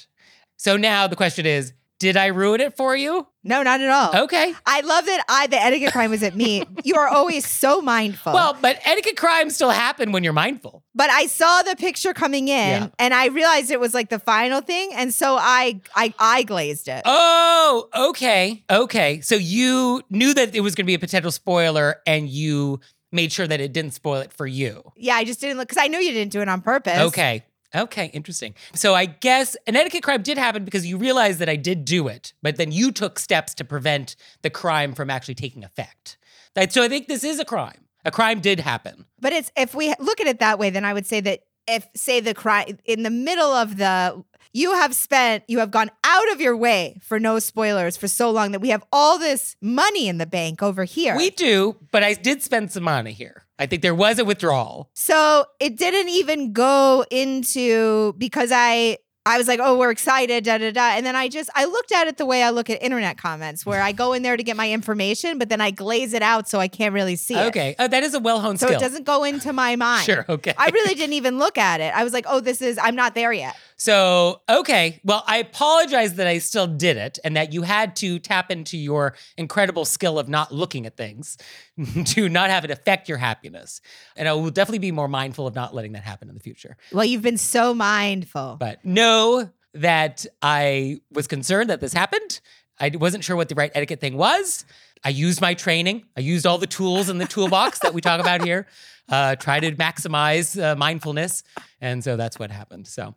So 0.57 0.75
now 0.75 1.07
the 1.07 1.15
question 1.15 1.45
is 1.45 1.73
did 1.99 2.15
I 2.17 2.27
ruin 2.27 2.61
it 2.61 2.77
for 2.77 2.95
you? 2.95 3.27
No, 3.43 3.63
not 3.63 3.79
at 3.81 3.89
all. 3.89 4.23
Okay. 4.23 4.53
I 4.65 4.81
love 4.81 5.05
that 5.05 5.23
I 5.29 5.47
the 5.47 5.61
etiquette 5.61 5.93
crime 5.93 6.11
was 6.11 6.21
at 6.21 6.35
me. 6.35 6.63
You 6.83 6.95
are 6.95 7.07
always 7.07 7.47
so 7.47 7.81
mindful. 7.81 8.33
Well, 8.33 8.57
but 8.61 8.79
etiquette 8.85 9.17
crimes 9.17 9.55
still 9.55 9.69
happen 9.71 10.11
when 10.11 10.23
you're 10.23 10.33
mindful. 10.33 10.83
but 10.93 11.09
I 11.09 11.27
saw 11.27 11.61
the 11.63 11.75
picture 11.75 12.13
coming 12.13 12.49
in 12.49 12.83
Yeah. 12.83 12.87
and 12.99 13.13
I 13.13 13.27
realized 13.27 13.71
it 13.71 13.79
was 13.79 13.93
like 13.93 14.09
the 14.09 14.19
final 14.19 14.61
thing. 14.61 14.91
And 14.93 15.13
so 15.13 15.37
I 15.39 15.79
I 15.95 16.13
I 16.19 16.43
glazed 16.43 16.87
it. 16.87 17.01
Oh, 17.05 17.87
okay. 18.09 18.63
Okay. 18.69 19.21
So 19.21 19.35
you 19.35 20.03
knew 20.09 20.33
that 20.33 20.53
it 20.55 20.59
was 20.61 20.75
going 20.75 20.85
to 20.85 20.87
be 20.87 20.93
a 20.95 20.99
potential 20.99 21.31
spoiler 21.31 22.01
and 22.05 22.27
you 22.29 22.79
made 23.13 23.31
sure 23.31 23.47
that 23.47 23.61
it 23.61 23.71
didn't 23.71 23.93
spoil 23.93 24.19
it 24.19 24.33
for 24.33 24.45
you. 24.45 24.83
Yeah, 24.97 25.15
I 25.15 25.23
just 25.23 25.39
didn't 25.39 25.57
look 25.57 25.69
because 25.69 25.81
I 25.81 25.87
knew 25.87 25.97
you 25.99 26.11
didn't 26.11 26.31
do 26.33 26.41
it 26.41 26.49
on 26.49 26.61
purpose. 26.61 26.99
Okay. 26.99 27.45
Okay, 27.75 28.05
interesting. 28.13 28.53
So 28.73 28.95
I 28.95 29.05
guess 29.05 29.57
an 29.67 29.75
etiquette 29.75 30.03
crime 30.03 30.23
did 30.23 30.37
happen 30.37 30.63
because 30.63 30.85
you 30.85 30.97
realized 30.97 31.39
that 31.39 31.49
I 31.49 31.57
did 31.57 31.85
do 31.85 32.07
it, 32.07 32.33
but 32.41 32.55
then 32.55 32.71
you 32.71 32.91
took 32.91 33.19
steps 33.19 33.53
to 33.55 33.65
prevent 33.65 34.15
the 34.41 34.49
crime 34.49 34.93
from 34.93 35.09
actually 35.09 35.35
taking 35.35 35.63
effect. 35.63 36.17
Right, 36.55 36.71
So 36.71 36.81
I 36.81 36.89
think 36.89 37.07
this 37.07 37.23
is 37.23 37.39
a 37.39 37.45
crime. 37.45 37.85
A 38.05 38.11
crime 38.11 38.39
did 38.39 38.59
happen. 38.59 39.05
But 39.19 39.33
it's 39.33 39.51
if 39.57 39.75
we 39.75 39.93
look 39.99 40.21
at 40.21 40.27
it 40.27 40.39
that 40.39 40.57
way, 40.57 40.69
then 40.69 40.85
I 40.85 40.93
would 40.93 41.05
say 41.05 41.19
that 41.21 41.41
if 41.67 41.85
say 41.95 42.19
the 42.19 42.33
crime 42.33 42.77
in 42.85 43.03
the 43.03 43.09
middle 43.09 43.51
of 43.51 43.77
the 43.77 44.23
you 44.53 44.73
have 44.73 44.95
spent 44.95 45.43
you 45.47 45.59
have 45.59 45.69
gone 45.69 45.91
out 46.03 46.31
of 46.31 46.39
your 46.39 46.55
way 46.55 46.97
for 47.01 47.19
no 47.19 47.39
spoilers 47.39 47.97
for 47.97 48.07
so 48.07 48.31
long 48.31 48.53
that 48.53 48.59
we 48.59 48.69
have 48.69 48.83
all 48.91 49.19
this 49.19 49.55
money 49.61 50.07
in 50.07 50.17
the 50.17 50.25
bank 50.25 50.63
over 50.63 50.85
here. 50.85 51.17
We 51.17 51.29
do, 51.29 51.75
but 51.91 52.03
I 52.03 52.13
did 52.13 52.41
spend 52.41 52.71
some 52.71 52.83
money 52.83 53.11
here. 53.11 53.43
I 53.59 53.65
think 53.65 53.81
there 53.81 53.95
was 53.95 54.19
a 54.19 54.25
withdrawal. 54.25 54.89
So 54.93 55.45
it 55.59 55.77
didn't 55.77 56.09
even 56.09 56.53
go 56.53 57.05
into 57.09 58.13
because 58.17 58.51
I 58.53 58.97
I 59.25 59.37
was 59.37 59.45
like, 59.49 59.59
oh, 59.61 59.77
we're 59.77 59.91
excited, 59.91 60.45
da 60.45 60.57
da 60.57 60.71
da. 60.71 60.91
And 60.95 61.05
then 61.05 61.15
I 61.17 61.27
just 61.27 61.49
I 61.53 61.65
looked 61.65 61.91
at 61.91 62.07
it 62.07 62.15
the 62.15 62.25
way 62.25 62.43
I 62.43 62.49
look 62.51 62.69
at 62.69 62.81
internet 62.81 63.17
comments, 63.17 63.65
where 63.65 63.81
I 63.81 63.91
go 63.91 64.13
in 64.13 64.23
there 64.23 64.37
to 64.37 64.43
get 64.43 64.55
my 64.55 64.71
information, 64.71 65.37
but 65.37 65.49
then 65.49 65.59
I 65.59 65.69
glaze 65.71 66.13
it 66.13 66.21
out 66.21 66.47
so 66.47 66.59
I 66.59 66.69
can't 66.69 66.93
really 66.93 67.17
see 67.17 67.33
it. 67.35 67.47
Okay. 67.47 67.75
Oh, 67.77 67.89
that 67.89 68.03
is 68.03 68.13
a 68.13 68.21
well 68.21 68.39
honed 68.39 68.59
So 68.61 68.67
skill. 68.67 68.79
it 68.79 68.81
doesn't 68.81 69.05
go 69.05 69.25
into 69.25 69.51
my 69.51 69.75
mind. 69.87 70.05
Sure. 70.05 70.25
Okay. 70.29 70.53
I 70.57 70.69
really 70.69 70.95
didn't 70.95 71.13
even 71.13 71.37
look 71.39 71.57
at 71.57 71.81
it. 71.81 71.93
I 71.93 72.05
was 72.05 72.13
like, 72.13 72.25
oh, 72.29 72.39
this 72.39 72.61
is 72.61 72.79
I'm 72.81 72.95
not 72.95 73.15
there 73.15 73.33
yet. 73.33 73.55
So, 73.77 74.41
okay. 74.49 74.99
Well, 75.03 75.23
I 75.27 75.37
apologize 75.37 76.15
that 76.15 76.25
I 76.25 76.39
still 76.39 76.65
did 76.65 76.97
it 76.97 77.19
and 77.23 77.35
that 77.37 77.53
you 77.53 77.61
had 77.61 77.95
to 77.97 78.17
tap 78.17 78.49
into 78.49 78.75
your 78.77 79.15
incredible 79.37 79.85
skill 79.85 80.17
of 80.17 80.27
not 80.27 80.51
looking 80.51 80.87
at 80.87 80.97
things 80.97 81.37
to 82.05 82.27
not 82.27 82.49
have 82.49 82.65
it 82.65 82.71
affect 82.71 83.07
your 83.07 83.19
happiness. 83.19 83.79
And 84.15 84.27
I 84.27 84.33
will 84.33 84.49
definitely 84.49 84.79
be 84.79 84.91
more 84.91 85.07
mindful 85.07 85.45
of 85.45 85.53
not 85.53 85.75
letting 85.75 85.91
that 85.91 86.03
happen 86.03 86.27
in 86.27 86.33
the 86.33 86.41
future. 86.41 86.75
Well, 86.91 87.05
you've 87.05 87.21
been 87.21 87.37
so 87.37 87.73
mindful. 87.75 88.57
But 88.59 88.83
know 88.83 89.51
that 89.75 90.25
I 90.41 91.01
was 91.11 91.27
concerned 91.27 91.69
that 91.69 91.79
this 91.79 91.93
happened. 91.93 92.39
I 92.79 92.91
wasn't 92.95 93.23
sure 93.23 93.35
what 93.35 93.49
the 93.49 93.55
right 93.55 93.71
etiquette 93.75 93.99
thing 93.99 94.17
was. 94.17 94.65
I 95.03 95.09
used 95.09 95.39
my 95.39 95.53
training. 95.53 96.05
I 96.15 96.21
used 96.21 96.47
all 96.47 96.57
the 96.57 96.67
tools 96.67 97.09
in 97.09 97.19
the 97.19 97.25
toolbox 97.25 97.79
that 97.79 97.93
we 97.93 98.01
talk 98.01 98.19
about 98.19 98.43
here. 98.43 98.67
Uh, 99.09 99.35
try 99.35 99.59
to 99.59 99.71
maximize 99.73 100.61
uh, 100.61 100.75
mindfulness, 100.75 101.43
and 101.79 102.03
so 102.03 102.17
that's 102.17 102.37
what 102.37 102.51
happened. 102.51 102.87
So 102.87 103.15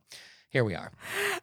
here 0.51 0.65
we 0.65 0.75
are. 0.75 0.93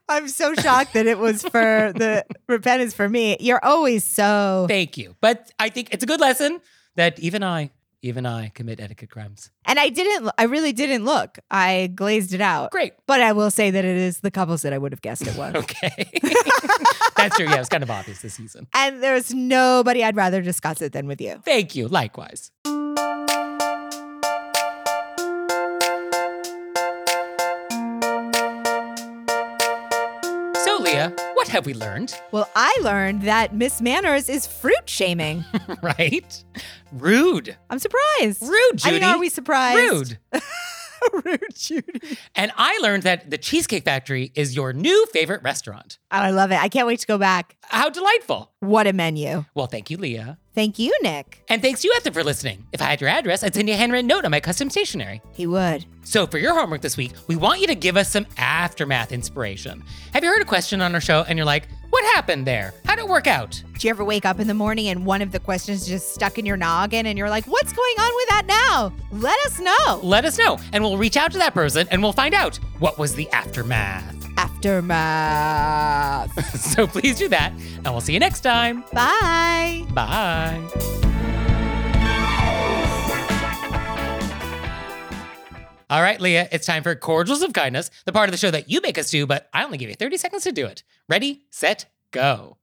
I'm 0.10 0.28
so 0.28 0.54
shocked 0.54 0.94
that 0.94 1.06
it 1.08 1.18
was 1.18 1.42
for 1.42 1.50
the 1.96 2.26
repentance 2.48 2.94
for 2.94 3.08
me. 3.10 3.38
You're 3.40 3.64
always 3.64 4.04
so 4.04 4.66
Thank 4.68 4.98
you. 4.98 5.16
But 5.22 5.52
I 5.60 5.70
think 5.70 5.90
it's 5.94 6.04
a 6.04 6.08
good 6.08 6.20
lesson 6.20 6.60
that 6.96 7.20
even 7.20 7.42
I, 7.44 7.72
even 8.02 8.26
I, 8.26 8.50
commit 8.50 8.80
etiquette 8.80 9.10
crimes. 9.10 9.50
and 9.66 9.80
I 9.80 9.90
didn't 9.90 10.30
I 10.38 10.44
really 10.44 10.72
didn't 10.72 11.04
look. 11.06 11.40
I 11.50 11.92
glazed 11.96 12.34
it 12.34 12.42
out. 12.42 12.72
Great. 12.72 12.94
But 13.08 13.22
I 13.22 13.32
will 13.34 13.50
say 13.52 13.72
that 13.72 13.84
it 13.86 13.98
is 13.98 14.20
the 14.20 14.32
couples 14.32 14.62
that 14.62 14.72
I 14.74 14.78
would 14.78 14.92
have 14.92 15.02
guessed 15.02 15.26
it 15.26 15.36
was. 15.36 15.56
Okay. 15.56 16.12
that's 17.18 17.36
true. 17.36 17.48
Yeah, 17.48 17.60
it's 17.60 17.70
kind 17.70 17.84
of 17.84 17.90
obvious 17.90 18.22
this 18.22 18.36
season. 18.36 18.68
and 18.74 19.02
there's 19.02 19.34
nobody 19.34 20.04
I'd 20.04 20.16
rather 20.16 20.42
discuss 20.42 20.82
it 20.82 20.92
than 20.94 21.08
with 21.08 21.20
you. 21.22 21.42
Thank 21.44 21.76
you. 21.76 21.88
Likewise. 21.88 22.52
What 31.48 31.54
have 31.54 31.66
we 31.66 31.74
learned? 31.74 32.14
Well, 32.32 32.50
I 32.58 32.78
learned 32.82 33.22
that 33.22 33.56
Miss 33.56 33.80
Manners 33.80 34.28
is 34.28 34.46
fruit 34.46 34.90
shaming. 34.90 35.46
right? 35.82 36.44
Rude. 36.92 37.56
I'm 37.70 37.80
surprised. 37.80 38.42
Rude, 38.42 38.72
Judy. 38.76 38.90
I 38.90 38.92
mean, 38.92 39.04
are 39.04 39.18
we 39.18 39.30
surprised? 39.30 39.78
Rude. 39.78 40.20
Rude, 41.14 41.42
Judy. 41.54 42.18
And 42.36 42.52
I 42.58 42.78
learned 42.82 43.04
that 43.04 43.30
the 43.30 43.38
Cheesecake 43.38 43.84
Factory 43.86 44.32
is 44.36 44.56
your 44.56 44.74
new 44.74 45.06
favorite 45.08 45.44
restaurant. 45.44 45.98
Oh, 46.12 46.18
I 46.18 46.32
love 46.32 46.52
it. 46.52 46.62
I 46.62 46.70
can't 46.70 46.88
wait 46.88 47.00
to 47.00 47.08
go 47.08 47.18
back. 47.18 47.56
How 47.64 47.90
delightful. 47.90 48.52
What 48.60 48.88
a 48.88 48.94
menu. 48.94 49.46
Well, 49.54 49.68
thank 49.68 49.90
you, 49.90 49.98
Leah. 49.98 50.38
Thank 50.56 50.80
you, 50.80 50.92
Nick. 51.04 51.44
And 51.50 51.62
thanks 51.62 51.82
to 51.82 51.88
you, 51.88 51.94
Ethan, 51.98 52.14
for 52.14 52.24
listening. 52.24 52.66
If 52.74 52.82
I 52.82 52.86
had 52.86 53.00
your 53.00 53.10
address, 53.10 53.44
I'd 53.44 53.54
send 53.54 53.68
you 53.68 53.76
a 53.76 53.78
handwritten 53.78 54.08
note 54.08 54.26
on 54.26 54.32
my 54.32 54.40
custom 54.40 54.70
stationery. 54.70 55.22
He 55.34 55.46
would. 55.46 55.86
So, 56.04 56.26
for 56.26 56.40
your 56.40 56.54
homework 56.56 56.82
this 56.82 56.98
week, 56.98 57.12
we 57.28 57.36
want 57.36 57.62
you 57.62 57.68
to 57.68 57.76
give 57.76 57.96
us 57.98 58.10
some 58.12 58.26
aftermath 58.38 59.12
inspiration. 59.12 59.84
Have 60.14 60.24
you 60.24 60.30
heard 60.30 60.42
a 60.42 60.46
question 60.46 60.82
on 60.82 60.96
our 60.96 61.02
show 61.02 61.24
and 61.28 61.38
you're 61.38 61.46
like, 61.46 61.68
what 61.98 62.16
happened 62.16 62.46
there? 62.46 62.76
How'd 62.86 63.00
it 63.00 63.08
work 63.08 63.26
out? 63.26 63.64
Do 63.80 63.88
you 63.88 63.90
ever 63.90 64.04
wake 64.04 64.24
up 64.24 64.40
in 64.40 64.46
the 64.48 64.54
morning 64.54 64.88
and 64.88 65.04
one 65.04 65.24
of 65.24 65.32
the 65.32 65.40
questions 65.40 65.88
just 65.88 66.14
stuck 66.14 66.38
in 66.38 66.46
your 66.46 66.56
noggin 66.56 67.08
and 67.08 67.18
you're 67.18 67.32
like, 67.32 67.46
what's 67.46 67.74
going 67.74 67.96
on 68.00 68.16
with 68.16 68.30
that 68.30 68.46
now? 68.46 68.94
Let 69.12 69.40
us 69.48 69.60
know. 69.60 70.00
Let 70.04 70.24
us 70.24 70.38
know, 70.38 70.60
and 70.74 70.84
we'll 70.84 71.00
reach 71.00 71.18
out 71.18 71.32
to 71.32 71.40
that 71.40 71.56
person 71.56 71.88
and 71.90 72.04
we'll 72.04 72.14
find 72.14 72.36
out 72.36 72.58
what 72.78 73.00
was 73.00 73.16
the 73.16 73.28
aftermath. 73.32 74.14
Aftermath. 74.38 76.30
so, 76.60 76.86
please 76.86 77.18
do 77.18 77.28
that, 77.30 77.52
and 77.52 77.86
we'll 77.86 78.02
see 78.02 78.14
you 78.14 78.20
next 78.20 78.42
time. 78.42 78.84
Bye. 78.94 79.84
Bye. 79.92 81.17
All 85.90 86.02
right, 86.02 86.20
Leah, 86.20 86.50
it's 86.52 86.66
time 86.66 86.84
for 86.84 86.94
Cordials 86.96 87.42
of 87.42 87.54
Kindness, 87.54 87.90
the 88.04 88.12
part 88.12 88.28
of 88.28 88.34
the 88.34 88.38
show 88.38 88.52
that 88.52 88.70
you 88.70 88.82
make 88.82 88.98
us 88.98 89.10
do, 89.10 89.26
but 89.26 89.48
I 89.54 89.64
only 89.64 89.78
give 89.78 89.88
you 89.90 89.96
30 89.96 90.18
seconds 90.18 90.44
to 90.44 90.52
do 90.52 90.66
it. 90.66 90.84
Ready, 91.08 91.46
set, 91.50 91.86
go. 92.12 92.58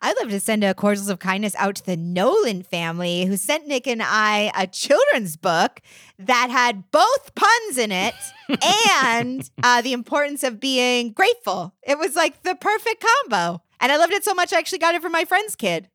I'd 0.00 0.16
love 0.18 0.30
to 0.30 0.40
send 0.40 0.64
a 0.64 0.72
cordials 0.72 1.10
of 1.10 1.18
kindness 1.18 1.54
out 1.58 1.74
to 1.76 1.84
the 1.84 1.98
Nolan 1.98 2.62
family 2.62 3.26
who 3.26 3.36
sent 3.36 3.66
Nick 3.66 3.86
and 3.86 4.02
I 4.02 4.50
a 4.56 4.66
children's 4.66 5.36
book 5.36 5.82
that 6.18 6.48
had 6.50 6.90
both 6.90 7.34
puns 7.34 7.76
in 7.76 7.92
it 7.92 8.14
and 8.98 9.50
uh, 9.62 9.82
the 9.82 9.92
importance 9.92 10.42
of 10.42 10.58
being 10.58 11.12
grateful. 11.12 11.74
It 11.82 11.98
was 11.98 12.16
like 12.16 12.44
the 12.44 12.54
perfect 12.54 13.04
combo. 13.04 13.62
And 13.78 13.92
I 13.92 13.98
loved 13.98 14.14
it 14.14 14.24
so 14.24 14.32
much, 14.32 14.54
I 14.54 14.58
actually 14.58 14.78
got 14.78 14.94
it 14.94 15.02
for 15.02 15.10
my 15.10 15.26
friend's 15.26 15.54
kid. 15.54 15.88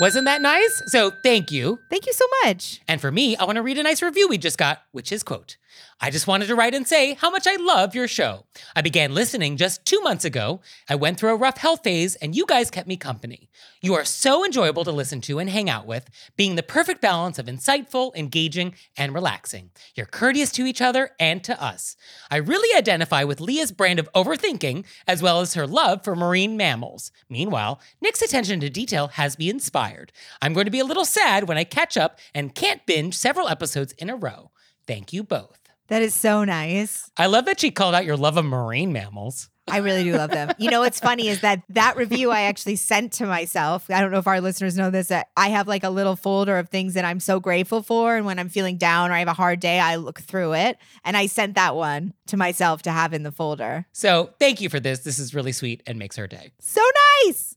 Wasn't 0.00 0.24
that 0.24 0.40
nice? 0.40 0.82
So, 0.86 1.12
thank 1.22 1.52
you. 1.52 1.78
Thank 1.90 2.06
you 2.06 2.14
so 2.14 2.24
much. 2.44 2.80
And 2.88 2.98
for 2.98 3.12
me, 3.12 3.36
I 3.36 3.44
want 3.44 3.56
to 3.56 3.62
read 3.62 3.76
a 3.76 3.82
nice 3.82 4.00
review 4.00 4.26
we 4.28 4.38
just 4.38 4.56
got, 4.56 4.82
which 4.92 5.12
is 5.12 5.22
quote, 5.22 5.58
I 6.02 6.08
just 6.08 6.26
wanted 6.26 6.46
to 6.46 6.54
write 6.54 6.74
and 6.74 6.88
say 6.88 7.12
how 7.12 7.28
much 7.28 7.46
I 7.46 7.56
love 7.56 7.94
your 7.94 8.08
show. 8.08 8.46
I 8.74 8.80
began 8.80 9.12
listening 9.12 9.58
just 9.58 9.84
two 9.84 10.00
months 10.00 10.24
ago. 10.24 10.62
I 10.88 10.94
went 10.94 11.20
through 11.20 11.34
a 11.34 11.36
rough 11.36 11.58
health 11.58 11.82
phase, 11.84 12.14
and 12.16 12.34
you 12.34 12.46
guys 12.46 12.70
kept 12.70 12.88
me 12.88 12.96
company. 12.96 13.50
You 13.82 13.92
are 13.92 14.06
so 14.06 14.42
enjoyable 14.42 14.82
to 14.84 14.92
listen 14.92 15.20
to 15.22 15.38
and 15.38 15.50
hang 15.50 15.68
out 15.68 15.86
with, 15.86 16.08
being 16.38 16.56
the 16.56 16.62
perfect 16.62 17.02
balance 17.02 17.38
of 17.38 17.44
insightful, 17.44 18.16
engaging, 18.16 18.74
and 18.96 19.12
relaxing. 19.12 19.72
You're 19.94 20.06
courteous 20.06 20.50
to 20.52 20.64
each 20.64 20.80
other 20.80 21.10
and 21.20 21.44
to 21.44 21.62
us. 21.62 21.96
I 22.30 22.36
really 22.36 22.74
identify 22.78 23.24
with 23.24 23.38
Leah's 23.38 23.70
brand 23.70 23.98
of 23.98 24.10
overthinking, 24.14 24.86
as 25.06 25.22
well 25.22 25.40
as 25.40 25.52
her 25.52 25.66
love 25.66 26.02
for 26.02 26.16
marine 26.16 26.56
mammals. 26.56 27.12
Meanwhile, 27.28 27.78
Nick's 28.00 28.22
attention 28.22 28.58
to 28.60 28.70
detail 28.70 29.08
has 29.08 29.38
me 29.38 29.50
inspired. 29.50 30.12
I'm 30.40 30.54
going 30.54 30.64
to 30.64 30.70
be 30.70 30.80
a 30.80 30.86
little 30.86 31.04
sad 31.04 31.46
when 31.46 31.58
I 31.58 31.64
catch 31.64 31.98
up 31.98 32.18
and 32.34 32.54
can't 32.54 32.86
binge 32.86 33.18
several 33.18 33.48
episodes 33.48 33.92
in 33.98 34.08
a 34.08 34.16
row. 34.16 34.50
Thank 34.86 35.12
you 35.12 35.22
both. 35.22 35.59
That 35.90 36.02
is 36.02 36.14
so 36.14 36.44
nice. 36.44 37.10
I 37.16 37.26
love 37.26 37.44
that 37.46 37.60
she 37.60 37.70
called 37.70 37.94
out 37.94 38.04
your 38.04 38.16
love 38.16 38.36
of 38.36 38.44
marine 38.44 38.92
mammals. 38.92 39.50
I 39.68 39.78
really 39.78 40.02
do 40.04 40.16
love 40.16 40.30
them. 40.30 40.52
You 40.58 40.70
know 40.70 40.80
what's 40.80 40.98
funny 40.98 41.28
is 41.28 41.42
that 41.42 41.62
that 41.68 41.96
review 41.96 42.30
I 42.30 42.42
actually 42.42 42.76
sent 42.76 43.12
to 43.14 43.26
myself. 43.26 43.90
I 43.90 44.00
don't 44.00 44.10
know 44.10 44.18
if 44.18 44.26
our 44.26 44.40
listeners 44.40 44.76
know 44.76 44.90
this. 44.90 45.08
That 45.08 45.28
I 45.36 45.48
have 45.48 45.68
like 45.68 45.84
a 45.84 45.90
little 45.90 46.16
folder 46.16 46.58
of 46.58 46.68
things 46.68 46.94
that 46.94 47.04
I'm 47.04 47.20
so 47.20 47.38
grateful 47.38 47.82
for, 47.82 48.16
and 48.16 48.24
when 48.24 48.38
I'm 48.38 48.48
feeling 48.48 48.78
down 48.78 49.10
or 49.10 49.14
I 49.14 49.20
have 49.20 49.28
a 49.28 49.32
hard 49.32 49.60
day, 49.60 49.78
I 49.78 49.96
look 49.96 50.20
through 50.20 50.54
it, 50.54 50.78
and 51.04 51.16
I 51.16 51.26
sent 51.26 51.54
that 51.54 51.76
one 51.76 52.14
to 52.28 52.36
myself 52.36 52.82
to 52.82 52.90
have 52.90 53.12
in 53.12 53.22
the 53.22 53.32
folder. 53.32 53.86
So 53.92 54.30
thank 54.40 54.60
you 54.60 54.68
for 54.68 54.80
this. 54.80 55.00
This 55.00 55.18
is 55.18 55.34
really 55.34 55.52
sweet 55.52 55.82
and 55.86 55.98
makes 55.98 56.16
her 56.16 56.26
day. 56.26 56.50
So 56.60 56.82
nice. 57.24 57.56